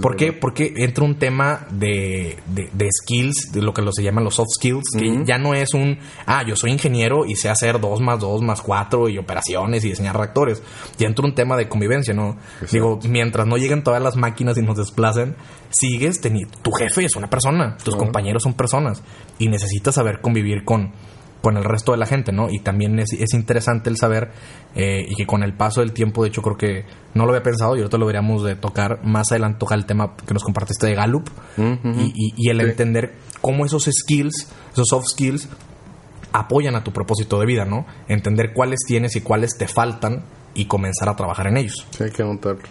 ¿Por 0.02 0.18
qué? 0.18 0.34
Porque 0.34 0.74
entra 0.76 1.06
un 1.06 1.16
tema 1.16 1.66
de, 1.70 2.38
de, 2.48 2.70
de 2.74 2.90
skills, 2.92 3.52
de 3.54 3.62
lo 3.62 3.74
que 3.74 3.82
se 3.94 4.04
llaman 4.04 4.26
los 4.26 4.36
soft 4.36 4.50
skills, 4.58 4.84
que 4.98 5.24
ya 5.26 5.38
no 5.38 5.54
es 5.54 5.74
un, 5.74 5.98
ah, 6.26 6.44
yo 6.46 6.56
soy 6.56 6.72
ingeniero 6.72 7.26
y 7.26 7.36
sé 7.36 7.50
hacer 7.50 7.80
dos 7.80 8.02
más 8.02 8.20
dos 8.20 8.42
más 8.42 8.62
cuatro 8.62 9.08
y 9.08 9.18
operaciones 9.18 9.86
y 9.86 9.90
diseñar 9.90 10.18
reactores. 10.18 10.62
Ya 10.98 11.08
entra 11.08 11.26
un 11.26 11.34
tema 11.34 11.56
de 11.56 11.70
convivencia, 11.70 12.14
¿no? 12.14 12.38
Digo, 12.70 13.00
mientras 13.08 13.48
no 13.48 13.58
lleguen 13.58 13.84
todas 13.84 14.02
las 14.02 14.18
máquinas 14.18 14.58
y 14.58 14.62
nos 14.62 14.78
desplacen, 14.78 15.36
sigues 15.70 16.20
teniendo, 16.20 16.58
tu 16.62 16.72
jefe 16.72 17.06
es 17.06 17.16
una 17.16 17.30
persona, 17.30 17.78
tus 17.84 17.96
compañeros 17.96 18.44
son 18.44 18.54
personas 18.54 19.02
y 19.40 19.48
necesitas 19.48 19.96
saber 19.96 20.20
convivir 20.20 20.66
con 20.66 20.92
con 21.42 21.56
el 21.58 21.64
resto 21.64 21.92
de 21.92 21.98
la 22.00 22.06
gente, 22.06 22.32
¿no? 22.32 22.48
Y 22.50 22.60
también 22.60 23.00
es, 23.00 23.14
es 23.14 23.34
interesante 23.34 23.90
el 23.90 23.98
saber 23.98 24.32
eh, 24.76 25.06
y 25.08 25.16
que 25.16 25.26
con 25.26 25.44
el 25.44 25.54
paso 25.54 25.82
del 25.82 25.94
tiempo, 25.94 26.24
de 26.24 26.30
hecho 26.30 26.42
creo 26.42 26.58
que 26.58 26.86
no 27.14 27.26
lo 27.26 27.32
había 27.32 27.44
pensado 27.44 27.76
y 27.76 27.80
ahorita 27.80 27.98
lo 27.98 28.06
deberíamos 28.06 28.44
de 28.44 28.56
tocar, 28.56 29.00
más 29.04 29.32
adelante 29.32 29.60
tocar 29.60 29.78
el 29.78 29.86
tema 29.86 30.16
que 30.26 30.34
nos 30.34 30.44
compartiste 30.44 30.88
de 30.88 30.96
Gallup 30.96 31.30
y, 31.58 31.62
y- 32.16 32.34
y 32.36 32.50
el 32.50 32.60
entender 32.62 33.16
cómo 33.42 33.66
esos 33.66 33.84
skills, 33.86 34.48
esos 34.74 34.88
soft 34.90 35.06
skills, 35.08 35.48
apoyan 36.34 36.76
a 36.76 36.84
tu 36.84 36.92
propósito 36.92 37.40
de 37.40 37.46
vida, 37.46 37.66
¿no? 37.66 37.86
Entender 38.08 38.54
cuáles 38.54 38.80
tienes 38.86 39.16
y 39.16 39.22
cuáles 39.22 39.58
te 39.58 39.68
faltan 39.68 40.24
y 40.54 40.66
comenzar 40.66 41.08
a 41.10 41.16
trabajar 41.16 41.48
en 41.48 41.58
ellos. 41.58 41.86
Sí, 41.92 42.04
hay 42.04 42.12
que 42.12 42.24
anotarlo. 42.24 42.62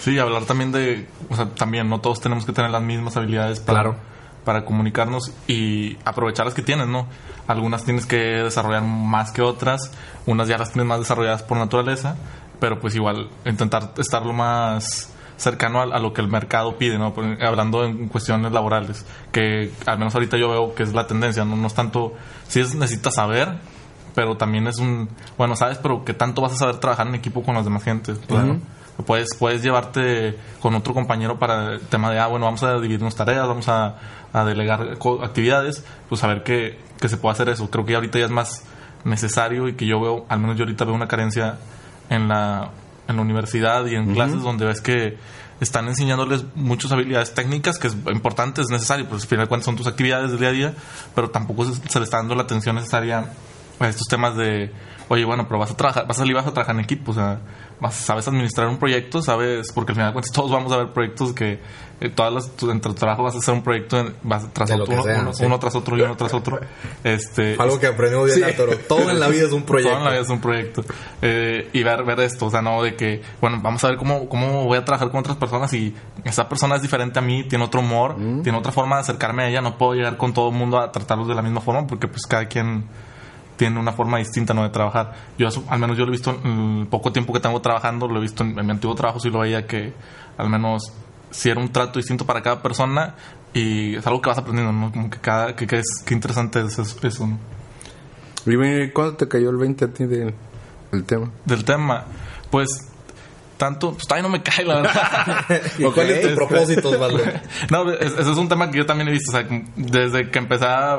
Sí, 0.00 0.18
hablar 0.18 0.44
también 0.44 0.72
de, 0.72 1.06
o 1.30 1.36
sea, 1.36 1.48
también 1.50 1.88
no 1.88 2.00
todos 2.00 2.20
tenemos 2.20 2.44
que 2.44 2.52
tener 2.52 2.70
las 2.70 2.82
mismas 2.82 3.16
habilidades 3.16 3.60
para, 3.60 3.82
Claro. 3.82 3.96
Para 4.44 4.64
comunicarnos 4.64 5.32
y 5.46 5.96
aprovechar 6.04 6.46
las 6.46 6.54
que 6.54 6.62
tienes, 6.62 6.88
¿no? 6.88 7.06
Algunas 7.46 7.84
tienes 7.84 8.06
que 8.06 8.16
desarrollar 8.16 8.82
más 8.82 9.32
que 9.32 9.42
otras, 9.42 9.92
unas 10.26 10.48
ya 10.48 10.58
las 10.58 10.72
tienes 10.72 10.88
más 10.88 10.98
desarrolladas 10.98 11.42
por 11.42 11.58
naturaleza, 11.58 12.16
pero 12.60 12.80
pues 12.80 12.94
igual 12.94 13.28
intentar 13.44 13.92
estar 13.98 14.24
lo 14.24 14.32
más 14.32 15.12
cercano 15.36 15.80
a, 15.80 15.98
lo 15.98 16.12
que 16.12 16.20
el 16.20 16.28
mercado 16.28 16.76
pide, 16.78 16.98
¿no? 16.98 17.12
Hablando 17.40 17.84
en 17.84 18.08
cuestiones 18.08 18.52
laborales, 18.52 19.04
que 19.32 19.72
al 19.86 19.98
menos 19.98 20.14
ahorita 20.14 20.36
yo 20.36 20.48
veo 20.50 20.74
que 20.74 20.84
es 20.84 20.92
la 20.92 21.06
tendencia, 21.06 21.44
no, 21.44 21.56
no 21.56 21.66
es 21.66 21.74
tanto, 21.74 22.14
si 22.46 22.60
es 22.60 22.74
necesitas 22.74 23.14
saber, 23.16 23.58
pero 24.14 24.36
también 24.36 24.66
es 24.66 24.78
un, 24.78 25.08
bueno, 25.36 25.56
sabes, 25.56 25.78
pero 25.78 26.04
que 26.04 26.14
tanto 26.14 26.42
vas 26.42 26.52
a 26.52 26.56
saber 26.56 26.78
trabajar 26.78 27.06
en 27.08 27.14
equipo 27.14 27.42
con 27.42 27.54
las 27.54 27.64
demás 27.64 27.82
gentes, 27.82 28.18
claro. 28.26 28.58
Puedes, 29.02 29.34
puedes 29.38 29.62
llevarte 29.62 30.38
con 30.60 30.74
otro 30.74 30.94
compañero 30.94 31.38
para 31.38 31.74
el 31.74 31.80
tema 31.80 32.10
de, 32.10 32.18
ah, 32.18 32.26
bueno, 32.26 32.46
vamos 32.46 32.62
a 32.62 32.74
dividirnos 32.74 33.14
tareas, 33.14 33.46
vamos 33.46 33.68
a, 33.68 33.96
a 34.32 34.44
delegar 34.44 34.98
actividades, 35.22 35.84
pues 36.08 36.20
saber 36.20 36.42
que, 36.42 36.78
que 37.00 37.08
se 37.08 37.16
puede 37.16 37.32
hacer 37.34 37.48
eso. 37.48 37.70
Creo 37.70 37.84
que 37.84 37.94
ahorita 37.94 38.18
ya 38.18 38.26
es 38.26 38.30
más 38.30 38.64
necesario 39.04 39.68
y 39.68 39.74
que 39.74 39.86
yo 39.86 40.00
veo, 40.00 40.26
al 40.28 40.40
menos 40.40 40.56
yo 40.56 40.64
ahorita 40.64 40.84
veo 40.84 40.94
una 40.94 41.08
carencia 41.08 41.58
en 42.08 42.28
la, 42.28 42.70
en 43.08 43.16
la 43.16 43.22
universidad 43.22 43.86
y 43.86 43.94
en 43.94 44.14
clases 44.14 44.42
donde 44.42 44.64
ves 44.64 44.80
que 44.80 45.18
están 45.60 45.86
enseñándoles 45.86 46.44
muchas 46.54 46.90
habilidades 46.92 47.34
técnicas 47.34 47.78
que 47.78 47.86
es 47.86 47.96
importante, 48.12 48.60
es 48.62 48.68
necesario, 48.68 49.06
pues 49.08 49.22
al 49.22 49.28
final 49.28 49.48
cuentas 49.48 49.66
son 49.66 49.76
tus 49.76 49.86
actividades 49.86 50.30
del 50.30 50.40
día 50.40 50.48
a 50.48 50.52
día, 50.52 50.74
pero 51.14 51.30
tampoco 51.30 51.64
se, 51.64 51.74
se 51.88 51.98
le 52.00 52.04
está 52.04 52.16
dando 52.16 52.34
la 52.34 52.42
atención 52.42 52.74
necesaria 52.74 53.32
estos 53.90 54.06
temas 54.08 54.36
de, 54.36 54.72
oye, 55.08 55.24
bueno, 55.24 55.46
pero 55.48 55.58
vas 55.60 55.70
a 55.70 55.76
trabajar, 55.76 56.06
vas 56.06 56.16
a 56.18 56.20
salir, 56.20 56.34
vas 56.34 56.46
a 56.46 56.52
trabajar 56.52 56.74
en 56.74 56.80
equipo, 56.82 57.12
o 57.12 57.14
sea, 57.14 57.40
vas- 57.80 57.94
sabes 57.94 58.26
administrar 58.28 58.68
un 58.68 58.78
proyecto, 58.78 59.22
sabes, 59.22 59.72
porque 59.72 59.92
al 59.92 59.96
final 59.96 60.08
de 60.10 60.12
cuentas 60.14 60.32
todos 60.34 60.50
vamos 60.50 60.72
a 60.72 60.78
ver 60.78 60.88
proyectos 60.92 61.32
que 61.32 61.60
eh, 62.00 62.08
todas 62.10 62.32
las, 62.32 62.50
tu, 62.56 62.70
entre 62.72 62.90
tu 62.92 62.98
trabajo 62.98 63.22
vas 63.22 63.34
a 63.36 63.38
hacer 63.38 63.54
un 63.54 63.62
proyecto 63.62 63.98
en- 64.00 64.14
vas 64.24 64.52
tras 64.52 64.70
otro, 64.72 64.92
uno, 64.92 65.02
sea, 65.04 65.20
uno- 65.20 65.32
sí. 65.34 65.44
uno 65.44 65.58
tras 65.60 65.74
otro 65.76 65.96
y 65.96 66.02
uno 66.02 66.16
tras 66.16 66.34
otro. 66.34 66.58
Este, 67.04 67.56
Algo 67.58 67.78
que 67.78 67.86
aprendimos 67.86 68.26
bien, 68.26 68.38
Sí. 68.38 68.42
Arturo. 68.44 68.76
Todo 68.88 69.10
en 69.10 69.20
la 69.20 69.28
vida 69.28 69.44
es 69.46 69.52
un 69.52 69.62
proyecto. 69.62 69.90
todo 69.92 69.98
en 69.98 70.04
la 70.04 70.10
vida 70.10 70.22
es 70.22 70.28
un 70.30 70.40
proyecto. 70.40 70.84
Eh, 71.20 71.70
y 71.72 71.82
ver, 71.82 72.02
ver 72.04 72.20
esto, 72.20 72.46
o 72.46 72.50
sea, 72.50 72.60
no 72.62 72.82
de 72.82 72.96
que, 72.96 73.22
bueno, 73.40 73.60
vamos 73.62 73.82
a 73.84 73.88
ver 73.88 73.96
cómo, 73.96 74.28
cómo 74.28 74.64
voy 74.64 74.78
a 74.78 74.84
trabajar 74.84 75.10
con 75.10 75.20
otras 75.20 75.36
personas 75.36 75.72
y 75.74 75.94
esa 76.24 76.48
persona 76.48 76.76
es 76.76 76.82
diferente 76.82 77.18
a 77.18 77.22
mí, 77.22 77.44
tiene 77.44 77.64
otro 77.64 77.80
humor, 77.80 78.16
tiene 78.42 78.58
otra 78.58 78.72
forma 78.72 78.96
de 78.96 79.02
acercarme 79.02 79.44
a 79.44 79.48
ella, 79.48 79.60
no 79.60 79.78
puedo 79.78 79.94
llegar 79.94 80.16
con 80.16 80.32
todo 80.34 80.48
el 80.48 80.54
mundo 80.56 80.78
a 80.80 80.90
tratarlos 80.90 81.28
de 81.28 81.34
la 81.34 81.42
misma 81.42 81.60
forma 81.60 81.86
porque 81.86 82.08
pues 82.08 82.26
cada 82.26 82.46
quien 82.46 82.84
tiene 83.56 83.78
una 83.78 83.92
forma 83.92 84.18
distinta 84.18 84.54
¿no? 84.54 84.62
de 84.62 84.70
trabajar. 84.70 85.12
Yo 85.38 85.48
al 85.68 85.78
menos 85.78 85.96
yo 85.96 86.04
lo 86.04 86.10
he 86.10 86.16
visto 86.16 86.38
en 86.44 86.78
el 86.80 86.86
poco 86.86 87.12
tiempo 87.12 87.32
que 87.32 87.40
tengo 87.40 87.60
trabajando, 87.60 88.08
lo 88.08 88.18
he 88.18 88.22
visto 88.22 88.42
en, 88.42 88.58
en 88.58 88.64
mi 88.66 88.72
antiguo 88.72 88.94
trabajo, 88.94 89.20
sí 89.20 89.30
lo 89.30 89.40
veía 89.40 89.66
que 89.66 89.92
al 90.38 90.48
menos 90.48 90.92
si 91.30 91.48
era 91.50 91.60
un 91.60 91.70
trato 91.72 91.98
distinto 91.98 92.26
para 92.26 92.42
cada 92.42 92.62
persona 92.62 93.14
y 93.54 93.96
es 93.96 94.06
algo 94.06 94.20
que 94.20 94.28
vas 94.30 94.38
aprendiendo, 94.38 94.72
¿no? 94.72 94.90
Como 94.92 95.10
que 95.10 95.18
cada, 95.18 95.54
que, 95.54 95.66
que 95.66 95.78
es, 95.78 95.86
qué 96.04 96.14
interesante 96.14 96.60
es 96.60 96.78
eso, 96.78 97.06
eso, 97.06 97.26
¿no? 97.26 97.38
Y 98.44 98.90
¿cuándo 98.90 99.16
te 99.16 99.28
cayó 99.28 99.50
el 99.50 99.56
20 99.56 99.84
a 99.84 99.88
ti 99.88 100.04
del, 100.06 100.34
del 100.90 101.04
tema? 101.04 101.30
del 101.44 101.64
tema, 101.64 102.04
pues 102.50 102.88
tanto, 103.56 103.92
pues 103.92 104.06
todavía 104.08 104.24
no 104.28 104.32
me 104.36 104.42
cae 104.42 104.64
la 104.64 104.76
verdad. 104.82 105.44
¿Y 105.78 105.84
cuál 105.84 106.10
es 106.10 106.28
tu 106.28 106.34
propósito, 106.34 106.90
Osvaldo? 106.90 107.18
no, 107.70 107.90
es- 107.92 108.12
ese 108.12 108.32
es 108.32 108.36
un 108.38 108.48
tema 108.48 108.68
que 108.70 108.78
yo 108.78 108.86
también 108.86 109.08
he 109.08 109.12
visto, 109.12 109.30
o 109.30 109.40
sea, 109.40 109.46
desde 109.76 110.30
que 110.30 110.38
empecé 110.40 110.64
a, 110.66 110.94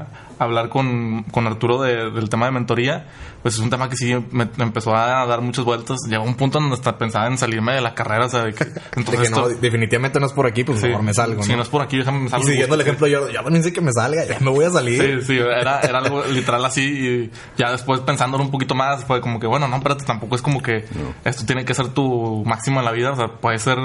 a 0.00 0.06
hablar 0.38 0.68
con, 0.68 1.24
con 1.24 1.46
Arturo 1.46 1.82
de- 1.82 2.10
del 2.10 2.28
tema 2.28 2.46
de 2.46 2.52
mentoría, 2.52 3.06
pues 3.42 3.54
es 3.54 3.60
un 3.60 3.70
tema 3.70 3.88
que 3.88 3.96
sí 3.96 4.14
me, 4.30 4.48
me 4.56 4.64
empezó 4.64 4.94
a 4.94 5.24
dar 5.26 5.40
muchas 5.40 5.64
vueltas. 5.64 5.98
Llegó 6.08 6.24
un 6.24 6.34
punto 6.34 6.58
donde 6.60 6.74
hasta 6.74 6.96
pensaba 6.98 7.26
en 7.26 7.38
salirme 7.38 7.72
de 7.74 7.80
la 7.80 7.94
carrera, 7.94 8.26
o 8.26 8.28
sea, 8.28 8.44
de 8.44 8.54
que, 8.54 8.64
De 8.64 8.80
entonces 8.96 9.28
que 9.28 9.30
no, 9.34 9.48
esto- 9.48 9.60
definitivamente 9.60 10.20
no 10.20 10.26
es 10.26 10.32
por 10.32 10.46
aquí, 10.46 10.64
pues 10.64 10.80
sí, 10.80 10.86
mejor 10.88 11.02
me 11.02 11.14
salgo, 11.14 11.42
Si 11.42 11.50
¿no? 11.50 11.56
no 11.56 11.62
es 11.62 11.68
por 11.68 11.82
aquí, 11.82 11.96
déjame 11.98 12.20
me 12.20 12.26
Y 12.26 12.28
salgo. 12.30 12.46
siguiendo 12.46 12.74
el 12.74 12.80
ejemplo, 12.80 13.06
yo, 13.06 13.28
yo 13.30 13.42
también 13.42 13.62
sé 13.62 13.72
que 13.72 13.80
me 13.80 13.92
salga, 13.92 14.24
ya 14.26 14.38
me 14.40 14.50
voy 14.50 14.64
a 14.64 14.70
salir. 14.70 15.20
Sí, 15.20 15.26
sí, 15.26 15.38
era, 15.38 15.80
era 15.80 15.98
algo 15.98 16.24
literal 16.26 16.64
así 16.64 16.82
y 16.82 17.30
ya 17.56 17.70
después 17.72 18.00
pensándolo 18.00 18.44
un 18.44 18.50
poquito 18.50 18.74
más 18.74 19.04
fue 19.04 19.20
como 19.20 19.38
que, 19.40 19.46
bueno, 19.46 19.66
no, 19.68 19.76
espérate, 19.76 20.04
tampoco 20.04 20.34
es 20.36 20.42
como 20.42 20.62
que 20.62 20.84
esto 21.24 21.44
tiene 21.46 21.64
que 21.64 21.74
ser 21.74 21.88
tu 21.88 22.44
máximo 22.44 22.78
en 22.80 22.84
la 22.84 22.92
vida, 22.92 23.12
o 23.12 23.16
sea, 23.16 23.28
puede 23.28 23.58
ser, 23.58 23.78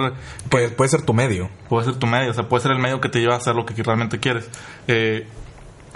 Puede, 0.50 0.70
puede 0.70 0.90
ser 0.90 1.02
tu 1.04 1.14
medio. 1.14 1.50
puede 1.70 1.86
ser 1.86 1.96
tu 1.96 2.08
medio, 2.08 2.32
o 2.32 2.34
sea, 2.34 2.48
puede 2.48 2.64
ser 2.64 2.72
el 2.72 2.80
medio 2.80 3.00
que 3.02 3.10
te 3.10 3.20
lleva 3.20 3.34
a 3.36 3.38
hacer 3.38 3.56
lo 3.56 3.66
que 3.66 3.74
realmente 3.82 4.20
quieres. 4.20 4.50
Eh, 4.88 5.28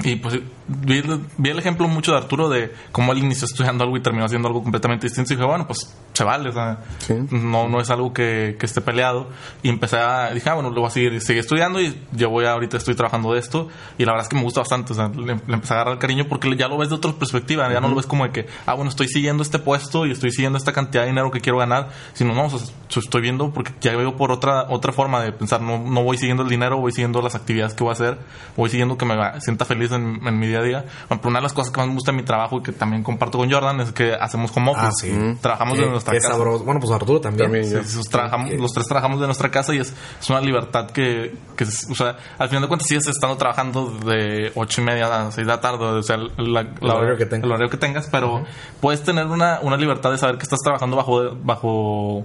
y 0.03 0.15
pues 0.17 0.39
vi, 0.67 0.97
el- 0.99 1.21
vi 1.37 1.49
el 1.49 1.59
ejemplo 1.59 1.87
mucho 1.87 2.11
de 2.11 2.17
Arturo 2.17 2.49
de 2.49 2.71
cómo 2.91 3.11
él 3.13 3.19
inició 3.19 3.45
estudiando 3.45 3.83
algo 3.83 3.97
y 3.97 4.01
terminó 4.01 4.25
haciendo 4.25 4.47
algo 4.47 4.61
completamente 4.61 5.07
distinto. 5.07 5.33
Y 5.33 5.35
dije, 5.35 5.47
bueno, 5.47 5.65
pues 5.65 5.95
se 6.13 6.23
vale, 6.23 6.49
o 6.49 6.51
sea, 6.53 6.79
Sí. 6.99 7.13
no, 7.31 7.67
no 7.67 7.79
es 7.79 7.89
algo 7.89 8.13
que, 8.13 8.57
que 8.59 8.65
esté 8.65 8.81
peleado. 8.81 9.29
Y 9.63 9.69
empecé 9.69 9.97
a, 9.97 10.31
dije, 10.31 10.49
ah, 10.49 10.53
bueno, 10.55 10.69
lo 10.69 10.81
voy 10.81 10.87
a 10.87 10.91
seguir, 10.91 11.19
seguir 11.21 11.39
estudiando 11.41 11.81
y 11.81 11.99
yo 12.11 12.29
voy 12.29 12.45
a, 12.45 12.51
ahorita 12.53 12.77
estoy 12.77 12.95
trabajando 12.95 13.33
de 13.33 13.39
esto. 13.39 13.69
Y 13.97 14.05
la 14.05 14.11
verdad 14.11 14.25
es 14.25 14.29
que 14.29 14.35
me 14.35 14.43
gusta 14.43 14.61
bastante, 14.61 14.93
o 14.93 14.95
sea, 14.95 15.07
le, 15.09 15.35
le 15.35 15.53
empecé 15.53 15.73
a 15.73 15.77
agarrar 15.77 15.93
el 15.95 15.99
cariño 15.99 16.25
porque 16.29 16.55
ya 16.55 16.67
lo 16.67 16.77
ves 16.77 16.89
de 16.89 16.95
otra 16.95 17.11
perspectiva, 17.13 17.71
ya 17.71 17.79
no 17.81 17.87
lo 17.89 17.95
ves 17.95 18.05
como 18.05 18.23
de 18.25 18.31
que, 18.31 18.45
ah, 18.65 18.73
bueno, 18.75 18.89
estoy 18.89 19.07
siguiendo 19.07 19.41
este 19.43 19.59
puesto 19.59 20.05
y 20.05 20.11
estoy 20.11 20.31
siguiendo 20.31 20.57
esta 20.57 20.73
cantidad 20.73 21.03
de 21.03 21.09
dinero 21.09 21.31
que 21.31 21.39
quiero 21.41 21.57
ganar, 21.57 21.89
sino 22.13 22.33
no, 22.33 22.45
o 22.45 22.49
sea, 22.49 22.59
so- 22.87 22.99
estoy 22.99 23.21
viendo 23.21 23.51
porque 23.51 23.73
ya 23.81 23.95
veo 23.95 24.15
por 24.17 24.31
otra, 24.31 24.65
otra 24.69 24.91
forma 24.91 25.21
de 25.21 25.31
pensar, 25.31 25.61
no, 25.61 25.77
no 25.79 26.03
voy 26.03 26.17
siguiendo 26.17 26.43
el 26.43 26.49
dinero, 26.49 26.77
voy 26.77 26.91
siguiendo 26.91 27.21
las 27.21 27.35
actividades 27.35 27.73
que 27.73 27.83
voy 27.83 27.91
a 27.91 27.93
hacer, 27.93 28.17
voy 28.55 28.69
siguiendo 28.69 28.97
que 28.97 29.05
me 29.05 29.15
sienta 29.39 29.65
feliz 29.65 29.86
en, 29.95 30.19
en 30.27 30.39
mi 30.39 30.47
día 30.47 30.59
a 30.59 30.63
día. 30.63 30.85
Bueno, 31.07 31.21
pero 31.21 31.29
una 31.29 31.39
de 31.39 31.43
las 31.43 31.53
cosas 31.53 31.71
que 31.71 31.79
más 31.79 31.87
me 31.87 31.93
gusta 31.93 32.11
en 32.11 32.17
mi 32.17 32.23
trabajo 32.23 32.57
y 32.59 32.63
que 32.63 32.71
también 32.73 33.03
comparto 33.03 33.37
con 33.37 33.49
Jordan 33.51 33.79
es 33.81 33.91
que 33.91 34.13
hacemos 34.13 34.51
home 34.55 34.71
office. 34.71 34.87
Ah, 34.87 34.91
sí. 34.93 35.37
Trabajamos 35.41 35.77
de 35.77 35.85
nuestra 35.89 36.13
qué 36.13 36.19
casa. 36.19 36.33
sabroso. 36.33 36.63
Bueno, 36.63 36.79
pues 36.79 36.91
Arturo 36.91 37.21
también. 37.21 37.45
También. 37.51 37.65
Sí, 37.65 37.77
sí, 37.83 37.95
sus- 37.97 38.09
trabajamos, 38.09 38.51
los 38.53 38.71
tres 38.73 38.85
trabajamos 38.87 39.19
de 39.19 39.25
nuestra 39.27 39.49
casa 39.49 39.73
y 39.73 39.79
es, 39.79 39.93
es 40.19 40.29
una 40.29 40.41
libertad 40.41 40.89
que, 40.91 41.35
que 41.55 41.63
o 41.63 41.95
sea, 41.95 42.17
al 42.37 42.49
final 42.49 42.63
de 42.63 42.67
cuentas 42.67 42.87
sigues 42.87 43.07
estando 43.07 43.37
trabajando 43.37 43.89
de 44.05 44.51
ocho 44.55 44.81
y 44.81 44.83
media 44.83 45.05
a 45.27 45.31
seis 45.31 45.47
de 45.47 45.53
la 45.53 45.61
tarde, 45.61 45.85
o 45.85 46.03
sea, 46.03 46.17
la- 46.17 46.63
la- 46.81 46.93
horario 46.95 47.17
que 47.17 47.25
tengas. 47.25 47.45
el 47.45 47.51
horario 47.51 47.69
que 47.69 47.77
tengas, 47.77 48.07
pero 48.11 48.43
puedes 48.81 49.03
tener 49.03 49.25
una, 49.27 49.59
una 49.61 49.77
libertad 49.77 50.11
de 50.11 50.17
saber 50.17 50.37
que 50.37 50.43
estás 50.43 50.59
trabajando 50.59 50.95
bajo, 50.97 51.35
bajo 51.43 52.23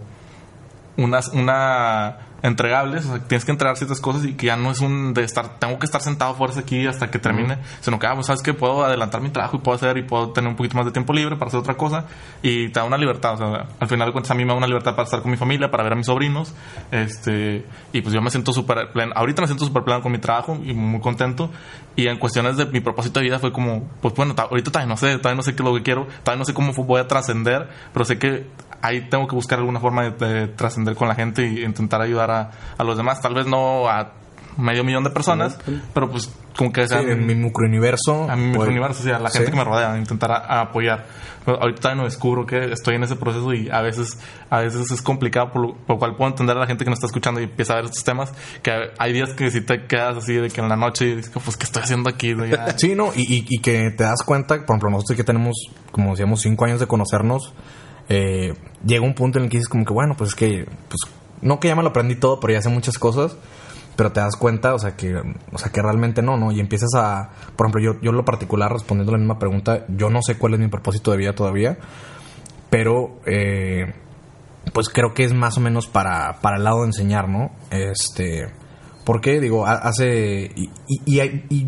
unas, 0.96 1.29
una 1.29 2.16
entregables, 2.42 3.07
o 3.07 3.09
sea, 3.16 3.18
tienes 3.20 3.44
que 3.44 3.52
entregar 3.52 3.76
ciertas 3.76 4.00
cosas 4.00 4.24
y 4.24 4.35
que 4.35 4.46
ya 4.46 4.57
no 4.57 4.70
es 4.70 4.81
un 4.81 5.14
de 5.14 5.22
estar, 5.22 5.59
tengo 5.61 5.78
que 5.78 5.87
estar 5.87 6.00
sentado 6.00 6.35
fuerza 6.35 6.61
aquí 6.61 6.87
hasta 6.87 7.11
que 7.11 7.18
termine, 7.18 7.59
sino 7.81 7.98
que, 7.98 8.07
ah, 8.07 8.14
pues 8.14 8.26
sabes 8.26 8.42
que 8.42 8.52
puedo 8.52 8.85
adelantar 8.85 9.20
mi 9.20 9.31
trabajo 9.31 9.57
y 9.57 9.61
puedo 9.61 9.76
hacer 9.76 9.96
y 9.98 10.02
puedo 10.02 10.31
tener 10.33 10.50
un 10.50 10.57
poquito 10.57 10.76
más 10.76 10.85
de 10.87 10.92
tiempo 10.92 11.12
libre 11.12 11.37
para 11.37 11.48
hacer 11.48 11.61
otra 11.61 11.74
cosa 11.76 12.07
y 12.42 12.68
te 12.70 12.81
da 12.81 12.85
una 12.85 12.96
libertad, 12.98 13.35
o 13.35 13.37
sea, 13.37 13.66
al 13.78 13.88
final 13.88 14.09
de 14.09 14.12
cuentas 14.12 14.31
a 14.31 14.35
mí 14.35 14.44
me 14.44 14.50
da 14.52 14.57
una 14.57 14.66
libertad 14.66 14.92
para 14.96 15.05
estar 15.05 15.22
con 15.22 15.31
mi 15.31 15.37
familia, 15.37 15.70
para 15.70 15.85
ver 15.85 15.92
a 15.92 15.96
mis 15.96 16.07
sobrinos, 16.07 16.55
este, 16.90 17.64
y 17.92 18.00
pues 18.02 18.14
yo 18.14 18.20
me 18.20 18.31
siento 18.31 18.52
súper 18.52 18.90
pleno, 18.92 19.12
ahorita 19.14 19.42
me 19.42 19.46
siento 19.48 19.64
súper 19.64 19.85
pleno 19.85 20.02
con 20.02 20.12
mi 20.12 20.18
trabajo 20.18 20.59
y 20.64 20.74
muy 20.74 21.00
contento 21.00 21.50
y 21.96 22.07
en 22.09 22.18
cuestiones 22.18 22.57
de 22.57 22.66
mi 22.66 22.81
propósito 22.81 23.20
de 23.20 23.24
vida 23.26 23.38
fue 23.38 23.52
como, 23.52 23.88
pues 24.00 24.14
bueno, 24.14 24.35
ta- 24.35 24.44
ahorita 24.44 24.70
todavía 24.70 24.88
no 24.88 24.96
sé, 24.96 25.18
todavía 25.18 25.37
no 25.37 25.42
sé 25.42 25.55
qué 25.55 25.62
es 25.62 25.68
lo 25.68 25.74
que 25.74 25.83
quiero, 25.83 26.07
todavía 26.24 26.38
no 26.40 26.44
sé 26.44 26.55
cómo 26.55 26.72
voy 26.72 27.00
a 27.00 27.07
trascender, 27.07 27.68
pero 27.92 28.05
sé 28.05 28.18
que 28.18 28.46
ahí 28.83 29.09
tengo 29.09 29.27
que 29.27 29.35
buscar 29.35 29.59
alguna 29.59 29.81
forma 29.81 30.11
de, 30.11 30.11
de 30.27 30.49
trascender 30.49 30.95
con 30.97 31.09
la 31.09 31.14
gente 31.14 31.47
y 31.47 31.64
intentar 31.64 32.01
ayudar 32.03 32.31
a, 32.31 32.51
a 32.77 32.85
los 32.85 32.97
demás. 32.97 33.21
Tal 33.21 33.35
vez 33.35 33.47
no 33.47 33.88
a 33.88 34.12
medio 34.59 34.85
millón 34.85 35.03
de 35.03 35.09
personas, 35.11 35.59
pero 35.95 36.11
pues 36.11 36.31
como 36.59 36.71
que 36.71 36.83
Sí, 36.83 36.88
sean 36.90 37.09
en 37.09 37.25
mi 37.27 37.35
microuniverso. 37.35 38.31
a 38.31 38.37
mi 38.37 38.55
pues, 38.55 38.68
universo, 38.68 39.01
o 39.01 39.05
sea, 39.05 39.16
a 39.16 39.21
la 39.21 39.31
sí. 39.31 39.38
gente 39.38 39.51
que 39.53 39.57
me 39.57 39.64
rodea, 39.64 39.97
intentar 39.97 40.31
a- 40.31 40.37
a 40.59 40.61
apoyar. 40.61 41.07
Pero 41.47 41.61
ahorita 41.61 41.95
no 41.95 42.05
descubro 42.05 42.45
que 42.45 42.71
estoy 42.71 42.97
en 42.97 43.03
ese 43.05 43.16
proceso 43.16 43.53
y 43.55 43.71
a 43.71 43.81
veces, 43.81 44.18
a 44.51 44.61
veces 44.61 44.90
es 44.90 45.01
complicado, 45.01 45.51
por 45.51 45.62
lo, 45.62 45.75
por 45.75 45.97
lo 45.97 45.99
cual 45.99 46.16
puedo 46.16 46.31
entender 46.31 46.55
a 46.57 46.61
la 46.61 46.66
gente 46.66 46.85
que 46.85 46.90
nos 46.90 46.99
está 46.99 47.07
escuchando 47.07 47.40
y 47.40 47.45
empieza 47.45 47.73
a 47.73 47.77
ver 47.77 47.87
estos 47.87 48.05
temas, 48.05 48.33
que 48.62 48.71
hay 48.99 49.12
días 49.14 49.33
que 49.33 49.51
si 49.51 49.62
te 49.62 49.87
quedas 49.87 50.18
así 50.18 50.35
de 50.35 50.51
que 50.51 50.61
en 50.61 50.68
la 50.68 50.77
noche 50.77 51.07
y 51.07 51.14
dices, 51.16 51.33
pues, 51.42 51.57
¿qué 51.57 51.64
estoy 51.64 51.83
haciendo 51.85 52.11
aquí? 52.11 52.35
Ya- 52.51 52.75
Sí, 52.77 52.95
no, 52.95 53.11
y, 53.16 53.23
y- 53.23 53.47
y 53.49 53.59
que 53.61 53.90
te 53.90 54.05
das 54.05 54.23
cuenta, 54.23 54.57
por 54.57 54.64
ejemplo, 54.77 54.90
nosotros 54.90 55.16
que 55.16 55.25
tenemos, 55.25 55.55
como 55.90 56.11
decíamos, 56.11 56.42
cinco 56.42 56.66
años 56.66 56.79
de 56.79 56.87
conocernos, 56.87 57.55
eh, 58.09 58.55
llega 58.85 59.05
un 59.05 59.15
punto 59.15 59.38
en 59.38 59.45
el 59.45 59.51
que 59.51 59.59
dices 59.59 59.69
como 59.69 59.85
que, 59.85 59.93
bueno, 59.93 60.15
pues 60.17 60.31
es 60.31 60.35
que, 60.37 60.65
pues, 60.88 61.01
no 61.41 61.61
que 61.61 61.69
ya 61.69 61.77
me 61.77 61.83
lo 61.83 61.88
aprendí 61.91 62.15
todo, 62.17 62.41
pero 62.41 62.53
ya 62.53 62.62
sé 62.62 62.69
muchas 62.69 62.99
cosas, 62.99 63.37
pero 63.97 64.12
te 64.12 64.21
das 64.21 64.37
cuenta, 64.37 64.75
o 64.75 64.79
sea, 64.79 64.97
que, 64.97 65.15
o 65.53 65.59
sea, 65.59 65.71
que 65.73 65.83
realmente 65.83 66.23
no, 66.23 66.37
¿no? 66.37 66.53
Y 66.53 66.61
empiezas 66.61 66.91
a, 66.97 67.31
por 67.57 67.67
ejemplo, 67.67 67.83
yo, 67.95 68.01
yo 68.01 68.11
en 68.11 68.17
lo 68.17 68.25
particular, 68.25 68.73
respondiendo 68.73 69.11
a 69.12 69.15
la 69.15 69.19
misma 69.19 69.38
pregunta, 69.38 69.85
yo 69.88 70.09
no 70.11 70.21
sé 70.23 70.37
cuál 70.38 70.55
es 70.55 70.61
mi 70.61 70.69
propósito 70.69 71.11
de 71.11 71.17
vida 71.19 71.35
todavía, 71.35 71.79
pero, 72.71 73.21
eh, 73.27 73.93
pues 74.73 74.88
creo 74.88 75.12
que 75.15 75.25
es 75.25 75.35
más 75.35 75.59
o 75.59 75.61
menos 75.61 75.87
para, 75.88 76.41
para 76.41 76.57
el 76.57 76.65
lado 76.65 76.81
de 76.81 76.87
enseñar, 76.87 77.29
¿no? 77.29 77.51
Este, 77.71 78.47
porque, 79.05 79.41
digo, 79.41 79.67
ha- 79.67 79.73
hace, 79.75 80.51
y, 80.55 80.71
y, 80.88 81.03
y 81.05 81.21
hay- 81.21 81.45
y 81.51 81.67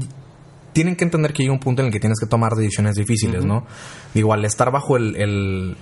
tienen 0.73 0.97
que 0.97 1.05
entender 1.05 1.33
que 1.33 1.43
llega 1.43 1.53
un 1.53 1.61
punto 1.61 1.83
en 1.83 1.87
el 1.87 1.93
que 1.93 2.01
tienes 2.01 2.19
que 2.19 2.27
tomar 2.27 2.53
decisiones 2.55 2.95
difíciles, 2.97 3.45
¿no? 3.45 3.65
Digo, 4.15 4.33
al 4.33 4.45
estar 4.45 4.71
bajo 4.73 4.97
el, 4.97 5.15
el 5.17 5.77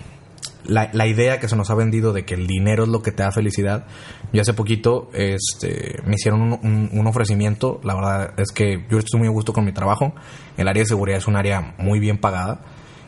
la, 0.65 0.91
la, 0.93 1.07
idea 1.07 1.41
que 1.41 1.49
se 1.49 1.57
nos 1.57 1.71
ha 1.71 1.75
vendido 1.75 2.13
de 2.13 2.25
que 2.25 2.35
el 2.35 2.47
dinero 2.47 2.85
es 2.85 2.89
lo 2.89 3.03
que 3.03 3.13
te 3.13 3.23
da 3.23 3.33
felicidad. 3.33 3.87
Yo 4.33 4.43
hace 4.43 4.55
poquito 4.55 5.11
este, 5.13 5.97
me 6.05 6.15
hicieron 6.15 6.59
un, 6.63 7.07
ofrecimiento. 7.07 7.81
La 7.83 7.95
verdad 7.95 8.35
es 8.37 8.53
que 8.53 8.85
yo 8.91 8.99
estoy 8.99 9.21
muy 9.21 9.29
a 9.29 9.33
gusto 9.33 9.53
con 9.53 9.65
mi 9.65 9.73
trabajo. 9.73 10.15
El 10.57 10.69
área 10.69 10.83
de 10.83 10.87
seguridad 10.89 11.19
es 11.19 11.27
un 11.27 11.37
área 11.37 11.75
muy 11.79 11.99
bien 11.99 12.19
pagada. 12.19 12.61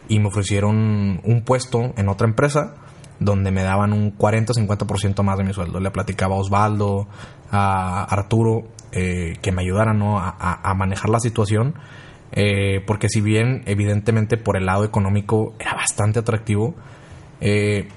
Y 0.08 0.18
me 0.18 0.28
ofrecieron 0.28 1.20
un 1.24 1.42
puesto 1.44 1.94
en 1.96 2.08
otra 2.08 2.26
empresa 2.26 2.74
donde 3.20 3.50
me 3.50 3.62
daban 3.62 3.92
un 3.92 4.10
40 4.10 4.52
o 4.52 4.54
50% 4.54 5.22
más 5.22 5.38
de 5.38 5.44
mi 5.44 5.54
sueldo. 5.54 5.80
Le 5.80 5.90
platicaba 5.90 6.34
a 6.34 6.38
Osvaldo, 6.38 7.08
a 7.50 8.04
Arturo, 8.04 8.68
eh, 8.92 9.34
que 9.40 9.52
me 9.52 9.62
ayudaran 9.62 9.98
¿no? 9.98 10.18
a, 10.18 10.34
a, 10.38 10.74
manejar 10.74 11.08
la 11.08 11.20
situación. 11.20 11.74
Eh, 12.32 12.82
porque 12.86 13.08
si 13.08 13.20
bien 13.20 13.62
evidentemente 13.66 14.36
por 14.36 14.56
el 14.56 14.66
lado 14.66 14.84
económico 14.84 15.54
era 15.60 15.74
bastante 15.74 16.18
atractivo, 16.18 16.74
eh, 17.40 17.88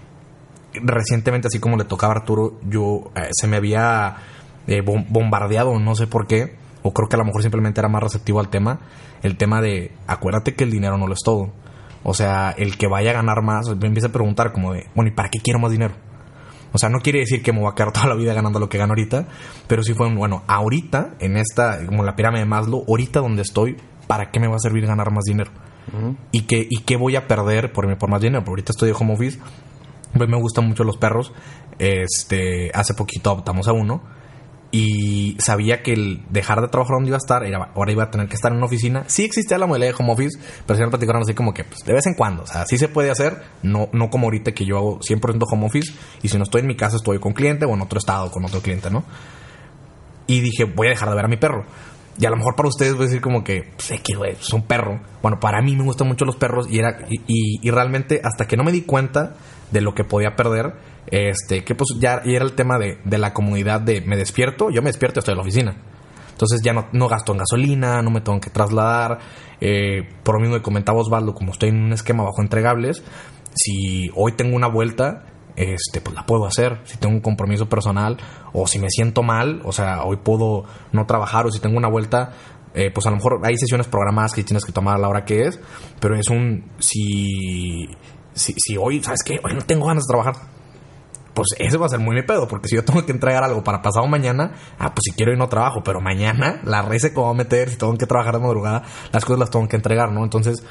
recientemente, 0.73 1.47
así 1.47 1.59
como 1.59 1.77
le 1.77 1.85
tocaba 1.85 2.13
a 2.13 2.17
Arturo, 2.17 2.59
yo 2.67 3.11
eh, 3.15 3.29
se 3.31 3.47
me 3.47 3.57
había 3.57 4.17
eh, 4.67 4.81
bombardeado, 4.81 5.79
no 5.79 5.95
sé 5.95 6.07
por 6.07 6.27
qué, 6.27 6.55
o 6.83 6.93
creo 6.93 7.09
que 7.09 7.15
a 7.15 7.19
lo 7.19 7.25
mejor 7.25 7.41
simplemente 7.41 7.79
era 7.79 7.89
más 7.89 8.03
receptivo 8.03 8.39
al 8.39 8.49
tema, 8.49 8.79
el 9.23 9.37
tema 9.37 9.61
de, 9.61 9.91
acuérdate 10.07 10.55
que 10.55 10.63
el 10.63 10.71
dinero 10.71 10.97
no 10.97 11.07
lo 11.07 11.13
es 11.13 11.21
todo. 11.23 11.51
O 12.03 12.13
sea, 12.13 12.51
el 12.51 12.77
que 12.77 12.87
vaya 12.87 13.11
a 13.11 13.13
ganar 13.13 13.41
más, 13.41 13.67
me 13.75 13.87
empieza 13.87 14.07
a 14.07 14.11
preguntar 14.11 14.53
como 14.53 14.73
de, 14.73 14.85
bueno, 14.95 15.11
¿y 15.11 15.13
para 15.13 15.29
qué 15.29 15.39
quiero 15.39 15.59
más 15.59 15.71
dinero? 15.71 15.95
O 16.73 16.77
sea, 16.77 16.89
no 16.89 16.99
quiere 16.99 17.19
decir 17.19 17.41
que 17.41 17.51
me 17.51 17.59
voy 17.59 17.69
a 17.71 17.75
quedar 17.75 17.91
toda 17.93 18.07
la 18.07 18.15
vida 18.15 18.33
ganando 18.33 18.59
lo 18.59 18.69
que 18.69 18.77
gano 18.77 18.91
ahorita, 18.91 19.27
pero 19.67 19.83
sí 19.83 19.93
fue 19.93 20.07
un, 20.07 20.15
bueno, 20.15 20.43
ahorita, 20.47 21.15
en 21.19 21.37
esta, 21.37 21.85
como 21.85 22.03
la 22.03 22.15
pirámide 22.15 22.41
de 22.41 22.45
Maslow, 22.45 22.85
ahorita 22.87 23.19
donde 23.19 23.41
estoy, 23.41 23.77
¿para 24.07 24.31
qué 24.31 24.39
me 24.39 24.47
va 24.47 24.55
a 24.55 24.59
servir 24.59 24.85
ganar 24.85 25.11
más 25.11 25.23
dinero? 25.25 25.51
Y, 26.31 26.41
qué, 26.41 26.67
y 26.69 26.81
qué 26.81 26.97
voy 26.97 27.15
a 27.15 27.27
perder 27.27 27.71
por, 27.71 27.97
por 27.97 28.09
más 28.09 28.21
dinero. 28.21 28.41
Porque 28.41 28.51
ahorita 28.51 28.71
estoy 28.71 28.89
de 28.89 28.95
home 28.97 29.13
office, 29.13 29.39
pues 30.17 30.29
me 30.29 30.37
gustan 30.37 30.67
mucho 30.67 30.83
los 30.83 30.97
perros. 30.97 31.33
Este, 31.79 32.71
hace 32.73 32.93
poquito 32.93 33.31
adoptamos 33.31 33.67
a 33.67 33.73
uno 33.73 34.01
y 34.71 35.37
sabía 35.39 35.81
que 35.81 35.93
el 35.93 36.23
dejar 36.29 36.61
de 36.61 36.67
trabajar 36.67 36.95
donde 36.97 37.09
iba 37.09 37.17
a 37.17 37.19
estar, 37.19 37.45
era, 37.45 37.71
ahora 37.73 37.91
iba 37.91 38.03
a 38.03 38.11
tener 38.11 38.27
que 38.27 38.35
estar 38.35 38.51
en 38.51 38.57
una 38.57 38.65
oficina. 38.65 39.05
Sí 39.07 39.23
existía 39.23 39.57
la 39.57 39.65
modalidad 39.65 39.93
de 39.93 40.03
home 40.03 40.13
office, 40.13 40.39
pero 40.65 40.77
se 40.77 40.83
me 40.83 40.89
platicaron 40.89 41.21
así 41.21 41.33
como 41.33 41.53
que 41.53 41.63
pues, 41.63 41.79
de 41.85 41.93
vez 41.93 42.05
en 42.05 42.15
cuando. 42.15 42.43
O 42.43 42.47
sea, 42.47 42.65
sí 42.65 42.77
se 42.77 42.89
puede 42.89 43.09
hacer, 43.09 43.41
no, 43.63 43.89
no 43.93 44.09
como 44.09 44.25
ahorita 44.27 44.51
que 44.51 44.65
yo 44.65 44.77
hago 44.77 44.99
100% 44.99 45.43
home 45.49 45.65
office 45.65 45.93
y 46.21 46.27
si 46.27 46.37
no 46.37 46.43
estoy 46.43 46.61
en 46.61 46.67
mi 46.67 46.75
casa 46.75 46.97
estoy 46.97 47.19
con 47.19 47.33
cliente 47.33 47.65
o 47.65 47.73
en 47.73 47.81
otro 47.81 47.97
estado 47.97 48.29
con 48.29 48.43
otro 48.43 48.61
cliente, 48.61 48.89
¿no? 48.89 49.03
Y 50.27 50.41
dije, 50.41 50.65
voy 50.65 50.87
a 50.87 50.89
dejar 50.89 51.09
de 51.09 51.15
ver 51.15 51.25
a 51.25 51.29
mi 51.29 51.37
perro. 51.37 51.65
Y 52.19 52.25
a 52.25 52.29
lo 52.29 52.37
mejor 52.37 52.55
para 52.55 52.69
ustedes 52.69 52.93
voy 52.93 53.03
a 53.03 53.05
decir 53.07 53.21
como 53.21 53.43
que, 53.43 53.71
sé 53.77 53.99
que, 53.99 54.15
güey, 54.15 54.31
es 54.31 54.51
un 54.51 54.63
perro. 54.63 54.99
Bueno, 55.21 55.39
para 55.39 55.61
mí 55.61 55.75
me 55.75 55.83
gustan 55.83 56.07
mucho 56.07 56.25
los 56.25 56.35
perros 56.35 56.67
y, 56.69 56.79
era, 56.79 57.05
y, 57.09 57.59
y, 57.61 57.69
realmente 57.69 58.21
hasta 58.23 58.47
que 58.47 58.57
no 58.57 58.63
me 58.63 58.71
di 58.71 58.81
cuenta 58.81 59.35
de 59.71 59.81
lo 59.81 59.93
que 59.93 60.03
podía 60.03 60.35
perder, 60.35 60.73
este, 61.07 61.63
que 61.63 61.75
pues 61.75 61.89
ya 61.99 62.21
era 62.25 62.43
el 62.43 62.53
tema 62.53 62.79
de, 62.79 62.97
de 63.03 63.17
la 63.17 63.33
comunidad 63.33 63.81
de 63.81 64.01
me 64.01 64.17
despierto, 64.17 64.69
yo 64.71 64.81
me 64.81 64.89
despierto 64.89 65.19
y 65.19 65.21
estoy 65.21 65.33
en 65.33 65.37
la 65.37 65.43
oficina. 65.43 65.75
Entonces 66.31 66.61
ya 66.63 66.73
no, 66.73 66.87
no 66.91 67.07
gasto 67.07 67.31
en 67.31 67.39
gasolina, 67.39 68.01
no 68.01 68.11
me 68.11 68.21
tengo 68.21 68.39
que 68.39 68.49
trasladar. 68.49 69.19
Eh, 69.59 70.07
por 70.23 70.35
lo 70.35 70.41
mismo 70.41 70.55
que 70.55 70.61
comentaba 70.61 70.99
Osvaldo, 70.99 71.33
como 71.33 71.51
estoy 71.51 71.69
en 71.69 71.83
un 71.83 71.93
esquema 71.93 72.23
bajo 72.23 72.41
entregables, 72.41 73.03
si 73.55 74.11
hoy 74.15 74.33
tengo 74.33 74.55
una 74.55 74.67
vuelta, 74.67 75.25
este, 75.57 76.01
pues 76.01 76.15
la 76.15 76.25
puedo 76.25 76.45
hacer. 76.45 76.79
Si 76.85 76.97
tengo 76.97 77.15
un 77.15 77.21
compromiso 77.21 77.67
personal 77.67 78.17
o 78.53 78.67
si 78.67 78.79
me 78.79 78.89
siento 78.89 79.23
mal, 79.23 79.61
o 79.65 79.71
sea, 79.71 80.03
hoy 80.03 80.17
puedo 80.17 80.65
no 80.91 81.05
trabajar 81.05 81.47
o 81.47 81.51
si 81.51 81.59
tengo 81.59 81.77
una 81.77 81.89
vuelta, 81.89 82.31
eh, 82.73 82.91
pues 82.93 83.07
a 83.07 83.09
lo 83.09 83.15
mejor 83.15 83.41
hay 83.43 83.57
sesiones 83.57 83.87
programadas 83.87 84.33
que 84.33 84.43
tienes 84.43 84.63
que 84.63 84.71
tomar 84.71 84.95
a 84.95 84.99
la 84.99 85.09
hora 85.09 85.25
que 85.25 85.47
es, 85.47 85.59
pero 85.99 86.15
es 86.15 86.29
un, 86.29 86.71
si, 86.77 87.87
si, 88.33 88.53
si 88.55 88.77
hoy, 88.77 89.01
¿sabes 89.03 89.23
qué? 89.23 89.39
Hoy 89.43 89.55
no 89.55 89.61
tengo 89.61 89.87
ganas 89.87 90.03
de 90.05 90.13
trabajar. 90.13 90.35
Pues 91.33 91.49
ese 91.59 91.77
va 91.77 91.85
a 91.87 91.89
ser 91.89 91.99
muy 91.99 92.15
mi 92.15 92.23
pedo, 92.23 92.47
porque 92.47 92.67
si 92.67 92.75
yo 92.75 92.85
tengo 92.85 93.03
que 93.05 93.11
entregar 93.11 93.43
algo 93.43 93.63
para 93.63 93.81
pasado 93.81 94.07
mañana, 94.07 94.53
ah, 94.77 94.93
pues 94.93 95.03
si 95.05 95.11
quiero 95.11 95.33
y 95.33 95.37
no 95.37 95.47
trabajo, 95.49 95.81
pero 95.83 96.01
mañana 96.01 96.61
la 96.63 96.83
reza 96.83 97.09
que 97.09 97.15
voy 97.15 97.31
a 97.31 97.33
meter, 97.33 97.69
si 97.69 97.77
tengo 97.77 97.95
que 97.95 98.05
trabajar 98.05 98.35
de 98.35 98.41
madrugada, 98.41 98.83
las 99.11 99.25
cosas 99.25 99.39
las 99.39 99.49
tengo 99.49 99.67
que 99.67 99.75
entregar, 99.75 100.11
¿no? 100.11 100.23
Entonces, 100.23 100.63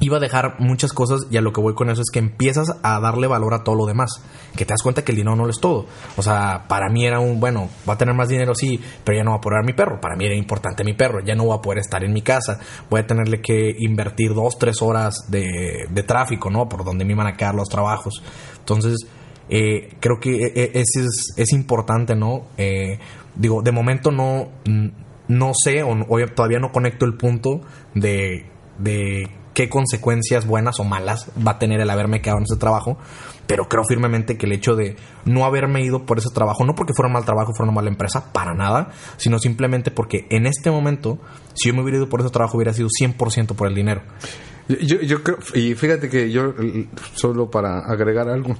iba 0.00 0.18
a 0.18 0.20
dejar 0.20 0.56
muchas 0.58 0.92
cosas 0.92 1.26
y 1.30 1.36
a 1.36 1.40
lo 1.40 1.52
que 1.52 1.60
voy 1.60 1.74
con 1.74 1.88
eso 1.90 2.02
es 2.02 2.10
que 2.12 2.18
empiezas 2.18 2.68
a 2.82 3.00
darle 3.00 3.26
valor 3.26 3.54
a 3.54 3.64
todo 3.64 3.74
lo 3.74 3.86
demás. 3.86 4.10
Que 4.54 4.64
te 4.64 4.72
das 4.72 4.82
cuenta 4.82 5.02
que 5.02 5.12
el 5.12 5.16
dinero 5.16 5.36
no 5.36 5.44
lo 5.44 5.50
es 5.50 5.60
todo. 5.60 5.86
O 6.16 6.22
sea, 6.22 6.64
para 6.68 6.88
mí 6.88 7.06
era 7.06 7.20
un, 7.20 7.40
bueno, 7.40 7.68
va 7.88 7.94
a 7.94 7.98
tener 7.98 8.14
más 8.14 8.28
dinero, 8.28 8.54
sí, 8.54 8.80
pero 9.04 9.18
ya 9.18 9.24
no 9.24 9.30
va 9.32 9.36
a 9.38 9.40
poder 9.40 9.64
mi 9.64 9.72
perro. 9.72 10.00
Para 10.00 10.16
mí 10.16 10.26
era 10.26 10.34
importante 10.34 10.84
mi 10.84 10.94
perro. 10.94 11.20
Ya 11.24 11.34
no 11.34 11.44
voy 11.44 11.56
a 11.56 11.62
poder 11.62 11.78
estar 11.78 12.04
en 12.04 12.12
mi 12.12 12.22
casa. 12.22 12.60
Voy 12.90 13.00
a 13.00 13.06
tenerle 13.06 13.40
que 13.40 13.74
invertir 13.78 14.34
dos, 14.34 14.58
tres 14.58 14.82
horas 14.82 15.30
de, 15.30 15.86
de 15.90 16.02
tráfico, 16.02 16.50
¿no? 16.50 16.68
Por 16.68 16.84
donde 16.84 17.04
me 17.04 17.12
iban 17.12 17.26
a 17.26 17.36
quedar 17.36 17.54
los 17.54 17.68
trabajos. 17.68 18.22
Entonces, 18.58 19.06
eh, 19.48 19.94
creo 20.00 20.18
que 20.20 20.30
e, 20.30 20.52
e, 20.54 20.70
es, 20.74 20.96
es, 20.96 21.34
es 21.36 21.52
importante, 21.52 22.14
¿no? 22.14 22.46
Eh, 22.56 22.98
digo, 23.34 23.62
de 23.62 23.72
momento 23.72 24.10
no, 24.10 24.48
no 25.28 25.52
sé 25.54 25.82
o, 25.82 25.90
o 25.90 26.26
todavía 26.34 26.58
no 26.58 26.72
conecto 26.72 27.04
el 27.04 27.16
punto 27.16 27.60
de, 27.94 28.46
de 28.78 29.28
qué 29.56 29.70
consecuencias 29.70 30.46
buenas 30.46 30.78
o 30.80 30.84
malas 30.84 31.30
va 31.44 31.52
a 31.52 31.58
tener 31.58 31.80
el 31.80 31.88
haberme 31.88 32.20
quedado 32.20 32.40
en 32.40 32.44
ese 32.44 32.56
trabajo, 32.56 32.98
pero 33.46 33.70
creo 33.70 33.84
firmemente 33.88 34.36
que 34.36 34.44
el 34.44 34.52
hecho 34.52 34.76
de 34.76 34.96
no 35.24 35.46
haberme 35.46 35.82
ido 35.82 36.04
por 36.04 36.18
ese 36.18 36.28
trabajo, 36.28 36.66
no 36.66 36.74
porque 36.74 36.92
fuera 36.94 37.06
un 37.06 37.14
mal 37.14 37.24
trabajo, 37.24 37.54
fuera 37.56 37.70
una 37.70 37.76
mala 37.76 37.88
empresa, 37.88 38.34
para 38.34 38.52
nada, 38.52 38.90
sino 39.16 39.38
simplemente 39.38 39.90
porque 39.90 40.26
en 40.28 40.44
este 40.44 40.70
momento, 40.70 41.18
si 41.54 41.70
yo 41.70 41.74
me 41.74 41.80
hubiera 41.80 41.96
ido 41.96 42.06
por 42.10 42.20
ese 42.20 42.28
trabajo, 42.28 42.58
hubiera 42.58 42.74
sido 42.74 42.88
100% 42.88 43.56
por 43.56 43.66
el 43.66 43.74
dinero. 43.74 44.02
Yo, 44.68 45.22
creo, 45.22 45.38
y 45.54 45.74
fíjate 45.74 46.10
que 46.10 46.30
yo, 46.30 46.52
solo 47.14 47.50
para 47.50 47.78
agregar 47.78 48.28
algo, 48.28 48.54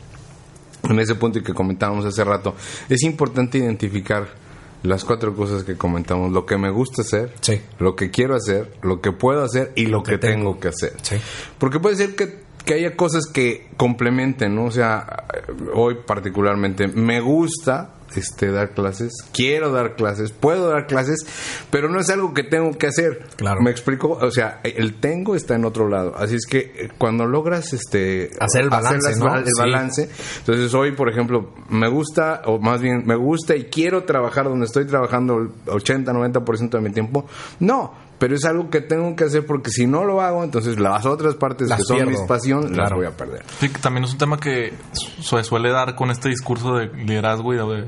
en 0.83 0.99
ese 0.99 1.15
punto 1.17 1.43
que 1.43 1.53
comentábamos 1.53 2.07
hace 2.07 2.25
rato, 2.25 2.55
es 2.89 3.03
importante 3.03 3.59
identificar 3.59 4.29
las 4.87 5.05
cuatro 5.05 5.34
cosas 5.34 5.64
que 5.64 5.76
comentamos, 5.76 6.32
lo 6.32 6.47
que 6.47 6.57
me 6.57 6.70
gusta 6.70 7.03
hacer, 7.03 7.32
sí. 7.41 7.61
lo 7.78 7.97
que 7.97 8.11
quiero 8.11 8.34
hacer, 8.34 8.72
lo 8.82 9.01
que 9.01 9.12
puedo 9.12 9.43
hacer 9.43 9.72
y 9.74 9.87
lo, 9.87 9.99
lo 9.99 10.03
que, 10.03 10.12
que, 10.12 10.18
tengo. 10.18 10.34
tengo 10.37 10.61
que 10.61 10.68
hacer. 10.68 10.95
Sí. 11.03 11.16
Porque 11.59 11.80
puede 11.80 11.97
ser 11.97 12.14
que, 12.14 12.41
que, 12.64 12.74
haya 12.74 12.97
cosas 12.97 13.26
que 13.26 13.68
complementen, 13.76 14.55
¿no? 14.55 14.64
O 14.64 14.70
sea, 14.70 15.26
hoy 15.74 15.99
particularmente 16.07 16.89
me 16.89 17.20
gusta 17.20 17.96
este, 18.15 18.51
dar 18.51 18.71
clases, 18.71 19.13
quiero 19.33 19.73
dar 19.73 19.97
clases, 19.97 20.33
puedo 20.33 20.69
dar 20.69 20.87
clases, 20.87 21.27
pero 21.71 21.89
no 21.89 22.01
es 22.01 22.09
algo 22.11 22.35
que 22.35 22.43
tengo 22.43 22.77
que 22.79 22.87
hacer. 22.87 23.27
Claro. 23.37 23.61
Me 23.63 23.71
explico, 23.71 24.11
o 24.11 24.31
sea, 24.31 24.61
el 24.63 24.95
tengo 24.95 25.35
está 25.35 25.55
en 25.55 25.65
otro 25.65 25.89
lado. 25.89 26.15
Así 26.17 26.37
es 26.37 26.47
que 26.47 26.91
cuando 26.99 27.27
logras 27.27 27.73
este 27.73 28.31
hacer 28.39 28.65
el 28.65 28.71
balance, 28.71 29.09
hacer 29.09 29.23
las, 29.23 29.33
¿no? 29.33 29.37
el 29.39 29.53
balance, 29.59 30.09
entonces 30.39 30.73
hoy, 30.75 30.93
por 30.93 31.09
ejemplo, 31.09 31.53
me 31.69 31.89
gusta 31.89 32.43
o 32.47 32.59
más 32.59 32.81
bien 32.81 33.05
me 33.07 33.17
gusta 33.17 33.57
y 33.57 33.65
quiero 33.65 34.05
trabajar 34.05 34.45
donde 34.45 34.67
estoy 34.67 34.87
trabajando 34.87 35.39
el 35.39 35.51
80, 35.67 36.13
90% 36.13 36.71
de 36.71 36.81
mi 36.81 36.91
tiempo. 36.91 37.27
No, 37.61 38.06
pero 38.19 38.35
es 38.35 38.45
algo 38.45 38.71
que 38.71 38.81
tengo 38.81 39.14
que 39.17 39.25
hacer 39.25 39.45
porque 39.47 39.71
si 39.71 39.87
no 39.87 40.05
lo 40.05 40.21
hago, 40.23 40.43
entonces 40.45 40.79
las 40.81 41.05
otras 41.07 41.35
partes 41.35 41.69
Las 41.69 41.79
que 41.79 41.85
son 41.85 41.97
pierdo. 41.99 42.11
mis 42.12 42.21
pasión 42.23 42.62
las 42.62 42.73
Claro. 42.73 42.97
voy 42.97 43.07
a 43.07 43.17
perder. 43.17 43.43
Sí, 43.61 43.69
que 43.69 43.79
también 43.79 44.05
es 44.05 44.12
un 44.12 44.19
tema 44.19 44.39
que 44.39 44.73
se 45.21 45.45
suele 45.45 45.71
dar 45.71 45.95
con 45.95 46.11
este 46.11 46.29
discurso 46.29 46.75
de 46.77 46.87
liderazgo 46.87 47.53
y 47.55 47.57
de, 47.59 47.87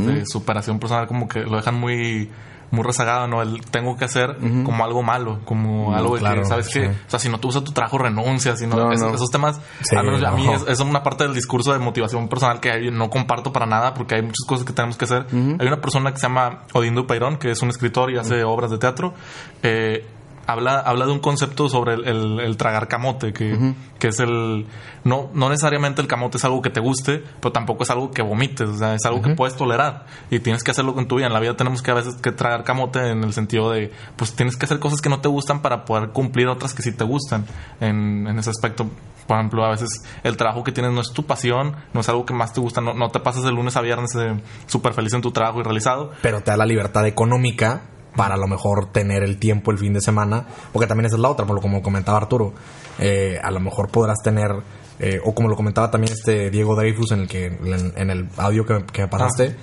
de 0.00 0.22
superación 0.26 0.78
personal, 0.78 1.06
como 1.06 1.28
que 1.28 1.40
lo 1.40 1.56
dejan 1.56 1.74
muy 1.74 2.30
muy 2.70 2.82
rezagado, 2.82 3.26
¿no? 3.28 3.42
El 3.42 3.60
tengo 3.66 3.96
que 3.96 4.04
hacer 4.04 4.36
como 4.64 4.84
algo 4.84 5.02
malo, 5.02 5.40
como 5.44 5.94
algo 5.94 6.14
de 6.14 6.20
claro, 6.20 6.42
que, 6.42 6.48
¿sabes 6.48 6.66
sí. 6.66 6.80
qué? 6.80 6.88
O 6.88 7.10
sea, 7.10 7.18
si 7.18 7.28
no 7.28 7.38
te 7.38 7.46
gusta 7.46 7.62
tu 7.62 7.72
trabajo, 7.72 7.98
renuncias, 7.98 8.58
si 8.58 8.66
no, 8.66 8.76
No, 8.76 8.92
esos, 8.92 9.08
no. 9.08 9.14
esos 9.14 9.30
temas, 9.30 9.60
Sí, 9.82 9.96
al 9.96 10.04
menos 10.04 10.22
a 10.22 10.30
mí 10.32 10.48
es, 10.52 10.64
es 10.66 10.80
una 10.80 11.02
parte 11.02 11.24
del 11.24 11.34
discurso 11.34 11.72
de 11.72 11.78
motivación 11.78 12.28
personal 12.28 12.60
que 12.60 12.90
no 12.90 13.08
comparto 13.10 13.52
para 13.52 13.66
nada, 13.66 13.94
porque 13.94 14.16
hay 14.16 14.22
muchas 14.22 14.44
cosas 14.46 14.66
que 14.66 14.72
tenemos 14.72 14.96
que 14.96 15.04
hacer. 15.04 15.26
Hay 15.32 15.66
una 15.66 15.80
persona 15.80 16.10
que 16.12 16.18
se 16.18 16.26
llama 16.26 16.62
Odindo 16.72 17.06
Peirón, 17.06 17.36
que 17.38 17.50
es 17.50 17.62
un 17.62 17.70
escritor 17.70 18.10
y 18.10 18.18
hace 18.18 18.42
obras 18.44 18.70
de 18.70 18.78
teatro. 18.78 19.14
Eh, 19.62 20.06
habla, 20.46 20.78
habla 20.80 21.06
de 21.06 21.12
un 21.12 21.18
concepto 21.20 21.68
sobre 21.68 21.94
el, 21.94 22.06
el- 22.06 22.40
el 22.40 22.56
tragar 22.56 22.88
camote, 22.88 23.32
que, 23.32 23.74
que 23.98 24.08
es 24.08 24.20
el... 24.20 24.66
No, 25.04 25.30
no 25.34 25.48
necesariamente 25.48 26.00
el 26.02 26.08
camote 26.08 26.38
es 26.38 26.44
algo 26.44 26.62
que 26.62 26.70
te 26.70 26.80
guste, 26.80 27.22
pero 27.40 27.52
tampoco 27.52 27.84
es 27.84 27.90
algo 27.90 28.10
que 28.10 28.22
vomites, 28.22 28.68
o 28.68 28.76
sea, 28.76 28.94
es 28.94 29.04
algo 29.06 29.22
que 29.22 29.34
puedes 29.34 29.56
tolerar 29.56 30.06
y 30.30 30.40
tienes 30.40 30.62
que 30.64 30.70
hacerlo 30.72 30.94
con 30.94 31.06
tu 31.06 31.16
vida. 31.16 31.26
En 31.28 31.32
la 31.32 31.40
vida 31.40 31.54
tenemos 31.56 31.82
que 31.82 31.90
a 31.90 31.94
veces 31.94 32.16
que 32.16 32.32
tragar 32.32 32.64
camote 32.64 33.10
en 33.10 33.22
el 33.24 33.32
sentido 33.32 33.70
de, 33.70 33.92
pues 34.16 34.34
tienes 34.34 34.56
que 34.56 34.66
hacer 34.66 34.78
cosas 34.78 35.00
que 35.00 35.08
no 35.08 35.20
te 35.20 35.28
gustan 35.28 35.62
para 35.62 35.84
poder 35.84 36.10
cumplir 36.10 36.48
otras 36.48 36.74
que 36.74 36.82
sí 36.82 36.92
te 36.92 37.04
gustan 37.04 37.46
en, 37.80 38.26
en 38.26 38.38
ese 38.38 38.50
aspecto. 38.50 38.88
Por 39.26 39.36
ejemplo, 39.38 39.64
a 39.64 39.70
veces 39.70 40.04
el 40.22 40.36
trabajo 40.36 40.62
que 40.62 40.70
tienes 40.70 40.92
no 40.92 41.00
es 41.00 41.12
tu 41.12 41.24
pasión, 41.24 41.74
no 41.92 42.00
es 42.00 42.08
algo 42.08 42.24
que 42.24 42.32
más 42.34 42.52
te 42.52 42.60
gusta, 42.60 42.80
no, 42.80 42.94
no 42.94 43.08
te 43.10 43.18
pasas 43.20 43.42
de 43.42 43.50
lunes 43.50 43.76
a 43.76 43.80
viernes 43.80 44.14
eh, 44.14 44.40
súper 44.66 44.92
feliz 44.92 45.12
en 45.14 45.20
tu 45.22 45.32
trabajo 45.32 45.58
y 45.60 45.62
realizado, 45.64 46.12
pero 46.22 46.40
te 46.42 46.52
da 46.52 46.56
la 46.56 46.66
libertad 46.66 47.04
económica 47.06 47.82
para 48.16 48.34
a 48.34 48.38
lo 48.38 48.46
mejor 48.46 48.90
tener 48.92 49.22
el 49.22 49.38
tiempo 49.38 49.70
el 49.70 49.78
fin 49.78 49.92
de 49.92 50.00
semana, 50.00 50.46
porque 50.72 50.86
también 50.86 51.06
esa 51.06 51.16
es 51.16 51.20
la 51.20 51.28
otra, 51.28 51.46
por 51.46 51.56
lo 51.56 51.62
como 51.62 51.82
comentaba 51.82 52.18
Arturo, 52.18 52.54
eh, 52.98 53.38
a 53.42 53.50
lo 53.50 53.60
mejor 53.60 53.90
podrás 53.90 54.18
tener, 54.22 54.50
eh, 54.98 55.20
o 55.24 55.34
como 55.34 55.48
lo 55.48 55.56
comentaba 55.56 55.90
también 55.90 56.12
este 56.12 56.50
Diego 56.50 56.74
Dreyfus 56.74 57.12
en 57.12 57.20
el 57.20 57.28
que 57.28 57.46
en, 57.46 57.92
en 57.96 58.10
el 58.10 58.28
audio 58.38 58.64
que, 58.64 58.84
que 58.92 59.02
me 59.02 59.08
pasaste, 59.08 59.56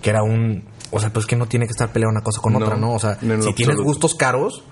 que 0.00 0.10
era 0.10 0.22
un, 0.22 0.64
o 0.90 1.00
sea, 1.00 1.10
pues 1.12 1.26
que 1.26 1.36
no 1.36 1.46
tiene 1.46 1.66
que 1.66 1.72
estar 1.72 1.90
peleando 1.92 2.12
una 2.18 2.22
cosa 2.24 2.40
con 2.40 2.52
No, 2.52 2.60
otra, 2.60 2.76
¿no? 2.76 2.92
O 2.94 2.98
sea, 2.98 3.18
si 3.20 3.52
tienes 3.54 3.76
gustos 3.76 4.14
caros, 4.14 4.62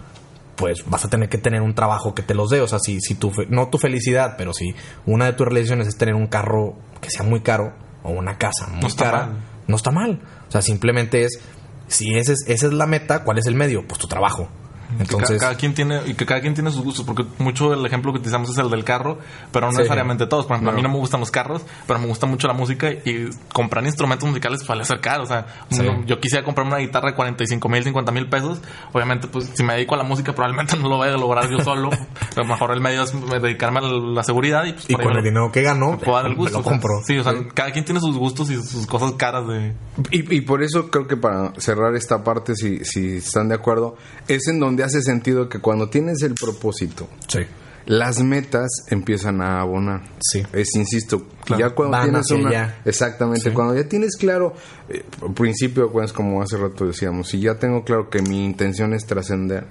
pues 0.56 0.84
vas 0.86 1.04
a 1.04 1.08
tener 1.10 1.28
que 1.28 1.38
tener 1.38 1.62
un 1.62 1.74
trabajo 1.74 2.14
que 2.14 2.22
te 2.22 2.34
los 2.34 2.50
dé. 2.50 2.60
O 2.60 2.68
sea, 2.68 2.78
si, 2.78 3.00
si 3.00 3.16
tu, 3.16 3.32
no 3.48 3.68
tu 3.68 3.78
felicidad, 3.78 4.36
pero 4.38 4.52
si 4.52 4.74
una 5.06 5.26
de 5.26 5.32
tus 5.32 5.46
realizaciones 5.46 5.88
es 5.88 5.96
tener 5.96 6.14
un 6.14 6.28
carro 6.28 6.76
que 7.00 7.10
sea 7.10 7.24
muy 7.24 7.40
caro 7.40 7.72
o 8.04 8.10
una 8.10 8.38
casa 8.38 8.68
muy 8.68 8.88
No 8.88 8.96
cara, 8.96 9.26
mal. 9.26 9.36
no 9.66 9.76
está 9.76 9.90
mal. 9.90 10.20
O 10.48 10.52
sea, 10.52 10.62
simplemente 10.62 11.24
es, 11.24 11.40
si 11.94 12.16
ese 12.16 12.32
es, 12.32 12.44
esa 12.46 12.66
es 12.66 12.72
la 12.72 12.86
meta, 12.86 13.24
¿cuál 13.24 13.38
es 13.38 13.46
el 13.46 13.54
medio? 13.54 13.86
Pues 13.86 14.00
tu 14.00 14.06
trabajo. 14.06 14.48
Que 14.96 15.02
Entonces, 15.02 15.38
ca- 15.40 15.46
cada, 15.48 15.56
quien 15.56 15.74
tiene 15.74 16.00
y 16.06 16.14
que 16.14 16.24
cada 16.26 16.40
quien 16.40 16.54
tiene 16.54 16.70
sus 16.70 16.82
gustos 16.82 17.04
porque 17.04 17.24
mucho 17.38 17.72
el 17.74 17.84
ejemplo 17.84 18.12
que 18.12 18.18
utilizamos 18.18 18.50
es 18.50 18.58
el 18.58 18.70
del 18.70 18.84
carro 18.84 19.18
pero 19.52 19.66
no 19.66 19.72
Sí. 19.72 19.78
necesariamente 19.78 20.26
todos 20.26 20.46
por 20.46 20.54
ejemplo 20.56 20.70
a 20.72 20.74
mí 20.74 20.82
No. 20.82 20.88
no 20.88 20.94
me 20.94 21.00
gustan 21.00 21.20
los 21.20 21.30
carros 21.30 21.62
pero 21.86 21.98
me 21.98 22.06
gusta 22.06 22.26
mucho 22.26 22.46
la 22.46 22.54
música 22.54 22.90
y 22.90 23.28
comprar 23.52 23.84
instrumentos 23.84 24.28
musicales 24.28 24.60
suele 24.62 24.84
ser 24.84 25.00
caro 25.00 25.24
o 25.24 25.26
sea 25.26 25.46
Sí. 25.70 25.82
no- 25.82 26.04
yo 26.06 26.20
quisiera 26.20 26.44
comprarme 26.44 26.72
una 26.74 26.80
guitarra 26.80 27.10
de 27.10 27.16
45 27.16 27.68
mil 27.68 27.82
50 27.82 28.12
mil 28.12 28.28
pesos 28.28 28.60
obviamente 28.92 29.26
pues 29.28 29.50
si 29.54 29.62
me 29.64 29.74
dedico 29.74 29.94
a 29.94 29.98
la 29.98 30.04
música 30.04 30.32
probablemente 30.34 30.76
no 30.78 30.88
lo 30.88 30.98
vaya 30.98 31.14
a 31.14 31.18
lograr 31.18 31.48
yo 31.50 31.58
solo 31.60 31.90
a 31.92 32.40
lo 32.40 32.44
mejor 32.44 32.70
el 32.72 32.80
medio 32.80 33.02
es 33.02 33.12
dedicarme 33.42 33.78
a 33.80 33.82
la 33.82 34.22
seguridad 34.22 34.64
y 34.64 34.72
pues 34.74 34.90
y 34.90 34.94
con 34.94 35.08
el 35.08 35.14
lo- 35.16 35.22
dinero 35.22 35.50
que 35.52 35.62
gano, 35.62 35.92
me 35.92 35.96
puedo 35.98 36.16
dar 36.16 36.26
el 36.26 36.32
me 36.32 36.36
gusto 36.38 36.58
lo 36.58 36.60
o 36.60 36.62
sea, 36.62 36.72
compro. 36.72 36.90
sí 37.06 37.18
o 37.18 37.24
sea 37.24 37.32
cada 37.54 37.72
quien 37.72 37.84
tiene 37.84 38.00
sus 38.00 38.16
gustos 38.16 38.50
y 38.50 38.62
sus 38.62 38.86
cosas 38.86 39.12
caras 39.12 39.46
de 39.48 39.74
Y, 40.10 40.36
y 40.36 40.40
por 40.42 40.62
eso 40.62 40.90
creo 40.90 41.06
que 41.06 41.16
para 41.16 41.52
cerrar 41.58 41.94
esta 41.94 42.22
parte, 42.24 42.54
si, 42.54 42.84
si 42.84 43.16
están 43.18 43.48
de 43.48 43.54
acuerdo, 43.54 43.96
es 44.28 44.46
en 44.48 44.58
donde 44.60 44.83
hace 44.84 45.02
sentido 45.02 45.48
que 45.48 45.58
cuando 45.60 45.88
tienes 45.90 46.22
el 46.22 46.34
propósito, 46.34 47.08
Sí. 47.28 47.40
las 47.86 48.22
metas 48.22 48.68
empiezan 48.88 49.40
a 49.42 49.60
abonar. 49.60 50.02
Sí. 50.20 50.42
Es, 50.52 50.74
insisto, 50.76 51.26
Claro. 51.44 51.68
ya 51.68 51.74
cuando 51.74 51.96
Van 51.98 52.04
tienes 52.10 52.30
una... 52.30 52.48
allá. 52.48 52.80
Exactamente, 52.84 53.52
cuando 53.52 53.74
ya 53.74 53.86
tienes 53.88 54.16
claro, 54.16 54.54
eh, 54.88 55.04
al 55.22 55.34
principio, 55.34 55.90
pues, 55.92 56.12
como 56.12 56.40
hace 56.40 56.56
rato 56.56 56.86
decíamos, 56.86 57.28
si 57.28 57.40
ya 57.40 57.58
tengo 57.58 57.84
claro 57.84 58.08
que 58.08 58.22
mi 58.22 58.44
intención 58.44 58.94
es 58.94 59.04
trascender, 59.04 59.66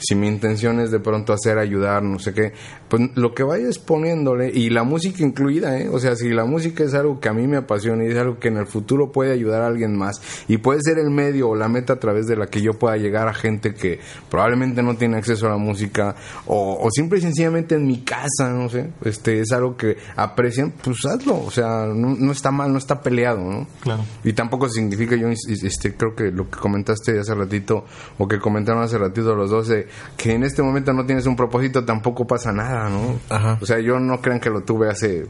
si 0.00 0.14
mi 0.14 0.26
intención 0.26 0.80
es 0.80 0.90
de 0.90 1.00
pronto 1.00 1.32
hacer, 1.32 1.58
ayudar, 1.58 2.02
no 2.02 2.18
sé 2.18 2.32
qué, 2.34 2.52
pues 2.88 3.02
lo 3.14 3.34
que 3.34 3.42
vayas 3.42 3.78
poniéndole, 3.78 4.50
y 4.52 4.70
la 4.70 4.82
música 4.82 5.22
incluida, 5.22 5.78
¿eh? 5.78 5.88
O 5.88 5.98
sea, 5.98 6.16
si 6.16 6.30
la 6.30 6.44
música 6.44 6.84
es 6.84 6.94
algo 6.94 7.20
que 7.20 7.28
a 7.28 7.32
mí 7.32 7.46
me 7.46 7.56
apasiona 7.56 8.04
y 8.04 8.08
es 8.08 8.16
algo 8.16 8.38
que 8.38 8.48
en 8.48 8.56
el 8.56 8.66
futuro 8.66 9.12
puede 9.12 9.32
ayudar 9.32 9.62
a 9.62 9.66
alguien 9.66 9.96
más, 9.96 10.20
y 10.48 10.58
puede 10.58 10.80
ser 10.82 10.98
el 10.98 11.10
medio 11.10 11.50
o 11.50 11.54
la 11.54 11.68
meta 11.68 11.94
a 11.94 12.00
través 12.00 12.26
de 12.26 12.36
la 12.36 12.46
que 12.46 12.60
yo 12.60 12.74
pueda 12.74 12.96
llegar 12.96 13.28
a 13.28 13.34
gente 13.34 13.74
que 13.74 14.00
probablemente 14.30 14.82
no 14.82 14.96
tiene 14.96 15.18
acceso 15.18 15.46
a 15.46 15.50
la 15.50 15.56
música, 15.56 16.16
o, 16.46 16.78
o 16.80 16.90
simple 16.90 17.18
y 17.18 17.22
sencillamente 17.22 17.74
en 17.74 17.86
mi 17.86 18.00
casa, 18.02 18.50
no 18.52 18.68
sé, 18.68 18.90
este 19.04 19.40
es 19.40 19.52
algo 19.52 19.76
que 19.76 19.96
aprecian, 20.16 20.72
pues 20.82 21.04
hazlo, 21.04 21.44
o 21.44 21.50
sea, 21.50 21.86
no, 21.86 22.16
no 22.18 22.32
está 22.32 22.50
mal, 22.50 22.72
no 22.72 22.78
está 22.78 23.00
peleado, 23.00 23.40
¿no? 23.40 23.66
claro 23.80 24.04
Y 24.24 24.32
tampoco 24.32 24.68
significa, 24.68 25.16
yo 25.16 25.28
este, 25.28 25.94
creo 25.94 26.14
que 26.14 26.30
lo 26.30 26.50
que 26.50 26.58
comentaste 26.58 27.18
hace 27.18 27.34
ratito, 27.34 27.84
o 28.18 28.26
que 28.26 28.38
comentaron 28.38 28.82
hace 28.82 28.98
ratito 28.98 29.34
los 29.34 29.50
dos, 29.50 29.68
de 29.68 29.86
que 30.16 30.32
en 30.32 30.42
este 30.44 30.62
momento 30.62 30.92
no 30.92 31.04
tienes 31.06 31.26
un 31.26 31.36
propósito, 31.36 31.84
tampoco 31.84 32.26
pasa 32.26 32.52
nada, 32.52 32.88
¿no? 32.88 33.18
Ajá. 33.28 33.58
O 33.60 33.66
sea, 33.66 33.78
yo 33.80 33.98
no 33.98 34.20
crean 34.20 34.40
que 34.40 34.50
lo 34.50 34.62
tuve 34.62 34.88
hace 34.90 35.26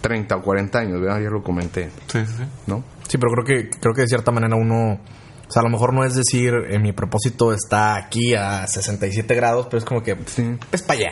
30 0.00 0.36
o 0.36 0.42
40 0.42 0.78
años, 0.78 1.00
¿verdad? 1.00 1.20
Ya 1.20 1.30
lo 1.30 1.42
comenté, 1.42 1.90
sí 2.08 2.24
sí 2.26 2.34
sí 2.38 2.44
¿no? 2.66 2.82
Sí, 3.08 3.18
pero 3.18 3.32
creo 3.32 3.44
que, 3.44 3.70
creo 3.78 3.94
que 3.94 4.02
de 4.02 4.08
cierta 4.08 4.30
manera 4.32 4.56
uno... 4.56 4.94
O 5.48 5.52
sea, 5.52 5.60
a 5.60 5.64
lo 5.64 5.70
mejor 5.70 5.92
no 5.92 6.02
es 6.04 6.14
decir, 6.14 6.50
eh, 6.70 6.78
mi 6.78 6.92
propósito 6.92 7.52
está 7.52 7.94
aquí 7.96 8.34
a 8.34 8.66
67 8.66 9.34
grados, 9.34 9.66
pero 9.66 9.78
es 9.78 9.84
como 9.84 10.02
que 10.02 10.16
Sí. 10.26 10.56
es 10.72 10.80
para 10.82 10.98
allá. 11.00 11.10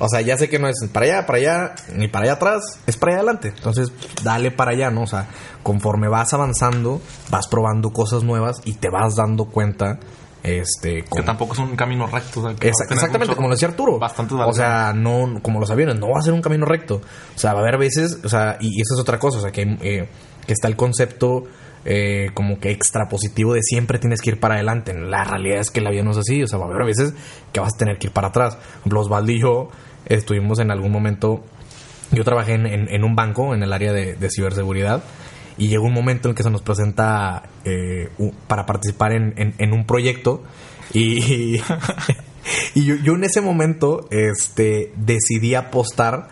O 0.00 0.08
sea, 0.08 0.20
ya 0.20 0.36
sé 0.36 0.48
que 0.50 0.58
no 0.58 0.68
es 0.68 0.74
para 0.92 1.06
allá, 1.06 1.26
para 1.26 1.38
allá, 1.38 1.74
ni 1.94 2.08
para 2.08 2.24
allá 2.24 2.32
atrás, 2.34 2.60
es 2.86 2.96
para 2.98 3.12
allá 3.12 3.22
adelante. 3.22 3.52
Entonces, 3.56 3.90
dale 4.22 4.50
para 4.50 4.72
allá, 4.72 4.90
¿no? 4.90 5.02
O 5.02 5.06
sea, 5.06 5.28
conforme 5.62 6.08
vas 6.08 6.34
avanzando, 6.34 7.00
vas 7.30 7.46
probando 7.48 7.90
cosas 7.90 8.22
nuevas 8.22 8.60
y 8.64 8.74
te 8.74 8.90
vas 8.90 9.14
dando 9.16 9.46
cuenta, 9.46 9.98
este... 10.42 11.04
que 11.04 11.22
tampoco 11.22 11.52
es 11.54 11.58
un 11.58 11.76
camino 11.76 12.06
recto 12.06 12.40
o 12.40 12.42
sea, 12.42 12.52
exactamente, 12.52 13.18
mucho- 13.18 13.36
como 13.36 13.48
lo 13.48 13.54
decía 13.54 13.68
Arturo. 13.68 13.98
bastante 13.98 14.34
o 14.34 14.52
sea, 14.52 14.92
no, 14.94 15.40
como 15.42 15.60
los 15.60 15.70
aviones, 15.70 15.98
no 15.98 16.08
va 16.10 16.18
a 16.18 16.22
ser 16.22 16.32
un 16.32 16.42
camino 16.42 16.64
recto. 16.66 16.96
O 17.34 17.38
sea, 17.38 17.52
va 17.52 17.60
a 17.60 17.62
haber 17.62 17.78
veces, 17.78 18.18
o 18.24 18.28
sea, 18.28 18.56
y, 18.60 18.68
y 18.68 18.80
eso 18.80 18.94
es 18.94 19.00
otra 19.00 19.18
cosa, 19.18 19.38
o 19.38 19.40
sea, 19.42 19.50
que, 19.52 19.62
eh, 19.82 20.08
que 20.46 20.52
está 20.52 20.68
el 20.68 20.76
concepto 20.76 21.44
eh, 21.84 22.30
como 22.34 22.58
que 22.60 22.70
extra 22.70 23.08
positivo 23.08 23.54
de 23.54 23.60
siempre 23.62 23.98
tienes 23.98 24.20
que 24.20 24.30
ir 24.30 24.40
para 24.40 24.54
adelante. 24.54 24.92
La 24.94 25.24
realidad 25.24 25.60
es 25.60 25.70
que 25.70 25.80
la 25.80 25.90
vida 25.90 26.02
no 26.02 26.10
es 26.12 26.18
así, 26.18 26.42
o 26.42 26.46
sea, 26.46 26.58
va 26.58 26.66
a 26.66 26.68
haber 26.68 26.84
veces 26.86 27.14
que 27.52 27.60
vas 27.60 27.72
a 27.74 27.78
tener 27.78 27.98
que 27.98 28.08
ir 28.08 28.12
para 28.12 28.28
atrás. 28.28 28.58
Ejemplo, 28.80 29.00
Osvaldo 29.00 29.32
y 29.32 29.40
yo 29.40 29.68
estuvimos 30.06 30.58
en 30.58 30.70
algún 30.70 30.92
momento, 30.92 31.42
yo 32.10 32.24
trabajé 32.24 32.54
en, 32.54 32.66
en- 32.66 32.88
en 32.88 33.04
un 33.04 33.14
banco 33.14 33.54
en 33.54 33.62
el 33.62 33.72
área 33.72 33.92
de, 33.92 34.14
de 34.14 34.30
ciberseguridad. 34.30 35.02
Y 35.58 35.68
llegó 35.68 35.84
un 35.84 35.92
momento 35.92 36.28
en 36.28 36.34
que 36.34 36.42
se 36.42 36.50
nos 36.50 36.62
presenta 36.62 37.42
eh, 37.64 38.08
para 38.46 38.66
participar 38.66 39.12
en, 39.12 39.72
un 39.72 39.84
proyecto. 39.84 40.42
Y, 40.92 41.56
y 42.74 42.84
yo, 42.84 43.14
en 43.14 43.24
ese 43.24 43.40
momento 43.40 44.08
este, 44.10 44.92
decidí 44.96 45.54
apostar 45.54 46.28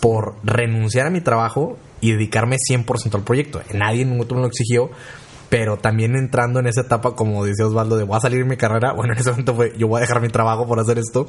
por 0.00 0.36
renunciar 0.42 1.06
a 1.06 1.10
mi 1.10 1.20
trabajo 1.20 1.78
y 2.00 2.12
dedicarme 2.12 2.56
100% 2.56 3.14
al 3.14 3.24
proyecto. 3.24 3.60
Nadie 3.74 4.02
en 4.02 4.18
otro 4.18 4.36
me 4.36 4.42
lo 4.42 4.48
exigió, 4.48 4.90
pero 5.48 5.76
también 5.76 6.16
entrando 6.16 6.60
en 6.60 6.66
esa 6.66 6.82
etapa, 6.82 7.14
como 7.14 7.44
decía 7.44 7.66
Osvaldo, 7.66 7.96
de 7.96 8.04
voy 8.04 8.16
a 8.16 8.20
salir 8.20 8.38
de 8.38 8.48
mi 8.48 8.56
carrera, 8.56 8.92
bueno, 8.96 9.12
en 9.12 9.18
ese 9.18 9.30
momento 9.30 9.54
fue, 9.54 9.74
yo 9.76 9.88
voy 9.88 9.98
a 9.98 10.00
dejar 10.00 10.20
mi 10.20 10.28
trabajo 10.28 10.66
por 10.66 10.80
hacer 10.80 10.98
esto. 10.98 11.28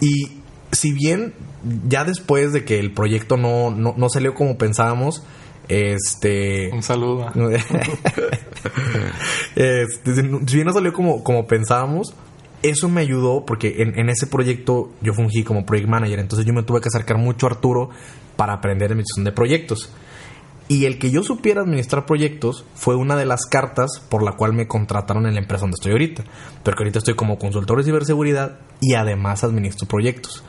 Y 0.00 0.42
si 0.72 0.92
bien 0.92 1.34
ya 1.88 2.04
después 2.04 2.52
de 2.52 2.64
que 2.64 2.78
el 2.78 2.92
proyecto 2.92 3.36
no, 3.36 3.70
no, 3.70 3.94
no 3.96 4.08
salió 4.08 4.34
como 4.34 4.58
pensábamos, 4.58 5.24
este... 5.68 6.70
un 6.72 6.82
saludo 6.82 7.30
Este, 9.56 10.14
si 10.14 10.54
bien 10.54 10.66
no 10.66 10.72
salió 10.72 10.92
como, 10.92 11.22
como 11.22 11.46
pensábamos, 11.46 12.14
eso 12.62 12.88
me 12.88 13.02
ayudó 13.02 13.44
porque 13.44 13.82
en, 13.82 13.98
en 13.98 14.08
ese 14.08 14.26
proyecto 14.26 14.90
yo 15.00 15.12
fungí 15.12 15.44
como 15.44 15.66
project 15.66 15.88
manager, 15.88 16.18
entonces 16.18 16.46
yo 16.46 16.52
me 16.52 16.62
tuve 16.62 16.80
que 16.80 16.88
acercar 16.88 17.18
mucho 17.18 17.46
a 17.46 17.50
Arturo 17.50 17.90
para 18.36 18.54
aprender 18.54 18.90
administración 18.90 19.24
de 19.24 19.32
proyectos. 19.32 19.90
Y 20.66 20.86
el 20.86 20.98
que 20.98 21.10
yo 21.10 21.22
supiera 21.22 21.60
administrar 21.60 22.06
proyectos 22.06 22.64
fue 22.74 22.96
una 22.96 23.16
de 23.16 23.26
las 23.26 23.44
cartas 23.44 24.02
por 24.08 24.22
la 24.22 24.32
cual 24.32 24.54
me 24.54 24.66
contrataron 24.66 25.26
en 25.26 25.34
la 25.34 25.40
empresa 25.40 25.62
donde 25.62 25.74
estoy 25.74 25.92
ahorita. 25.92 26.24
Porque 26.62 26.82
ahorita 26.82 27.00
estoy 27.00 27.14
como 27.14 27.38
consultor 27.38 27.78
de 27.78 27.84
ciberseguridad 27.84 28.58
y 28.80 28.94
además 28.94 29.44
administro 29.44 29.86
proyectos. 29.86 30.42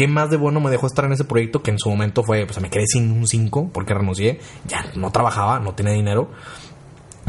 ¿Qué 0.00 0.08
más 0.08 0.30
de 0.30 0.38
bueno 0.38 0.60
me 0.60 0.70
dejó 0.70 0.86
estar 0.86 1.04
en 1.04 1.12
ese 1.12 1.24
proyecto 1.24 1.62
que 1.62 1.70
en 1.70 1.78
su 1.78 1.90
momento 1.90 2.22
fue, 2.22 2.46
pues 2.46 2.58
me 2.58 2.70
quedé 2.70 2.86
sin 2.86 3.12
un 3.12 3.26
5 3.26 3.68
porque 3.70 3.92
renuncié, 3.92 4.40
ya 4.66 4.86
no 4.96 5.12
trabajaba, 5.12 5.60
no 5.60 5.74
tenía 5.74 5.92
dinero. 5.92 6.30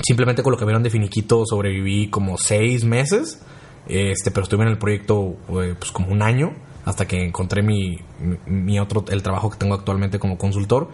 Simplemente 0.02 0.42
con 0.42 0.54
lo 0.54 0.58
que 0.58 0.64
vieron 0.64 0.82
de 0.82 0.90
finiquito 0.90 1.46
sobreviví 1.46 2.10
como 2.10 2.38
seis 2.38 2.86
meses. 2.86 3.44
Este, 3.90 4.32
pero 4.32 4.44
estuve 4.44 4.64
en 4.64 4.70
el 4.70 4.78
proyecto 4.78 5.36
eh, 5.50 5.76
pues 5.78 5.92
como 5.92 6.14
un 6.14 6.22
año 6.22 6.54
hasta 6.86 7.06
que 7.10 7.18
encontré 7.26 7.62
mi, 7.62 8.00
mi, 8.46 8.80
otro, 8.80 9.04
el 9.10 9.22
trabajo 9.22 9.50
que 9.50 9.58
tengo 9.58 9.76
actualmente 9.76 10.18
como 10.18 10.38
consultor. 10.38 10.92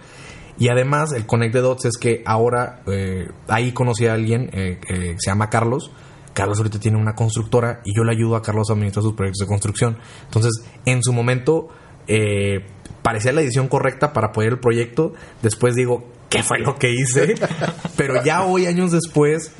Y 0.57 0.69
además, 0.69 1.13
el 1.13 1.27
Connect 1.27 1.53
the 1.53 1.61
Dots 1.61 1.85
es 1.85 1.97
que 1.99 2.23
ahora 2.25 2.81
eh, 2.87 3.29
ahí 3.49 3.71
conocí 3.71 4.07
a 4.07 4.15
alguien 4.15 4.49
eh, 4.51 4.79
que 4.81 5.15
se 5.19 5.29
llama 5.29 5.51
Carlos. 5.51 5.91
Carlos 6.37 6.59
ahorita 6.59 6.79
tiene 6.79 6.99
una 6.99 7.15
constructora 7.15 7.81
y 7.83 7.97
yo 7.97 8.03
le 8.03 8.11
ayudo 8.11 8.35
a 8.35 8.43
Carlos 8.43 8.69
a 8.69 8.73
administrar 8.73 9.01
sus 9.01 9.15
proyectos 9.15 9.39
de 9.39 9.47
construcción. 9.47 9.97
Entonces, 10.25 10.63
en 10.85 11.01
su 11.01 11.11
momento, 11.11 11.69
eh, 12.07 12.63
parecía 13.01 13.31
la 13.31 13.41
edición 13.41 13.67
correcta 13.67 14.13
para 14.13 14.27
apoyar 14.27 14.53
el 14.53 14.59
proyecto. 14.59 15.13
Después 15.41 15.73
digo, 15.73 16.05
¿qué 16.29 16.43
fue 16.43 16.59
lo 16.59 16.75
que 16.75 16.93
hice? 16.93 17.33
Pero 17.97 18.23
ya 18.23 18.43
hoy, 18.43 18.67
años 18.67 18.91
después, 18.91 19.51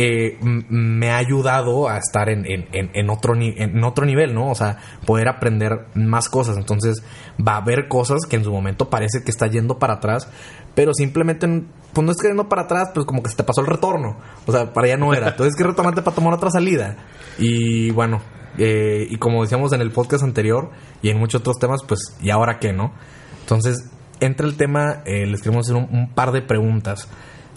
eh, 0.00 0.38
me 0.40 1.10
ha 1.10 1.16
ayudado 1.16 1.88
a 1.88 1.98
estar 1.98 2.28
en, 2.30 2.46
en- 2.46 2.68
en- 2.72 3.10
otro 3.10 3.34
en 3.34 3.82
otro 3.82 4.06
nivel, 4.06 4.32
¿no? 4.32 4.48
O 4.48 4.54
sea, 4.54 4.78
poder 5.04 5.26
aprender 5.28 5.86
más 5.94 6.28
cosas. 6.28 6.56
Entonces, 6.56 7.02
va 7.44 7.54
a 7.54 7.56
haber 7.56 7.88
cosas 7.88 8.20
que 8.30 8.36
en 8.36 8.44
su 8.44 8.52
momento 8.52 8.88
parece 8.90 9.24
que 9.24 9.32
está 9.32 9.48
yendo 9.48 9.78
para 9.80 9.94
atrás, 9.94 10.28
pero 10.76 10.94
simplemente, 10.94 11.48
pues 11.92 12.04
no 12.04 12.12
es 12.12 12.18
que 12.18 12.28
yendo 12.28 12.48
para 12.48 12.62
atrás, 12.62 12.90
pues 12.94 13.06
como 13.06 13.24
que 13.24 13.30
se 13.30 13.36
te 13.36 13.42
pasó 13.42 13.60
el 13.60 13.66
retorno. 13.66 14.16
O 14.46 14.52
sea, 14.52 14.72
para 14.72 14.86
allá 14.86 14.96
no 14.96 15.12
era. 15.14 15.30
Entonces, 15.30 15.56
que 15.56 15.64
retomarte 15.64 16.00
para 16.02 16.14
tomar 16.14 16.32
otra 16.32 16.50
salida. 16.50 16.96
Y 17.36 17.90
bueno, 17.90 18.20
eh, 18.56 19.04
y 19.10 19.16
como 19.16 19.42
decíamos 19.42 19.72
en 19.72 19.80
el 19.80 19.90
podcast 19.90 20.22
anterior 20.22 20.70
y 21.02 21.10
en 21.10 21.18
muchos 21.18 21.40
otros 21.40 21.58
temas, 21.58 21.80
pues, 21.88 22.16
¿y 22.22 22.30
ahora 22.30 22.60
qué, 22.60 22.72
no? 22.72 22.92
Entonces, 23.40 23.90
entra 24.20 24.46
el 24.46 24.56
tema, 24.56 25.02
eh, 25.06 25.26
les 25.26 25.42
queremos 25.42 25.66
hacer 25.68 25.76
un 25.90 26.12
par 26.14 26.30
de 26.30 26.42
preguntas. 26.42 27.08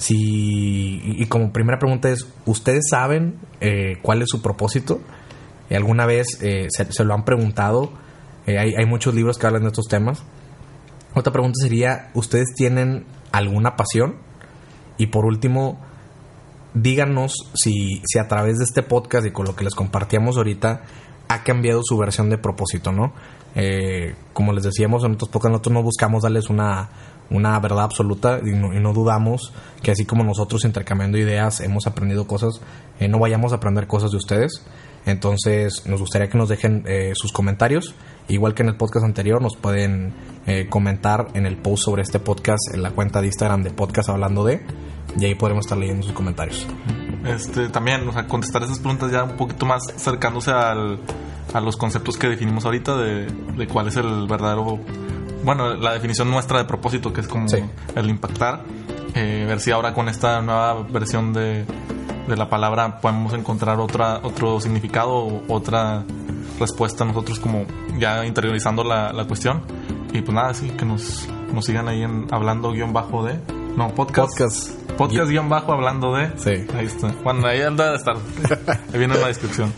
Si, 0.02 1.00
y, 1.04 1.28
como 1.28 1.54
primera 1.54 1.78
pregunta 1.78 2.10
es, 2.10 2.26
¿ustedes 2.48 2.86
saben 2.90 3.38
eh, 3.60 4.00
cuál 4.02 4.24
es 4.24 4.30
su 4.30 4.42
propósito? 4.42 5.00
¿Alguna 5.70 6.08
vez 6.08 6.40
eh, 6.42 6.70
se, 6.72 7.04
lo 7.04 7.14
han 7.14 7.24
preguntado? 7.24 7.94
Eh, 8.48 8.58
hay, 8.58 8.74
hay 8.74 8.86
muchos 8.88 9.14
libros 9.14 9.38
que 9.38 9.46
hablan 9.46 9.62
de 9.62 9.68
estos 9.68 9.86
temas. 9.86 10.24
Otra 11.14 11.32
pregunta 11.32 11.60
sería, 11.62 12.10
¿ustedes 12.16 12.48
tienen 12.56 13.06
alguna 13.32 13.76
pasión? 13.76 14.16
Y 14.98 15.06
por 15.08 15.26
último, 15.26 15.80
díganos 16.74 17.52
si, 17.54 18.02
si 18.04 18.18
a 18.18 18.28
través 18.28 18.58
de 18.58 18.64
este 18.64 18.82
podcast 18.82 19.28
y 19.28 19.32
con 19.32 19.46
lo 19.46 19.56
que 19.56 19.66
les 19.66 19.76
compartíamos 19.76 20.36
ahorita 20.36 20.82
ha 21.28 21.44
cambiado 21.44 21.82
su 21.84 21.96
versión 21.96 22.32
de 22.32 22.40
propósito, 22.40 22.92
¿no? 22.92 23.14
Eh, 23.54 24.16
como 24.34 24.52
les 24.52 24.64
decíamos 24.64 25.04
en 25.04 25.12
otros 25.12 25.30
podcasts, 25.30 25.52
nosotros 25.52 25.74
no 25.74 25.84
buscamos 25.84 26.24
darles 26.24 26.50
una, 26.50 26.90
una 27.32 27.58
verdad 27.60 27.86
absoluta 27.86 28.40
y 28.44 28.52
no, 28.52 28.94
dudamos 28.94 29.54
que 29.82 29.92
así 29.92 30.06
como 30.06 30.24
nosotros 30.24 30.66
intercambiando 30.66 31.18
ideas 31.18 31.62
hemos 31.62 31.88
aprendido 31.88 32.28
cosas, 32.28 32.62
eh, 33.00 33.08
no 33.08 33.18
vayamos 33.18 33.52
a 33.54 33.56
aprender 33.56 33.88
cosas 33.88 34.12
de 34.12 34.18
ustedes. 34.18 34.64
Entonces, 35.06 35.88
nos 35.88 36.00
gustaría 36.00 36.30
que 36.30 36.38
nos 36.38 36.50
dejen 36.50 36.84
eh, 36.86 37.14
sus 37.16 37.32
comentarios. 37.32 37.96
Igual 38.28 38.54
que 38.54 38.62
en 38.62 38.70
el 38.70 38.78
podcast 38.78 39.06
anterior, 39.06 39.42
nos 39.42 39.56
pueden 39.56 40.14
eh, 40.46 40.68
comentar 40.70 41.30
en 41.34 41.46
el 41.46 41.58
post 41.58 41.86
sobre 41.86 42.04
este 42.04 42.20
podcast 42.20 42.74
en 42.74 42.84
la 42.84 42.92
cuenta 42.92 43.20
de 43.20 43.28
Instagram 43.28 43.64
de 43.64 43.72
Podcast 43.72 44.10
Hablando 44.10 44.44
de. 44.44 44.62
Y 45.18 45.26
ahí 45.26 45.36
podremos 45.36 45.66
estar 45.66 45.78
leyendo 45.78 46.04
sus 46.04 46.14
comentarios. 46.14 46.68
Este, 47.26 47.70
también, 47.70 48.08
o 48.08 48.14
sea, 48.14 48.28
contestar 48.28 48.64
esas 48.64 48.80
preguntas 48.80 49.12
ya 49.12 49.24
un 49.24 49.36
poquito 49.38 49.66
más 49.66 49.90
acercándose 49.90 50.52
al, 50.52 51.00
a 51.54 51.60
los 51.60 51.76
conceptos 51.78 52.18
que 52.18 52.30
definimos 52.30 52.66
ahorita 52.66 52.96
de, 52.96 53.26
de 53.26 53.68
cuál 53.68 53.88
es 53.88 53.98
el 53.98 54.28
verdadero, 54.28 54.80
bueno, 55.44 55.76
la 55.76 55.94
definición 55.94 56.30
nuestra 56.30 56.58
de 56.60 56.66
propósito, 56.66 57.12
que 57.14 57.22
es 57.22 57.28
como 57.28 57.48
Sí. 57.48 57.58
el 57.96 58.10
impactar. 58.10 58.64
Eh, 59.14 59.44
ver 59.48 59.60
si 59.60 59.72
ahora 59.72 59.94
con 59.94 60.08
esta 60.10 60.42
nueva 60.42 60.84
versión 60.84 61.34
de, 61.34 61.66
de 62.28 62.36
la 62.38 62.50
palabra 62.50 63.02
podemos 63.02 63.34
encontrar 63.34 63.80
otra, 63.80 64.20
otro 64.24 64.60
significado 64.62 65.12
o 65.12 65.44
otra 65.50 66.04
respuesta 66.60 67.04
nosotros 67.06 67.40
como 67.40 67.66
ya 67.98 68.26
interiorizando 68.26 68.84
la, 68.84 69.12
la 69.12 69.26
cuestión. 69.26 69.62
Y 70.14 70.22
pues 70.22 70.34
nada, 70.36 70.54
sí, 70.54 70.70
que 70.70 70.86
nos, 70.86 71.28
nos 71.54 71.66
sigan 71.66 71.88
ahí 71.88 72.04
en 72.04 72.28
hablando 72.32 72.72
guion 72.72 72.94
bajo 72.94 73.24
de... 73.26 73.40
No, 73.76 73.90
podcast. 73.96 74.30
Podcast. 74.38 74.72
Podcast 74.98 75.30
guion 75.30 75.50
bajo 75.50 75.74
hablando 75.74 76.14
de... 76.16 76.32
Sí. 76.38 76.66
Ahí 76.76 76.86
está. 76.86 77.08
Bueno, 77.24 77.48
ahí 77.48 77.62
anda 77.62 77.92
de 77.92 77.96
estar. 77.98 78.16
Ahí 78.94 79.00
viene 79.00 79.16
en 79.16 79.22
la 79.22 79.28
descripción. 79.28 79.74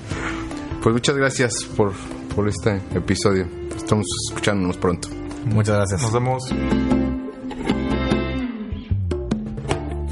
Pues 0.82 0.94
muchas 0.94 1.16
gracias 1.16 1.64
por, 1.78 1.94
por 2.36 2.48
este 2.50 2.82
episodio. 2.96 3.48
Estamos 3.76 4.06
escuchándonos 4.30 4.78
pronto. 4.78 5.08
Muchas 5.46 5.76
gracias. 5.76 6.02
Nos 6.02 6.14
vemos. 6.14 6.44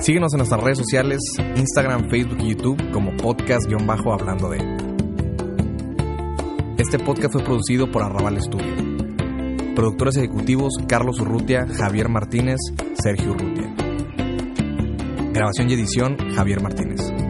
Síguenos 0.01 0.33
en 0.33 0.37
nuestras 0.37 0.61
redes 0.63 0.79
sociales, 0.79 1.19
Instagram, 1.55 2.09
Facebook 2.09 2.39
y 2.39 2.49
YouTube 2.49 2.91
como 2.91 3.15
podcast-hablando 3.17 4.49
de. 4.49 4.57
Este 6.77 6.97
podcast 6.97 7.33
fue 7.33 7.43
producido 7.43 7.91
por 7.91 8.01
Arrabal 8.01 8.41
Studio. 8.41 8.73
Productores 9.75 10.17
ejecutivos 10.17 10.73
Carlos 10.87 11.19
Urrutia, 11.19 11.67
Javier 11.67 12.09
Martínez, 12.09 12.57
Sergio 12.95 13.31
Urrutia. 13.31 13.71
Grabación 15.33 15.69
y 15.69 15.73
edición 15.73 16.17
Javier 16.35 16.61
Martínez. 16.61 17.20